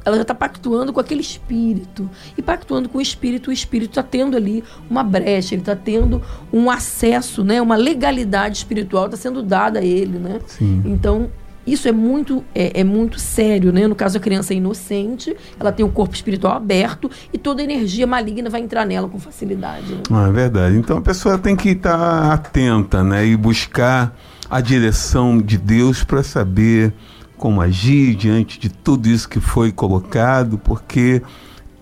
Ela 0.04 0.16
já 0.16 0.22
está 0.22 0.34
pactuando 0.34 0.92
com 0.92 1.00
aquele 1.00 1.20
espírito. 1.20 2.08
E 2.38 2.42
pactuando 2.42 2.88
com 2.88 2.98
o 2.98 3.00
espírito, 3.00 3.50
o 3.50 3.52
espírito 3.52 3.90
está 3.90 4.02
tendo 4.04 4.36
ali 4.36 4.62
uma 4.88 5.02
brecha, 5.02 5.54
ele 5.54 5.62
está 5.62 5.74
tendo 5.74 6.22
um 6.52 6.70
acesso, 6.70 7.42
né? 7.42 7.60
Uma 7.60 7.74
legalidade 7.74 8.58
espiritual 8.58 9.06
está 9.06 9.16
sendo 9.16 9.42
dada 9.42 9.80
a 9.80 9.84
ele, 9.84 10.18
né? 10.18 10.40
Sim. 10.46 10.80
Então, 10.84 11.28
isso 11.66 11.88
é 11.88 11.92
muito, 11.92 12.44
é, 12.54 12.80
é 12.80 12.84
muito 12.84 13.18
sério, 13.18 13.72
né? 13.72 13.86
No 13.88 13.94
caso, 13.94 14.18
a 14.18 14.20
criança 14.20 14.54
é 14.54 14.56
inocente, 14.56 15.36
ela 15.58 15.72
tem 15.72 15.84
o 15.84 15.88
corpo 15.88 16.14
espiritual 16.14 16.54
aberto 16.54 17.10
e 17.32 17.38
toda 17.38 17.62
energia 17.62 18.06
maligna 18.06 18.48
vai 18.48 18.60
entrar 18.60 18.84
nela 18.86 19.08
com 19.08 19.18
facilidade. 19.18 19.92
né? 19.92 20.02
Ah, 20.10 20.28
é 20.28 20.32
verdade. 20.32 20.76
Então 20.76 20.98
a 20.98 21.02
pessoa 21.02 21.36
tem 21.38 21.56
que 21.56 21.70
estar 21.70 22.32
atenta, 22.32 23.02
né? 23.02 23.26
E 23.26 23.36
buscar 23.36 24.16
a 24.48 24.60
direção 24.60 25.38
de 25.38 25.58
Deus 25.58 26.04
para 26.04 26.22
saber 26.22 26.92
como 27.36 27.60
agir 27.60 28.14
diante 28.14 28.58
de 28.58 28.68
tudo 28.68 29.08
isso 29.08 29.28
que 29.28 29.40
foi 29.40 29.70
colocado, 29.72 30.56
porque 30.58 31.20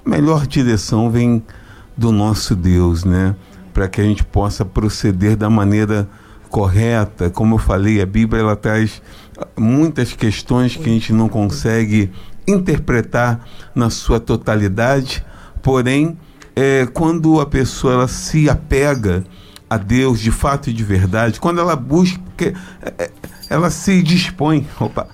a 0.05 0.09
melhor 0.09 0.47
direção 0.47 1.11
vem 1.11 1.43
do 1.97 2.11
nosso 2.11 2.57
Deus, 2.57 3.05
né? 3.05 3.37
Para 3.73 3.87
que 3.89 4.01
a 4.01 4.05
gente 4.05 4.25
possa 4.25 4.65
proceder 4.65 5.37
da 5.37 5.51
maneira 5.51 6.09
correta. 6.49 7.31
Como 7.31 7.55
eu 7.55 7.59
falei, 7.59 8.01
a 8.01 8.07
Bíblia 8.07 8.41
ela 8.43 8.57
traz 8.57 9.03
muitas 9.57 10.13
questões 10.13 10.77
que 10.77 10.89
a 10.89 10.93
gente 10.93 11.13
não 11.13 11.29
consegue 11.29 12.11
interpretar 12.47 13.45
na 13.75 13.91
sua 13.91 14.21
totalidade, 14.21 15.25
porém, 15.63 16.19
é, 16.55 16.87
quando 16.87 17.41
a 17.41 17.47
pessoa 17.47 17.95
ela 17.95 18.09
se 18.09 18.49
apega 18.49 19.25
a 19.69 19.77
Deus 19.77 20.21
de 20.21 20.31
fato 20.31 20.71
e 20.71 20.73
de 20.73 20.85
verdade, 20.85 21.41
quando 21.41 21.61
ela 21.61 21.75
busca, 21.75 22.21
é, 22.83 22.95
é, 22.99 23.11
ela 23.49 23.71
se 23.71 24.03
dispõe, 24.03 24.67
opa, 24.79 25.09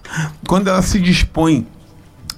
quando 0.47 0.69
ela 0.69 0.83
se 0.83 1.01
dispõe 1.01 1.67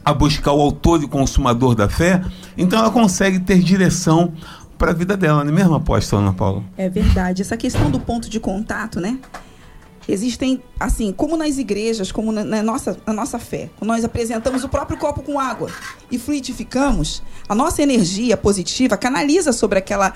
a 0.05 0.13
buscar 0.13 0.53
o 0.53 0.61
autor 0.61 1.03
e 1.03 1.09
consumador 1.09 1.75
da 1.75 1.89
fé, 1.89 2.23
então 2.57 2.79
ela 2.79 2.91
consegue 2.91 3.41
ter 3.41 3.61
direção 3.61 4.33
para 4.77 4.91
a 4.91 4.95
vida 4.95 5.17
dela, 5.17 5.45
não 5.45 5.53
é 5.53 5.55
mesmo, 5.55 5.75
apóstola 5.75 6.23
Ana 6.23 6.33
Paula? 6.33 6.65
É 6.77 6.89
verdade. 6.89 7.41
Essa 7.41 7.57
questão 7.57 7.89
do 7.89 8.01
ponto 8.01 8.29
de 8.29 8.41
contato, 8.41 9.01
né? 9.01 9.17
Existem, 10.09 10.63
assim, 10.79 11.13
como 11.13 11.37
nas 11.37 11.59
igrejas, 11.59 12.11
como 12.11 12.33
na, 12.33 12.45
na 12.45 12.63
nossa, 12.63 12.97
na 13.07 13.13
nossa 13.13 13.39
fé, 13.39 13.71
nós 13.81 14.05
apresentamos 14.05 14.65
o 14.65 14.69
próprio 14.69 14.99
copo 14.99 15.23
com 15.23 15.39
água 15.39 15.71
e 16.11 16.19
fluidificamos, 16.19 17.23
a 17.49 17.55
nossa 17.55 17.83
energia 17.83 18.37
positiva 18.37 18.97
canaliza 18.97 19.53
sobre 19.53 19.79
aquela, 19.79 20.13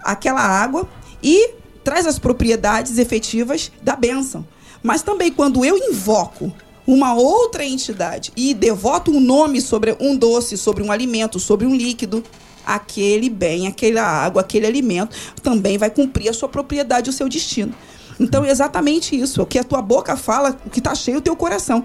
aquela 0.00 0.40
água 0.40 0.88
e 1.22 1.50
traz 1.84 2.06
as 2.06 2.18
propriedades 2.18 2.98
efetivas 2.98 3.70
da 3.82 3.94
bênção. 3.94 4.46
Mas 4.82 5.02
também 5.02 5.30
quando 5.30 5.64
eu 5.64 5.76
invoco 5.76 6.52
uma 6.86 7.14
outra 7.14 7.64
entidade 7.64 8.32
e 8.34 8.54
devota 8.54 9.10
um 9.10 9.20
nome 9.20 9.60
sobre 9.60 9.96
um 10.00 10.16
doce, 10.16 10.56
sobre 10.56 10.82
um 10.82 10.90
alimento, 10.90 11.38
sobre 11.38 11.66
um 11.66 11.74
líquido, 11.74 12.24
aquele 12.64 13.28
bem, 13.28 13.66
aquela 13.66 14.02
água, 14.02 14.40
aquele 14.42 14.66
alimento 14.66 15.16
também 15.42 15.76
vai 15.78 15.90
cumprir 15.90 16.28
a 16.28 16.32
sua 16.32 16.48
propriedade, 16.48 17.10
o 17.10 17.12
seu 17.12 17.28
destino. 17.28 17.74
Então, 18.20 18.44
é 18.44 18.50
exatamente 18.50 19.18
isso. 19.18 19.42
O 19.42 19.46
que 19.46 19.58
a 19.58 19.64
tua 19.64 19.80
boca 19.82 20.16
fala, 20.16 20.56
o 20.64 20.70
que 20.70 20.78
está 20.78 20.94
cheio 20.94 21.18
o 21.18 21.20
teu 21.22 21.34
coração. 21.34 21.82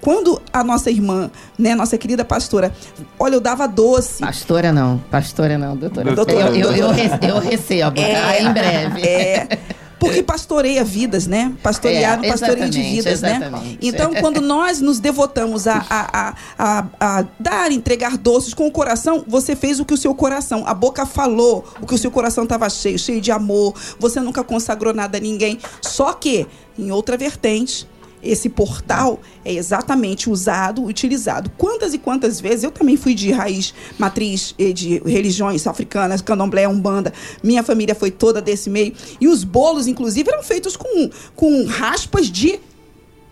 Quando 0.00 0.40
a 0.52 0.62
nossa 0.64 0.90
irmã, 0.90 1.30
né, 1.58 1.74
nossa 1.74 1.96
querida 1.96 2.24
pastora, 2.24 2.72
olha, 3.18 3.34
eu 3.36 3.40
dava 3.40 3.66
doce. 3.66 4.20
Pastora 4.20 4.70
não, 4.72 4.98
pastora 5.10 5.56
não, 5.56 5.76
doutora. 5.76 6.14
Doutora, 6.14 6.50
eu, 6.56 6.72
eu, 6.72 6.72
eu, 6.72 7.28
eu 7.28 7.38
recebo, 7.38 7.98
É, 8.00 8.14
tá? 8.20 8.40
em 8.40 8.52
breve. 8.52 9.00
É. 9.02 9.58
Porque 10.04 10.22
pastoreia 10.22 10.84
vidas, 10.84 11.26
né? 11.26 11.52
Pastorear 11.62 12.14
É, 12.14 12.16
no 12.16 12.28
pastoreio 12.28 12.70
de 12.70 12.82
vidas, 12.82 13.20
né? 13.20 13.50
Então, 13.80 14.14
quando 14.14 14.40
nós 14.40 14.80
nos 14.80 15.00
devotamos 15.00 15.66
a, 15.66 15.84
a, 15.88 16.28
a, 16.28 16.34
a, 16.58 16.86
a 17.00 17.24
dar, 17.38 17.72
entregar 17.72 18.16
doces 18.16 18.54
com 18.54 18.66
o 18.66 18.70
coração, 18.70 19.24
você 19.26 19.54
fez 19.56 19.80
o 19.80 19.84
que 19.84 19.94
o 19.94 19.96
seu 19.96 20.14
coração, 20.14 20.64
a 20.66 20.74
boca 20.74 21.06
falou 21.06 21.64
o 21.80 21.86
que 21.86 21.94
o 21.94 21.98
seu 21.98 22.10
coração 22.10 22.44
estava 22.44 22.68
cheio, 22.68 22.98
cheio 22.98 23.20
de 23.20 23.32
amor. 23.32 23.74
Você 23.98 24.20
nunca 24.20 24.44
consagrou 24.44 24.94
nada 24.94 25.18
a 25.18 25.20
ninguém. 25.20 25.58
Só 25.80 26.12
que, 26.12 26.46
em 26.78 26.90
outra 26.90 27.16
vertente, 27.16 27.86
esse 28.24 28.48
portal 28.48 29.20
é 29.44 29.52
exatamente 29.52 30.28
usado, 30.30 30.82
utilizado. 30.84 31.50
Quantas 31.58 31.92
e 31.94 31.98
quantas 31.98 32.40
vezes 32.40 32.64
eu 32.64 32.70
também 32.70 32.96
fui 32.96 33.14
de 33.14 33.30
raiz 33.30 33.74
matriz 33.98 34.54
eh, 34.58 34.72
de 34.72 34.98
religiões 35.04 35.66
africanas, 35.66 36.20
candomblé, 36.20 36.66
umbanda. 36.66 37.12
Minha 37.42 37.62
família 37.62 37.94
foi 37.94 38.10
toda 38.10 38.40
desse 38.40 38.70
meio. 38.70 38.94
E 39.20 39.28
os 39.28 39.44
bolos, 39.44 39.86
inclusive, 39.86 40.30
eram 40.30 40.42
feitos 40.42 40.76
com, 40.76 41.10
com 41.36 41.64
raspas 41.66 42.26
de 42.30 42.58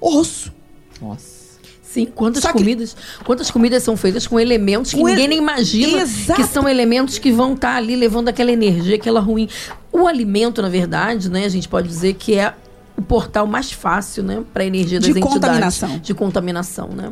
osso. 0.00 0.52
Nossa. 1.00 1.42
Sim, 1.82 2.06
quantas 2.06 2.42
Só 2.42 2.52
que- 2.52 2.58
comidas, 2.58 2.96
quantas 3.22 3.50
comidas 3.50 3.82
são 3.82 3.98
feitas 3.98 4.26
com 4.26 4.40
elementos 4.40 4.92
que 4.92 4.96
Com 5.00 5.06
ninguém 5.08 5.24
ele- 5.24 5.34
nem 5.34 5.38
imagina 5.42 6.00
Exato. 6.00 6.40
que 6.40 6.48
são 6.48 6.66
elementos 6.66 7.18
que 7.18 7.30
vão 7.30 7.52
estar 7.52 7.76
ali 7.76 7.94
levando 7.94 8.28
aquela 8.28 8.50
energia, 8.50 8.96
aquela 8.96 9.20
ruim. 9.20 9.46
O 9.92 10.06
alimento, 10.06 10.62
na 10.62 10.70
verdade, 10.70 11.28
né, 11.28 11.44
a 11.44 11.48
gente 11.50 11.68
pode 11.68 11.86
dizer 11.88 12.14
que 12.14 12.34
é 12.34 12.54
o 13.02 13.04
portal 13.04 13.46
mais 13.46 13.72
fácil, 13.72 14.22
né, 14.22 14.42
para 14.52 14.62
a 14.62 14.66
energia 14.66 14.98
das 15.00 15.06
De 15.12 15.18
entidades 15.18 15.34
contaminação. 15.34 15.98
de 15.98 16.14
contaminação, 16.14 16.88
né? 16.88 17.10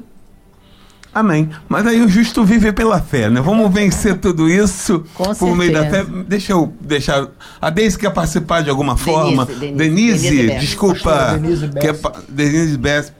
Amém. 1.12 1.50
Mas 1.68 1.84
aí 1.88 2.00
o 2.00 2.08
justo 2.08 2.44
vive 2.44 2.72
pela 2.72 3.00
fé, 3.02 3.28
né? 3.28 3.40
Vamos 3.40 3.68
vencer 3.72 4.16
tudo 4.18 4.48
isso 4.48 5.04
Com 5.12 5.34
por 5.34 5.56
meio 5.56 5.72
da 5.72 5.84
fé. 5.90 6.04
Deixa 6.04 6.52
eu 6.52 6.72
deixar. 6.80 7.26
A 7.60 7.68
Deise 7.68 7.98
quer 7.98 8.10
participar 8.12 8.62
de 8.62 8.70
alguma 8.70 8.96
forma? 8.96 9.44
Denise, 9.44 9.74
Denise, 9.74 10.30
Denise 10.36 10.58
desculpa. 10.60 11.36
Denise 11.36 11.66
Bess. 11.66 11.82
Quer 11.84 11.94
pa- 11.98 12.12
Denise 12.28 12.78
Bess. 12.78 13.12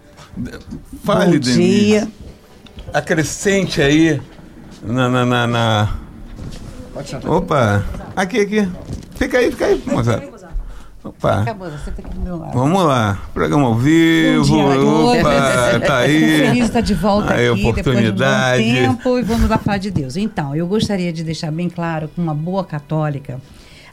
Fale, 1.02 1.32
Bom 1.32 1.40
Denise. 1.40 1.58
dia. 1.86 2.08
Acrescente 2.94 3.82
aí 3.82 4.22
na. 4.84 5.08
na, 5.08 5.26
na, 5.26 5.46
na-. 5.48 5.88
Opa! 7.26 7.84
Aqui, 8.14 8.40
aqui. 8.40 8.68
Fica 9.16 9.38
aí, 9.38 9.50
fica 9.50 9.66
aí, 9.66 9.82
moça. 9.86 10.22
Opa! 11.02 11.40
Acabou, 11.40 11.70
você 11.70 11.90
tá 11.90 12.02
aqui 12.02 12.14
do 12.14 12.20
meu 12.20 12.36
lado. 12.36 12.52
Vamos 12.52 12.84
lá, 12.84 13.18
programa 13.32 13.66
ao 13.66 13.74
vivo. 13.74 14.44
Bom 14.46 15.12
dia. 15.12 15.20
Opa, 15.20 15.80
tá 15.86 15.98
aí. 15.98 16.20
Feliz 16.20 16.52
de 16.52 16.60
estar 16.60 16.80
de 16.82 16.94
volta 16.94 17.34
Aí, 17.34 17.48
aqui 17.48 17.66
oportunidade. 17.66 18.62
depois 18.62 18.82
de 18.82 18.88
um 18.88 18.94
tempo 18.96 19.18
e 19.18 19.22
vamos 19.22 19.48
lá 19.48 19.56
falar 19.56 19.78
de 19.78 19.90
Deus. 19.90 20.16
Então, 20.16 20.54
eu 20.54 20.66
gostaria 20.66 21.10
de 21.10 21.24
deixar 21.24 21.50
bem 21.50 21.70
claro 21.70 22.06
que 22.08 22.20
uma 22.20 22.34
boa 22.34 22.62
católica, 22.64 23.40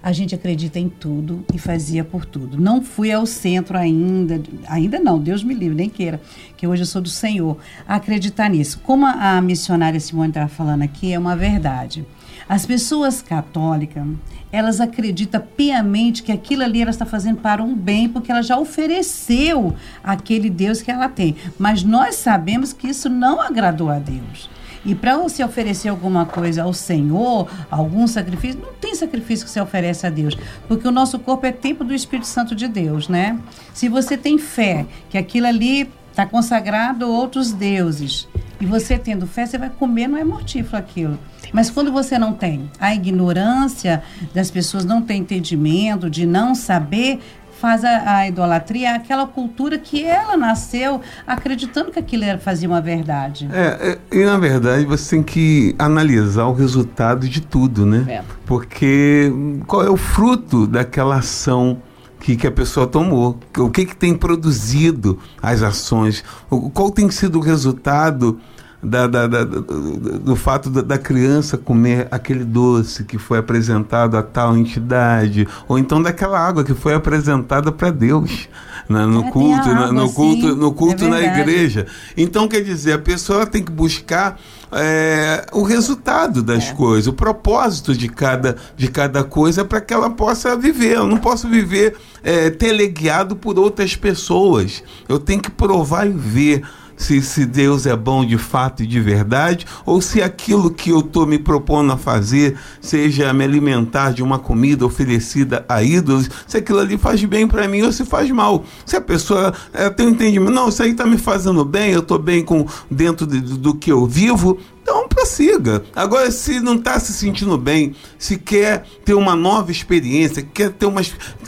a 0.04 0.12
gente 0.12 0.36
acredita 0.36 0.80
em 0.80 0.90
tudo 0.90 1.46
e 1.54 1.58
fazia 1.58 2.04
por 2.04 2.26
tudo. 2.26 2.60
Não 2.60 2.82
fui 2.82 3.10
ao 3.12 3.26
centro 3.26 3.78
ainda, 3.78 4.42
ainda 4.68 5.00
não, 5.00 5.18
Deus 5.18 5.44
me 5.44 5.54
livre, 5.54 5.76
nem 5.78 5.90
queira, 5.90 6.20
que 6.58 6.68
hoje 6.68 6.82
eu 6.82 6.86
sou 6.86 7.02
do 7.02 7.10
Senhor, 7.10 7.58
a 7.88 7.96
acreditar 7.96 8.50
nisso. 8.50 8.82
Como 8.84 9.06
a, 9.06 9.38
a 9.38 9.42
missionária 9.42 10.00
Simone 10.00 10.30
estava 10.30 10.50
falando 10.50 10.82
aqui, 10.82 11.14
é 11.14 11.20
uma 11.20 11.38
verdade. 11.38 12.06
As 12.50 12.66
pessoas 12.66 13.22
católicas, 13.22 14.06
elas 14.52 14.80
acreditam 14.80 15.42
piamente 15.56 16.24
que 16.24 16.32
aquilo 16.32 16.64
ali 16.64 16.82
ela 16.82 16.92
está 16.92 17.06
fazendo 17.06 17.38
para 17.38 17.64
um 17.64 17.76
bem, 17.76 18.08
porque 18.08 18.32
ela 18.32 18.42
já 18.42 18.58
ofereceu 18.58 19.76
aquele 20.04 20.50
Deus 20.50 20.82
que 20.82 20.92
ela 20.92 21.10
tem. 21.10 21.36
Mas 21.58 21.84
nós 21.84 22.16
sabemos 22.16 22.74
que 22.74 22.88
isso 22.88 23.10
não 23.10 23.42
agradou 23.42 23.90
a 23.90 24.00
Deus. 24.00 24.50
E 24.86 24.96
para 24.96 25.18
você 25.18 25.44
oferecer 25.44 25.90
alguma 25.90 26.26
coisa 26.26 26.64
ao 26.64 26.74
Senhor, 26.74 27.50
algum 27.70 28.08
sacrifício, 28.08 28.62
não 28.62 28.74
tem 28.74 28.96
sacrifício 28.96 29.46
que 29.46 29.52
você 29.52 29.60
oferece 29.60 30.08
a 30.08 30.10
Deus, 30.10 30.38
porque 30.68 30.88
o 30.88 30.92
nosso 30.92 31.20
corpo 31.20 31.46
é 31.46 31.52
templo 31.52 31.86
do 31.86 31.94
Espírito 31.94 32.28
Santo 32.28 32.56
de 32.56 32.70
Deus, 32.70 33.10
né? 33.10 33.38
Se 33.74 33.90
você 33.90 34.16
tem 34.16 34.38
fé 34.38 34.86
que 35.10 35.18
aquilo 35.18 35.46
ali 35.46 35.90
está 36.10 36.26
consagrado 36.26 37.04
a 37.04 37.08
outros 37.10 37.52
deuses, 37.52 38.30
e 38.60 38.66
você 38.66 38.98
tendo 38.98 39.28
fé, 39.28 39.46
você 39.46 39.58
vai 39.58 39.70
comer, 39.70 40.08
não 40.08 40.18
é 40.18 40.24
mortífero 40.24 40.78
aquilo. 40.78 41.20
Mas 41.54 41.70
quando 41.70 41.92
você 41.92 42.18
não 42.20 42.34
tem, 42.34 42.70
a 42.80 42.94
ignorância 42.94 44.04
das 44.34 44.50
pessoas 44.52 44.84
não 44.86 45.02
ter 45.02 45.16
entendimento, 45.16 46.10
de 46.10 46.26
não 46.26 46.54
saber, 46.56 47.20
faz 47.60 47.84
a, 47.84 48.18
a 48.18 48.28
idolatria, 48.28 48.94
aquela 48.96 49.26
cultura 49.26 49.80
que 49.80 50.04
ela 50.04 50.38
nasceu 50.38 51.02
acreditando 51.26 51.92
que 51.92 51.98
aquilo 51.98 52.24
era, 52.24 52.38
fazia 52.38 52.68
uma 52.70 52.80
verdade. 52.82 53.50
É, 53.52 53.98
é, 54.12 54.16
e 54.16 54.24
na 54.26 54.38
verdade 54.38 54.86
você 54.86 55.16
tem 55.16 55.24
que 55.24 55.76
analisar 55.80 56.46
o 56.46 56.54
resultado 56.54 57.28
de 57.28 57.42
tudo, 57.42 57.84
né? 57.86 58.06
É. 58.08 58.22
Porque 58.46 59.32
qual 59.66 59.84
é 59.84 59.90
o 59.90 59.98
fruto 59.98 60.68
daquela 60.68 61.16
ação 61.18 61.82
que, 62.20 62.36
que 62.36 62.46
a 62.46 62.52
pessoa 62.52 62.86
tomou? 62.86 63.40
O 63.58 63.70
que, 63.72 63.86
que 63.88 63.96
tem 63.96 64.14
produzido 64.16 65.18
as 65.42 65.64
ações? 65.64 66.24
O- 66.50 66.70
Qual 66.70 66.92
tem 66.92 67.10
sido 67.10 67.40
o 67.40 67.42
resultado 67.42 68.40
da, 68.82 69.08
da- 69.08 69.28
da- 69.28 69.44
do, 69.44 70.36
fato 70.36 70.70
da, 70.70 70.98
criança 70.98 71.58
comer 71.58 72.08
aquele 72.12 72.44
doce 72.46 73.04
que 73.04 73.18
foi 73.18 73.40
apresentado 73.40 74.16
a 74.18 74.24
tal 74.24 74.56
entidade? 74.58 75.48
Ou 75.68 75.80
então 75.80 76.02
daquela 76.02 76.40
água 76.40 76.64
que 76.64 76.74
foi 76.74 76.94
apresentada 76.94 77.72
para 77.72 77.90
Deus? 77.92 78.48
né, 78.90 79.06
no 79.06 79.26
É, 79.26 79.32
culto, 79.32 79.68
na- 79.68 79.80
água, 79.86 79.92
no 79.92 80.14
culto, 80.14 80.56
no 80.56 80.72
culto 80.72 81.04
é 81.06 81.08
na 81.10 81.20
igreja. 81.20 81.86
Então, 82.16 82.48
quer 82.48 82.62
dizer, 82.62 82.94
a 82.94 83.00
pessoa 83.00 83.46
tem 83.46 83.62
que 83.62 83.72
buscar 83.72 84.40
é, 84.72 85.46
o 85.52 85.62
resultado 85.64 86.42
das 86.42 86.72
coisas, 86.72 87.08
o 87.08 87.14
propósito 87.14 87.94
de 87.94 88.08
cada, 88.08 88.56
de 88.78 88.88
cada 88.90 89.24
coisa 89.26 89.66
para 89.66 89.82
que 89.82 89.94
ela 89.94 90.10
possa 90.10 90.56
viver. 90.56 90.96
Eu 90.98 91.08
não 91.08 91.18
posso 91.18 91.50
viver 91.50 91.96
é, 92.24 92.50
teleguiado 92.50 93.36
por 93.36 93.60
outras 93.60 93.96
pessoas. 93.96 94.82
Eu 95.10 95.20
tenho 95.20 95.42
que 95.42 95.52
provar 95.52 96.06
e 96.08 96.12
ver. 96.12 96.64
Se, 96.98 97.22
se 97.22 97.46
Deus 97.46 97.86
é 97.86 97.96
bom 97.96 98.26
de 98.26 98.38
fato 98.40 98.82
e 98.82 98.88
de 98.88 99.00
verdade, 99.00 99.66
ou 99.86 100.02
se 100.02 100.20
aquilo 100.22 100.72
que 100.72 100.90
eu 100.90 101.00
estou 101.00 101.28
me 101.28 101.38
propondo 101.38 101.94
a 101.94 101.98
fazer, 101.98 102.58
seja 102.82 103.32
me 103.32 103.44
alimentar 103.44 104.12
de 104.12 104.24
uma 104.24 104.40
comida 104.40 104.84
oferecida 104.84 105.64
a 105.70 105.84
ídolos, 105.84 106.28
se 106.48 106.58
aquilo 106.58 106.80
ali 106.80 106.98
faz 106.98 107.24
bem 107.24 107.48
para 107.48 107.68
mim 107.68 107.84
ou 107.84 107.92
se 107.92 108.04
faz 108.04 108.30
mal. 108.32 108.66
Se 108.84 108.96
a 108.96 109.02
pessoa 109.02 109.54
é, 109.72 109.90
tem 109.92 110.08
um 110.08 110.10
entendimento, 110.10 110.52
não, 110.52 110.70
isso 110.70 110.82
aí 110.82 110.92
está 110.92 111.06
me 111.06 111.18
fazendo 111.20 111.64
bem, 111.64 111.92
eu 111.92 112.00
estou 112.00 112.18
bem 112.18 112.44
com 112.44 112.66
dentro 112.90 113.28
de- 113.28 113.42
do 113.42 113.76
que 113.76 113.92
eu 113.92 114.06
vivo, 114.08 114.58
então 114.90 115.06
prossiga. 115.10 115.84
Agora, 115.94 116.32
se 116.32 116.62
não 116.62 116.76
está 116.76 116.98
se 116.98 117.12
sentindo 117.12 117.58
bem, 117.58 117.94
se 118.18 118.38
quer 118.38 118.86
ter 119.04 119.14
uma 119.16 119.36
nova 119.36 119.70
experiência, 119.70 120.42
quer 120.42 120.72
ter 120.72 120.86
uma, 120.86 121.02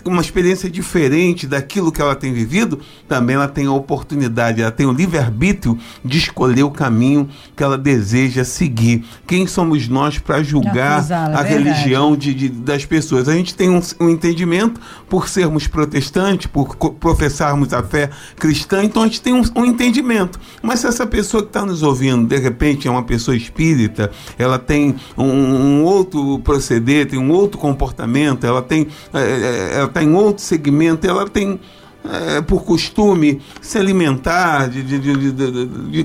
uma 0.03 0.21
experiência 0.21 0.69
diferente 0.69 1.47
daquilo 1.47 1.89
que 1.89 2.01
ela 2.01 2.15
tem 2.15 2.33
vivido, 2.33 2.81
também 3.07 3.37
ela 3.37 3.47
tem 3.47 3.65
a 3.65 3.71
oportunidade, 3.71 4.61
ela 4.61 4.71
tem 4.71 4.85
o 4.85 4.91
livre-arbítrio 4.91 5.77
de 6.03 6.17
escolher 6.17 6.63
o 6.63 6.71
caminho 6.71 7.29
que 7.55 7.63
ela 7.63 7.77
deseja 7.77 8.43
seguir. 8.43 9.05
Quem 9.25 9.47
somos 9.47 9.87
nós 9.87 10.17
para 10.19 10.43
julgar 10.43 10.99
acusá-la, 10.99 11.37
a 11.39 11.41
é 11.41 11.43
verdade. 11.45 11.69
religião 11.69 12.17
de, 12.17 12.33
de- 12.33 12.49
das 12.49 12.83
pessoas? 12.83 13.29
A 13.29 13.33
gente 13.33 13.55
tem 13.55 13.69
um, 13.69 13.79
um 14.01 14.09
entendimento 14.09 14.81
por 15.07 15.29
sermos 15.29 15.65
protestantes, 15.65 16.47
por 16.47 16.75
professarmos 16.75 17.73
a 17.73 17.81
fé 17.81 18.09
cristã, 18.35 18.83
então 18.83 19.03
a 19.03 19.05
gente 19.05 19.21
tem 19.21 19.33
um, 19.33 19.43
um 19.55 19.63
entendimento. 19.65 20.37
Mas 20.61 20.81
se 20.81 20.87
essa 20.87 21.07
pessoa 21.07 21.41
que 21.41 21.49
está 21.49 21.65
nos 21.65 21.83
ouvindo, 21.83 22.27
de 22.27 22.37
repente, 22.37 22.85
é 22.87 22.91
uma 22.91 23.03
pessoa 23.03 23.28
espírita, 23.35 24.11
ela 24.37 24.59
tem 24.59 24.95
um, 25.17 25.23
um 25.23 25.83
outro 25.83 26.39
proceder, 26.39 27.07
tem 27.07 27.19
um 27.19 27.31
outro 27.31 27.57
comportamento, 27.57 28.45
ela 28.45 28.61
tem, 28.61 28.87
é, 29.13 29.19
é, 29.19 29.73
ela 29.75 29.85
está 29.85 30.03
em 30.03 30.13
outro 30.13 30.43
segmento, 30.43 31.07
ela 31.07 31.27
tem 31.27 31.59
é, 32.03 32.41
por 32.41 32.63
costume 32.63 33.41
se 33.61 33.77
alimentar 33.77 34.69
de, 34.69 34.81
de, 34.81 34.99
de, 34.99 35.31
de, 35.31 36.03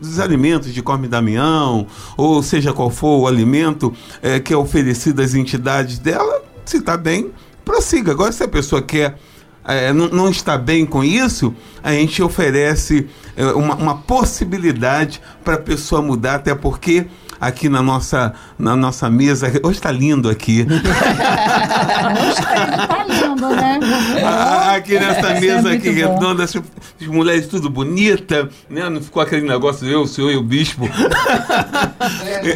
dos 0.00 0.18
alimentos 0.18 0.72
de 0.72 0.82
corme 0.82 1.08
damião, 1.08 1.86
ou 2.16 2.42
seja 2.42 2.72
qual 2.72 2.90
for 2.90 3.20
o 3.20 3.26
alimento 3.26 3.92
é, 4.20 4.40
que 4.40 4.52
é 4.52 4.56
oferecido 4.56 5.22
às 5.22 5.34
entidades 5.34 5.98
dela, 5.98 6.42
se 6.64 6.78
está 6.78 6.96
bem, 6.96 7.30
prossiga. 7.64 8.12
Agora, 8.12 8.32
se 8.32 8.42
a 8.42 8.48
pessoa 8.48 8.82
quer 8.82 9.16
é, 9.64 9.92
não, 9.92 10.08
não 10.08 10.28
está 10.28 10.58
bem 10.58 10.84
com 10.84 11.04
isso, 11.04 11.54
a 11.82 11.92
gente 11.92 12.22
oferece 12.22 13.08
é, 13.36 13.44
uma, 13.46 13.74
uma 13.74 13.98
possibilidade 13.98 15.20
para 15.44 15.54
a 15.54 15.58
pessoa 15.58 16.02
mudar, 16.02 16.36
até 16.36 16.54
porque 16.54 17.06
aqui 17.40 17.68
na 17.68 17.82
nossa, 17.82 18.32
na 18.58 18.76
nossa 18.76 19.10
mesa, 19.10 19.48
hoje 19.62 19.78
está 19.78 19.90
lindo 19.90 20.28
aqui. 20.28 20.66
tá 22.88 23.01
né? 23.50 23.78
A- 24.24 24.28
a- 24.72 24.74
aqui 24.76 24.94
nessa 24.98 25.28
É 25.30 25.40
mesa 25.40 25.62
muito 25.68 25.74
aqui 25.88 25.90
bom. 25.90 26.12
redonda, 26.14 26.44
as, 26.44 26.54
as 26.56 27.06
mulheres 27.06 27.46
tudo 27.46 27.68
bonita, 27.70 28.48
né? 28.68 28.88
Não 28.88 29.00
ficou 29.02 29.22
aquele 29.22 29.46
negócio 29.46 29.86
eu, 29.88 30.02
o 30.02 30.06
senhor 30.08 30.30
e 30.30 30.36
o 30.36 30.42
bispo. 30.42 30.88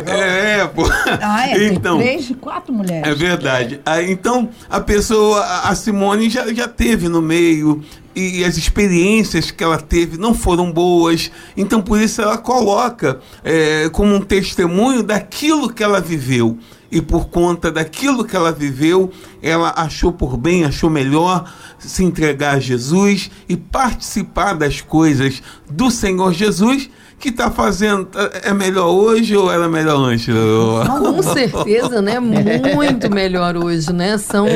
é, 0.07 0.61
é, 0.61 0.67
pô. 0.67 0.85
Ah, 1.21 1.49
é, 1.51 1.67
então, 1.69 1.99
três, 1.99 2.33
quatro 2.41 2.73
mulheres. 2.73 3.07
é 3.11 3.15
verdade. 3.15 3.81
Aí, 3.85 4.11
então, 4.11 4.49
a 4.69 4.81
pessoa, 4.81 5.41
a- 5.41 5.69
a 5.71 5.75
Simone 5.75 6.31
já, 6.31 6.53
já 6.53 6.69
teve 6.69 7.09
no 7.09 7.21
meio 7.23 7.83
e 8.15 8.45
as 8.45 8.57
experiências 8.57 9.51
que 9.51 9.63
ela 9.63 9.77
teve 9.79 10.17
não 10.17 10.33
foram 10.35 10.73
boas. 10.73 11.31
Então, 11.57 11.83
por 11.83 12.01
isso, 12.01 12.23
ela 12.23 12.39
coloca 12.39 13.21
é, 13.45 13.89
como 13.91 14.15
um 14.15 14.21
testemunho 14.21 15.03
daquilo 15.03 15.71
que 15.73 15.83
ela 15.83 16.01
viveu. 16.01 16.59
E 16.91 17.01
por 17.01 17.29
conta 17.29 17.71
daquilo 17.71 18.25
que 18.25 18.37
ela 18.37 18.53
viveu, 18.53 19.11
ela 19.43 19.73
achou 19.77 20.13
por 20.13 20.37
bem, 20.37 20.65
achou 20.65 20.89
melhor 20.89 21.51
se 21.79 22.05
entregar 22.05 22.57
a 22.57 22.61
Jesus 22.61 23.31
e 23.49 23.57
participar 23.57 24.55
das 24.55 24.81
coisas 24.81 25.43
do 25.69 25.91
Senhor 25.91 26.33
Jesus 26.33 26.89
que 27.19 27.31
está 27.31 27.51
fazendo. 27.51 28.09
É 28.43 28.53
melhor 28.53 28.89
hoje 28.89 29.37
ou 29.37 29.51
era 29.51 29.69
melhor 29.69 29.97
antes? 29.97 30.27
Com 30.99 31.23
certeza, 31.23 32.03
né? 32.03 32.21
Muito 32.75 33.11
melhor 33.11 33.57
hoje, 33.57 33.93
né? 33.93 34.19
São, 34.19 34.47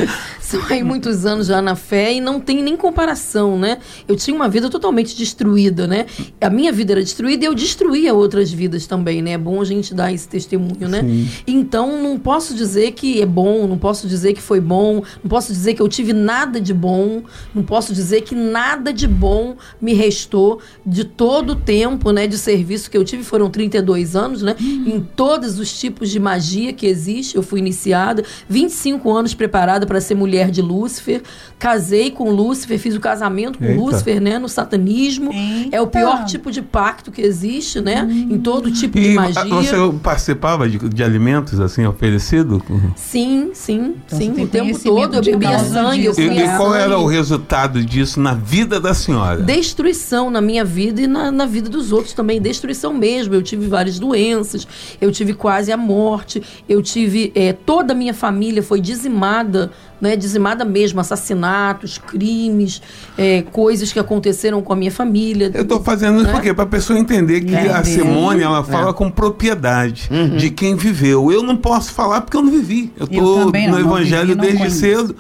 são 0.61 0.61
aí 0.69 0.83
muitos 0.83 1.25
anos 1.25 1.47
já 1.47 1.63
na 1.63 1.77
fé 1.77 2.13
e 2.15 2.21
não 2.21 2.41
tem 2.41 2.61
nem 2.61 2.77
comparação, 2.77 3.57
né? 3.57 3.79
Eu 4.09 4.17
tinha 4.17 4.35
uma 4.35 4.49
vida 4.49 4.69
totalmente 4.69 5.17
destruída, 5.17 5.87
né? 5.87 6.07
A 6.41 6.51
minha 6.51 6.73
vida 6.73 6.93
era 6.93 7.01
destruída 7.01 7.45
e 7.45 7.47
eu 7.47 7.55
destruía 7.55 8.13
outras 8.13 8.51
vidas 8.51 8.85
também, 8.87 9.23
né? 9.23 9.33
É 9.33 9.39
bom 9.39 9.61
a 9.61 9.65
gente 9.65 9.95
dar 9.95 10.13
esse 10.13 10.29
testemunho, 10.29 10.89
né? 10.89 11.03
Então, 11.47 12.03
não 12.03 12.19
posso 12.19 12.53
dizer 12.55 12.93
que 12.93 13.23
é 13.23 13.27
bom, 13.27 13.67
não 13.69 13.79
posso 13.79 14.09
dizer 14.09 14.33
que 14.33 14.43
foi 14.43 14.61
bom, 14.61 15.03
não 15.23 15.29
posso 15.29 15.53
dizer 15.53 15.75
que 15.75 15.83
eu 15.83 15.89
tive 15.89 16.13
nada 16.13 16.61
de 16.61 16.75
bom, 16.75 17.23
não 17.55 17.63
posso 17.63 17.95
dizer 17.95 18.23
que 18.23 18.35
nada 18.35 18.93
de 18.93 19.07
bom 19.07 19.57
me 19.81 19.95
restou 19.95 20.61
de 20.85 21.05
todo 21.05 21.51
o 21.51 21.57
tempo, 21.57 22.11
né, 22.11 22.27
de 22.27 22.37
serviço 22.37 22.91
que 22.91 22.97
eu 22.97 23.05
tive, 23.05 23.23
foram 23.23 23.49
32 23.49 24.17
anos, 24.17 24.43
né, 24.43 24.57
em 24.61 25.01
todos 25.01 25.59
os 25.59 25.79
tipos 25.79 26.11
de 26.11 26.19
magia 26.19 26.73
que 26.73 26.87
existe, 26.87 27.37
eu 27.37 27.43
fui 27.43 27.61
iniciada, 27.61 28.25
25 28.49 29.11
anos 29.13 29.35
preparada 29.35 29.87
para 29.87 30.01
ser 30.01 30.15
mulher 30.15 30.40
de 30.49 30.63
Lúcifer, 30.63 31.23
casei 31.59 32.13
com 32.13 32.31
Lúcifer, 32.31 32.79
fiz 32.79 32.95
o 32.95 33.01
casamento 33.01 33.59
com 33.59 33.65
Eita. 33.65 33.81
Lúcifer, 33.81 34.21
né, 34.21 34.39
no 34.39 34.49
satanismo, 34.49 35.33
é 35.73 35.81
o 35.81 35.87
pior 35.89 36.25
tipo 36.25 36.53
de 36.53 36.63
pacto 36.63 37.11
que 37.11 37.21
existe, 37.21 37.81
né, 37.81 38.07
em 38.09 38.39
todo 38.39 38.71
tipo 38.71 38.99
de 38.99 39.11
E 39.11 39.15
magia. 39.15 39.45
você 39.45 39.77
participava 40.03 40.69
de, 40.69 40.79
de 40.89 41.03
alimentos 41.03 41.59
assim 41.59 41.85
oferecido? 41.85 42.63
Sim, 42.95 43.51
sim, 43.53 43.97
Então 44.07 44.19
sim, 44.19 44.31
o 44.31 44.47
tempo 44.47 44.79
todo 44.79 45.15
eu 45.17 45.23
bebia 45.23 45.59
sangue, 45.59 46.05
eu 46.05 46.13
E, 46.13 46.29
comia 46.29 46.45
e 46.45 46.57
qual 46.57 46.75
era 46.75 46.97
o 46.99 47.07
resultado 47.07 47.85
disso 47.85 48.21
na 48.21 48.35
vida 48.35 48.79
da 48.79 48.95
senhora? 48.95 49.43
destruição 49.43 50.31
na 50.31 50.41
minha 50.41 50.65
vida 50.65 51.01
e 51.03 51.07
na, 51.07 51.31
na 51.33 51.47
vida 51.47 51.69
dos 51.69 51.91
outros 51.93 52.13
também, 52.13 52.41
destruição 52.41 52.93
mesmo. 52.95 53.35
Eu 53.35 53.43
tive 53.43 53.67
várias 53.67 53.99
doenças, 53.99 54.67
eu 55.01 55.11
tive 55.11 55.35
quase 55.35 55.73
a 55.73 55.77
morte, 55.77 56.43
eu 56.69 56.83
tive. 56.83 57.33
eh, 57.35 57.53
toda 57.53 57.93
a 57.93 57.97
minha 57.97 58.13
família 58.15 58.63
foi 58.63 58.81
dizimada, 58.81 59.71
né? 60.01 60.17
Dizimada 60.31 60.65
mesmo, 60.65 61.01
assassinatos, 61.01 61.99
crimes, 61.99 62.81
eh, 63.19 63.43
coisas 63.51 63.93
que 63.93 63.99
aconteceram 63.99 64.63
com 64.63 64.73
a 64.73 64.77
minha 64.77 64.91
família. 64.93 65.51
Eu 65.53 65.63
estou 65.63 65.83
fazendo 65.83 66.17
isso 66.19 66.27
Né? 66.27 66.33
porque 66.33 66.55
para 66.55 66.65
a 66.65 66.69
pessoa 66.69 66.99
entender 66.99 67.41
que 67.41 67.55
É, 67.55 67.59
a 67.73 67.81
entendeu? 67.81 67.85
Simone 68.05 68.43
ela 68.43 68.63
fala 68.63 68.95
com 68.95 69.11
propriedade 69.11 70.09
de 70.37 70.51
quem 70.51 70.77
viveu. 70.77 71.31
Eu 71.33 71.43
não 71.43 71.57
posso 71.57 71.93
falar 71.93 72.21
porque 72.21 72.37
eu 72.37 72.43
não 72.43 72.51
vivi. 72.53 72.93
Eu 72.97 73.07
Eu 73.11 73.19
estou 73.19 73.39
não, 73.39 73.47
no 73.47 73.53
não 73.53 73.79
Evangelho 73.81 74.29
vivi, 74.29 74.35
não 74.37 74.43
desde 74.43 74.59
conheço. 74.59 74.79
cedo, 74.79 75.17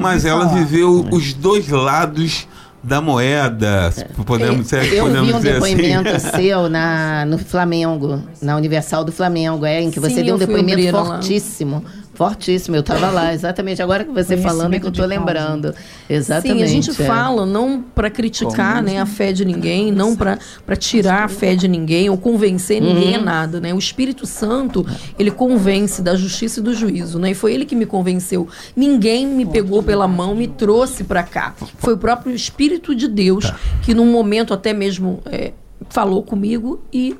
mas 0.00 0.24
ela 0.24 0.48
falar. 0.48 0.58
viveu 0.64 1.06
os 1.10 1.32
dois 1.34 1.68
lados 1.68 2.46
da 2.82 3.00
moeda, 3.00 3.92
podemos, 4.24 4.72
é 4.72 4.84
Eu 4.98 5.04
podemos 5.06 5.28
vi 5.28 5.34
um 5.34 5.36
dizer 5.38 5.52
depoimento 5.54 6.08
assim. 6.10 6.30
seu 6.36 6.68
na, 6.68 7.24
no 7.26 7.36
Flamengo, 7.36 8.22
na 8.40 8.56
Universal 8.56 9.04
do 9.04 9.10
Flamengo, 9.10 9.66
é, 9.66 9.82
em 9.82 9.90
que 9.90 9.98
você 9.98 10.14
Sim, 10.16 10.24
deu 10.24 10.36
um 10.36 10.38
depoimento 10.38 10.72
obreira 10.78 11.00
lá. 11.00 11.18
Fortíssimo. 12.18 12.74
Eu 12.74 12.80
estava 12.80 13.10
lá, 13.10 13.32
exatamente. 13.32 13.80
Agora 13.80 14.04
que 14.04 14.10
você 14.10 14.36
falando 14.36 14.74
é 14.74 14.80
que 14.80 14.86
eu 14.86 14.90
estou 14.90 15.06
lembrando. 15.06 15.72
Exatamente. 16.10 16.58
Sim, 16.58 16.64
a 16.64 16.66
gente 16.66 16.90
é. 16.90 17.06
fala 17.06 17.46
não 17.46 17.80
para 17.80 18.10
criticar 18.10 18.82
né, 18.82 19.00
a 19.00 19.06
fé 19.06 19.32
de 19.32 19.44
ninguém, 19.44 19.92
não 19.92 20.16
para 20.16 20.36
tirar 20.76 21.22
a 21.22 21.28
fé 21.28 21.54
de 21.54 21.68
ninguém 21.68 22.10
ou 22.10 22.18
convencer 22.18 22.82
ninguém 22.82 23.14
Uhum. 23.14 23.22
a 23.22 23.24
nada. 23.24 23.60
Né? 23.60 23.72
O 23.72 23.78
Espírito 23.78 24.26
Santo, 24.26 24.84
ele 25.16 25.30
convence 25.30 26.02
da 26.02 26.16
justiça 26.16 26.58
e 26.58 26.62
do 26.62 26.74
juízo. 26.74 27.20
Né? 27.20 27.30
E 27.30 27.34
foi 27.34 27.54
ele 27.54 27.64
que 27.64 27.76
me 27.76 27.86
convenceu. 27.86 28.48
Ninguém 28.74 29.24
me 29.24 29.46
pegou 29.46 29.80
pela 29.80 30.08
mão, 30.08 30.34
me 30.34 30.48
trouxe 30.48 31.04
para 31.04 31.22
cá. 31.22 31.54
Foi 31.78 31.94
o 31.94 31.98
próprio 31.98 32.34
Espírito 32.34 32.94
de 32.96 33.06
Deus 33.06 33.44
Tá. 33.48 33.56
que, 33.82 33.94
num 33.94 34.10
momento 34.10 34.52
até 34.52 34.72
mesmo, 34.72 35.20
é, 35.26 35.52
falou 35.88 36.22
comigo 36.24 36.82
e 36.92 37.16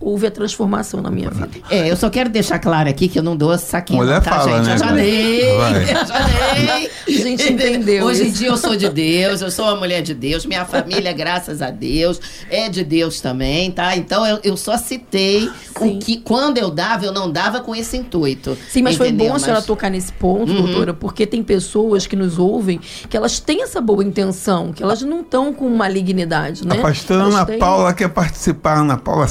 houve 0.00 0.26
a 0.26 0.30
transformação 0.30 1.00
na 1.02 1.10
minha 1.10 1.30
vida. 1.30 1.50
É, 1.68 1.90
eu 1.90 1.96
só 1.96 2.08
quero 2.08 2.30
deixar 2.30 2.58
claro 2.58 2.88
aqui 2.88 3.06
que 3.08 3.18
eu 3.18 3.22
não 3.22 3.36
dou 3.36 3.56
saquinho, 3.58 3.98
Mulher 4.00 4.22
tá, 4.22 4.30
fala, 4.40 4.56
gente? 4.64 4.66
né? 4.66 4.74
Eu 4.74 4.78
já 4.78 4.92
dei, 4.92 5.42
eu 5.50 6.06
já 6.06 6.18
dei. 6.54 6.90
A 7.08 7.22
gente 7.22 7.52
entendeu 7.52 8.04
Hoje 8.06 8.28
em 8.28 8.30
dia 8.30 8.48
eu 8.48 8.56
sou 8.56 8.76
de 8.76 8.88
Deus, 8.88 9.40
eu 9.40 9.50
sou 9.50 9.66
uma 9.66 9.76
mulher 9.76 10.00
de 10.02 10.14
Deus, 10.14 10.46
minha 10.46 10.64
família, 10.64 11.12
graças 11.12 11.60
a 11.60 11.70
Deus, 11.70 12.20
é 12.50 12.68
de 12.68 12.82
Deus 12.84 13.20
também, 13.20 13.70
tá? 13.70 13.96
Então 13.96 14.26
eu, 14.26 14.38
eu 14.42 14.56
só 14.56 14.76
citei 14.78 15.40
Sim. 15.78 15.96
o 15.96 15.98
que, 15.98 16.16
quando 16.18 16.58
eu 16.58 16.70
dava, 16.70 17.04
eu 17.04 17.12
não 17.12 17.30
dava 17.30 17.60
com 17.60 17.74
esse 17.74 17.96
intuito. 17.96 18.56
Sim, 18.68 18.82
mas 18.82 18.96
foi 18.96 19.08
entendeu? 19.08 19.28
bom 19.30 19.34
a 19.34 19.38
senhora 19.38 19.58
Mas- 19.58 19.66
tocar 19.66 19.90
nesse 19.90 20.12
ponto, 20.12 20.50
Uhum. 20.52 20.62
doutora, 20.62 20.94
porque 20.94 21.26
tem 21.26 21.42
pessoas 21.42 22.06
que 22.06 22.16
nos 22.16 22.38
ouvem 22.38 22.80
que 23.08 23.16
elas 23.16 23.38
têm 23.38 23.62
essa 23.62 23.80
boa 23.80 24.02
intenção, 24.04 24.72
que 24.72 24.82
elas 24.82 25.02
não 25.02 25.20
estão 25.20 25.52
com 25.52 25.68
malignidade, 25.68 26.66
né? 26.66 26.76
A 26.78 26.82
pastora 26.82 27.22
Elas 27.22 27.34
Ana 27.34 27.46
têm- 27.46 27.58
Paula 27.58 27.92
quer 27.92 28.08
participar, 28.08 28.78
Ana 28.78 28.96
Paula 28.96 29.28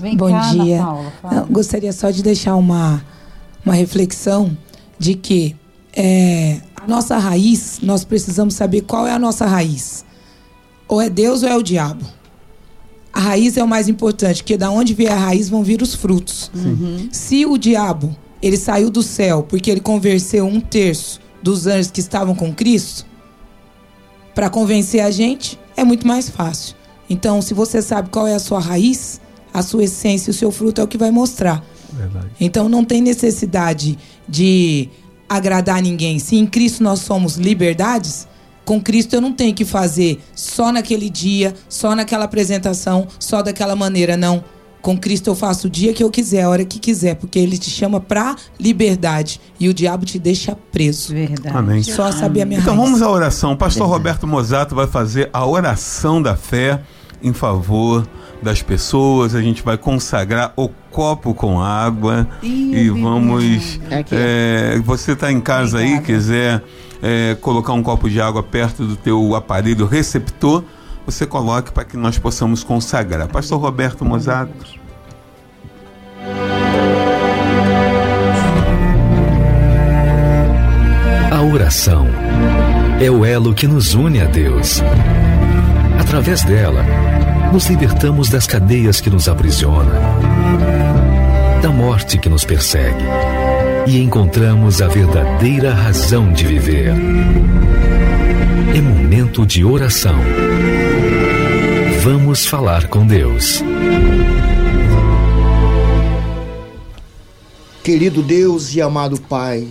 Vem 0.00 0.16
Bom 0.16 0.30
cá, 0.30 0.50
dia. 0.52 0.78
Paula, 0.78 1.12
fala. 1.22 1.34
Eu 1.36 1.46
gostaria 1.46 1.92
só 1.92 2.10
de 2.10 2.22
deixar 2.22 2.56
uma, 2.56 3.04
uma 3.64 3.74
reflexão 3.74 4.56
de 4.98 5.14
que 5.14 5.56
é, 5.92 6.60
a 6.76 6.86
nossa 6.86 7.16
raiz, 7.16 7.78
nós 7.82 8.04
precisamos 8.04 8.54
saber 8.54 8.82
qual 8.82 9.06
é 9.06 9.12
a 9.12 9.18
nossa 9.18 9.46
raiz. 9.46 10.04
Ou 10.86 11.00
é 11.00 11.08
Deus 11.08 11.42
ou 11.42 11.48
é 11.48 11.56
o 11.56 11.62
diabo. 11.62 12.04
A 13.12 13.20
raiz 13.20 13.56
é 13.56 13.64
o 13.64 13.68
mais 13.68 13.88
importante, 13.88 14.42
porque 14.42 14.58
da 14.58 14.70
onde 14.70 14.92
vier 14.92 15.12
a 15.12 15.16
raiz 15.16 15.48
vão 15.48 15.64
vir 15.64 15.80
os 15.80 15.94
frutos. 15.94 16.50
Se 17.10 17.46
o 17.46 17.56
diabo 17.56 18.14
ele 18.42 18.58
saiu 18.58 18.90
do 18.90 19.02
céu 19.02 19.42
porque 19.42 19.70
ele 19.70 19.80
convenceu 19.80 20.46
um 20.46 20.60
terço 20.60 21.18
dos 21.42 21.66
anjos 21.66 21.90
que 21.90 22.00
estavam 22.00 22.34
com 22.34 22.54
Cristo, 22.54 23.06
para 24.34 24.50
convencer 24.50 25.00
a 25.00 25.10
gente 25.10 25.58
é 25.74 25.82
muito 25.82 26.06
mais 26.06 26.28
fácil. 26.28 26.75
Então, 27.08 27.40
se 27.42 27.54
você 27.54 27.80
sabe 27.82 28.08
qual 28.10 28.26
é 28.26 28.34
a 28.34 28.38
sua 28.38 28.58
raiz, 28.60 29.20
a 29.52 29.62
sua 29.62 29.84
essência, 29.84 30.30
o 30.30 30.34
seu 30.34 30.50
fruto 30.50 30.80
é 30.80 30.84
o 30.84 30.88
que 30.88 30.98
vai 30.98 31.10
mostrar. 31.10 31.64
Verdade. 31.92 32.26
Então, 32.40 32.68
não 32.68 32.84
tem 32.84 33.00
necessidade 33.00 33.98
de 34.28 34.88
agradar 35.28 35.80
ninguém. 35.82 36.18
Se 36.18 36.36
em 36.36 36.46
Cristo 36.46 36.82
nós 36.82 37.00
somos 37.00 37.36
liberdades, 37.36 38.26
com 38.64 38.80
Cristo 38.80 39.14
eu 39.14 39.20
não 39.20 39.32
tenho 39.32 39.54
que 39.54 39.64
fazer 39.64 40.20
só 40.34 40.72
naquele 40.72 41.08
dia, 41.08 41.54
só 41.68 41.94
naquela 41.94 42.24
apresentação, 42.24 43.06
só 43.18 43.42
daquela 43.42 43.76
maneira, 43.76 44.16
não. 44.16 44.42
Com 44.82 44.96
Cristo 44.96 45.28
eu 45.30 45.34
faço 45.34 45.66
o 45.66 45.70
dia 45.70 45.92
que 45.92 46.02
eu 46.02 46.10
quiser, 46.10 46.42
a 46.42 46.48
hora 46.48 46.64
que 46.64 46.78
quiser, 46.78 47.16
porque 47.16 47.40
ele 47.40 47.58
te 47.58 47.68
chama 47.70 47.98
pra 47.98 48.36
liberdade 48.58 49.40
e 49.58 49.68
o 49.68 49.74
diabo 49.74 50.04
te 50.04 50.16
deixa 50.16 50.56
preso. 50.70 51.12
Verdade. 51.12 51.56
Amém. 51.56 51.82
Só 51.82 52.12
saber 52.12 52.42
a 52.42 52.44
minha 52.44 52.60
Então 52.60 52.74
raiz. 52.76 52.86
vamos 52.88 53.02
à 53.02 53.10
oração. 53.10 53.52
O 53.52 53.56
pastor 53.56 53.88
Roberto 53.88 54.28
Mosato 54.28 54.76
vai 54.76 54.86
fazer 54.86 55.28
a 55.32 55.44
oração 55.44 56.22
da 56.22 56.36
fé 56.36 56.82
em 57.26 57.32
favor 57.32 58.06
das 58.42 58.62
pessoas. 58.62 59.34
A 59.34 59.42
gente 59.42 59.62
vai 59.62 59.76
consagrar 59.76 60.52
o 60.56 60.68
copo 60.90 61.34
com 61.34 61.60
água 61.60 62.26
e 62.42 62.88
vamos. 62.88 63.80
É, 64.10 64.80
você 64.84 65.12
está 65.12 65.30
em 65.30 65.40
casa 65.40 65.78
aí, 65.78 66.00
quiser 66.00 66.62
é, 67.02 67.36
colocar 67.40 67.72
um 67.72 67.82
copo 67.82 68.08
de 68.08 68.20
água 68.20 68.42
perto 68.42 68.84
do 68.84 68.96
teu 68.96 69.34
aparelho 69.34 69.86
receptor, 69.86 70.64
você 71.04 71.26
coloque 71.26 71.72
para 71.72 71.84
que 71.84 71.96
nós 71.96 72.18
possamos 72.18 72.64
consagrar. 72.64 73.28
Pastor 73.28 73.60
Roberto 73.60 74.04
Mosato. 74.04 74.86
A 81.30 81.42
oração 81.42 82.06
é 83.00 83.10
o 83.10 83.24
elo 83.24 83.54
que 83.54 83.66
nos 83.66 83.94
une 83.94 84.20
a 84.20 84.24
Deus. 84.24 84.82
Através 86.00 86.42
dela, 86.44 86.84
nos 87.56 87.70
libertamos 87.70 88.28
das 88.28 88.46
cadeias 88.46 89.00
que 89.00 89.08
nos 89.08 89.28
aprisionam, 89.28 89.94
da 91.62 91.70
morte 91.70 92.18
que 92.18 92.28
nos 92.28 92.44
persegue 92.44 93.02
e 93.86 93.98
encontramos 93.98 94.82
a 94.82 94.88
verdadeira 94.88 95.72
razão 95.72 96.30
de 96.34 96.44
viver. 96.44 96.92
É 98.76 98.80
momento 98.82 99.46
de 99.46 99.64
oração. 99.64 100.18
Vamos 102.02 102.44
falar 102.44 102.88
com 102.88 103.06
Deus. 103.06 103.62
Querido 107.82 108.22
Deus 108.22 108.74
e 108.74 108.82
amado 108.82 109.18
Pai, 109.18 109.66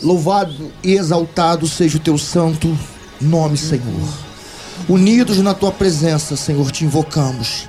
louvado 0.00 0.70
e 0.84 0.92
exaltado 0.92 1.66
seja 1.66 1.96
o 1.96 2.00
teu 2.00 2.16
santo 2.16 2.78
nome, 3.20 3.56
Senhor. 3.56 4.31
Unidos 4.88 5.38
na 5.38 5.54
tua 5.54 5.70
presença, 5.70 6.36
Senhor, 6.36 6.70
te 6.70 6.84
invocamos. 6.84 7.68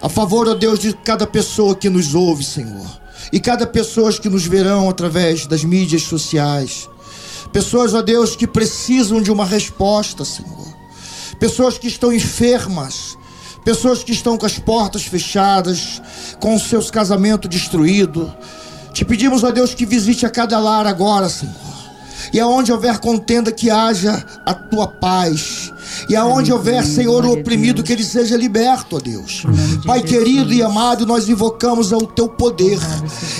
A 0.00 0.08
favor, 0.08 0.48
ó 0.48 0.54
Deus, 0.54 0.78
de 0.78 0.94
cada 0.94 1.26
pessoa 1.26 1.74
que 1.74 1.90
nos 1.90 2.14
ouve, 2.14 2.42
Senhor. 2.42 2.86
E 3.32 3.38
cada 3.38 3.66
pessoa 3.66 4.12
que 4.12 4.28
nos 4.28 4.46
verão 4.46 4.88
através 4.88 5.46
das 5.46 5.62
mídias 5.62 6.02
sociais. 6.02 6.88
Pessoas, 7.52 7.92
ó 7.94 8.00
Deus, 8.00 8.34
que 8.34 8.46
precisam 8.46 9.20
de 9.20 9.30
uma 9.30 9.44
resposta, 9.44 10.24
Senhor. 10.24 10.74
Pessoas 11.38 11.76
que 11.76 11.88
estão 11.88 12.12
enfermas. 12.12 13.18
Pessoas 13.64 14.02
que 14.02 14.12
estão 14.12 14.38
com 14.38 14.46
as 14.46 14.58
portas 14.58 15.02
fechadas, 15.02 16.00
com 16.40 16.54
os 16.54 16.62
seus 16.62 16.90
casamentos 16.90 17.50
destruídos. 17.50 18.30
Te 18.94 19.04
pedimos, 19.04 19.44
ó 19.44 19.50
Deus, 19.50 19.74
que 19.74 19.84
visite 19.84 20.24
a 20.24 20.30
cada 20.30 20.58
lar 20.58 20.86
agora, 20.86 21.28
Senhor. 21.28 21.54
E 22.32 22.40
aonde 22.40 22.72
houver 22.72 22.98
contenda, 22.98 23.52
que 23.52 23.70
haja 23.70 24.24
a 24.46 24.54
tua 24.54 24.86
paz. 24.86 25.59
E 26.08 26.16
aonde 26.16 26.52
houver, 26.52 26.84
Senhor, 26.84 27.24
o 27.24 27.32
oprimido, 27.32 27.82
que 27.82 27.92
ele 27.92 28.04
seja 28.04 28.36
liberto, 28.36 28.96
ó 28.96 29.00
Deus. 29.00 29.44
Pai 29.86 30.02
querido 30.02 30.52
e 30.52 30.62
amado, 30.62 31.06
nós 31.06 31.28
invocamos 31.28 31.92
o 31.92 32.06
teu 32.06 32.28
poder. 32.28 32.78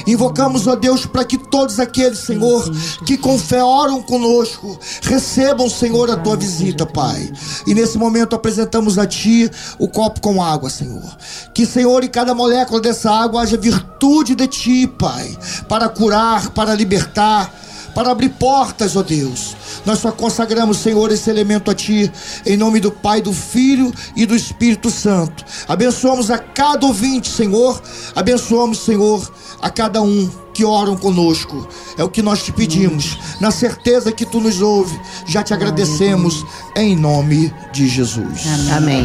Invocamos, 0.06 0.66
ó 0.66 0.76
Deus, 0.76 1.06
para 1.06 1.24
que 1.24 1.38
todos 1.38 1.78
aqueles, 1.78 2.18
Senhor, 2.18 2.70
que 3.04 3.16
com 3.16 3.38
fé 3.38 3.62
oram 3.62 4.02
conosco, 4.02 4.78
recebam, 5.02 5.68
Senhor, 5.68 6.10
a 6.10 6.16
tua 6.16 6.36
visita, 6.36 6.86
Pai. 6.86 7.32
E 7.66 7.74
nesse 7.74 7.98
momento 7.98 8.34
apresentamos 8.34 8.98
a 8.98 9.06
ti 9.06 9.50
o 9.78 9.88
copo 9.88 10.20
com 10.20 10.42
água, 10.42 10.70
Senhor. 10.70 11.16
Que, 11.54 11.66
Senhor, 11.66 12.04
em 12.04 12.08
cada 12.08 12.34
molécula 12.34 12.80
dessa 12.80 13.10
água 13.10 13.42
haja 13.42 13.56
virtude 13.56 14.34
de 14.34 14.46
ti, 14.46 14.86
Pai, 14.86 15.36
para 15.68 15.88
curar, 15.88 16.50
para 16.50 16.74
libertar 16.74 17.52
para 17.94 18.10
abrir 18.10 18.30
portas, 18.30 18.96
ó 18.96 19.02
Deus. 19.02 19.56
Nós 19.84 19.98
só 19.98 20.12
consagramos, 20.12 20.78
Senhor, 20.78 21.10
esse 21.10 21.30
elemento 21.30 21.70
a 21.70 21.74
Ti, 21.74 22.10
em 22.44 22.56
nome 22.56 22.80
do 22.80 22.90
Pai, 22.90 23.20
do 23.20 23.32
Filho 23.32 23.92
e 24.14 24.26
do 24.26 24.34
Espírito 24.34 24.90
Santo. 24.90 25.44
Abençoamos 25.68 26.30
a 26.30 26.38
cada 26.38 26.86
ouvinte, 26.86 27.28
Senhor. 27.28 27.80
Abençoamos, 28.14 28.78
Senhor, 28.78 29.30
a 29.60 29.70
cada 29.70 30.02
um 30.02 30.30
que 30.52 30.64
oram 30.64 30.96
conosco. 30.96 31.66
É 31.96 32.04
o 32.04 32.08
que 32.08 32.22
nós 32.22 32.42
te 32.42 32.52
pedimos, 32.52 33.18
na 33.40 33.50
certeza 33.50 34.12
que 34.12 34.26
Tu 34.26 34.40
nos 34.40 34.60
ouve. 34.60 34.98
Já 35.26 35.42
te 35.42 35.54
agradecemos, 35.54 36.44
em 36.76 36.96
nome 36.96 37.52
de 37.72 37.88
Jesus. 37.88 38.42
Amém. 38.76 39.04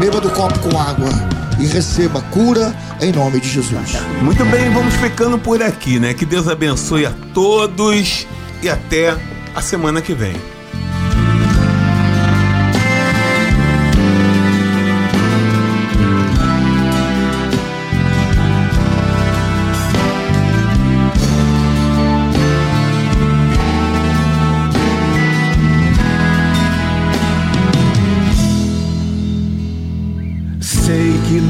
Beba 0.00 0.20
do 0.20 0.30
copo 0.30 0.58
com 0.60 0.78
água 0.78 1.37
e 1.58 1.66
receba 1.66 2.20
cura 2.22 2.74
em 3.00 3.12
nome 3.12 3.40
de 3.40 3.48
Jesus. 3.48 3.96
Muito 4.22 4.44
bem, 4.46 4.70
vamos 4.70 4.94
ficando 4.96 5.38
por 5.38 5.62
aqui, 5.62 5.98
né? 5.98 6.14
Que 6.14 6.24
Deus 6.24 6.48
abençoe 6.48 7.06
a 7.06 7.12
todos 7.34 8.26
e 8.62 8.68
até 8.68 9.16
a 9.54 9.62
semana 9.62 10.00
que 10.00 10.14
vem. 10.14 10.57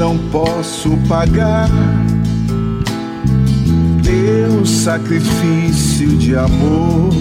Não 0.09 0.17
posso 0.31 0.97
pagar 1.07 1.69
teu 4.03 4.65
sacrifício 4.65 6.07
de 6.17 6.35
amor. 6.35 7.11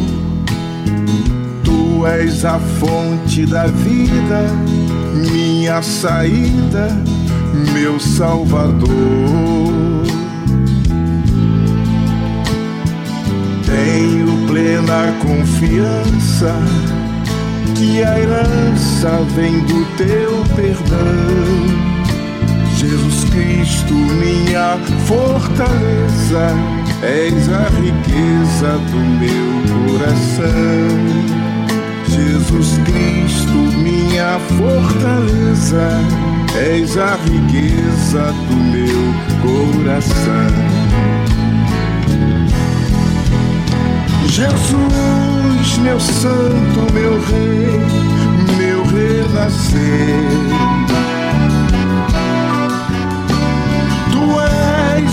Tu 1.62 2.06
és 2.06 2.46
a 2.46 2.58
fonte 2.58 3.44
da 3.44 3.66
vida, 3.66 4.46
minha 5.30 5.82
saída, 5.82 6.88
meu 7.74 8.00
Salvador. 8.00 8.88
Tenho 13.66 14.46
plena 14.46 15.12
confiança 15.20 16.54
que 17.74 18.02
a 18.02 18.18
herança 18.18 19.10
vem 19.36 19.60
do 19.60 19.84
teu 19.98 20.42
perdão. 20.56 21.97
Jesus 22.78 23.24
Cristo, 23.30 23.92
minha 23.92 24.78
fortaleza, 25.08 26.54
és 27.02 27.48
a 27.48 27.68
riqueza 27.80 28.78
do 28.92 28.98
meu 29.18 29.48
coração. 29.90 30.48
Jesus 32.06 32.78
Cristo, 32.84 33.58
minha 33.82 34.38
fortaleza, 34.56 35.90
és 36.56 36.96
a 36.96 37.16
riqueza 37.16 38.32
do 38.46 38.56
meu 38.56 39.12
coração. 39.42 40.54
Jesus, 44.28 45.78
meu 45.78 45.98
santo, 45.98 46.92
meu 46.94 47.20
rei, 47.22 47.80
meu 48.56 48.84
renascer. 48.84 50.77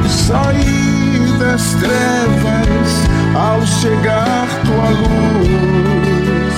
Saí 0.10 1.34
das 1.40 1.74
trevas 1.76 2.90
ao 3.36 3.66
chegar 3.66 4.48
tua 4.66 4.90
luz. 4.90 6.56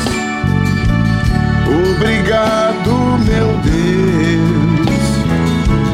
Obrigado, 1.91 2.91
meu 3.23 3.49
Deus, 3.61 5.03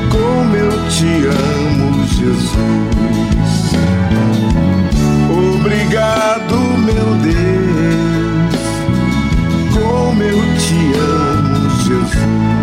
como 0.09 0.55
eu 0.55 0.87
te 0.87 1.25
amo, 1.27 2.05
Jesus. 2.07 2.51
Obrigado, 5.29 6.55
meu 6.77 7.15
Deus, 7.15 7.58
eu 10.29 10.37
te 10.57 10.93
amo, 10.99 11.69
Jesus. 11.81 12.58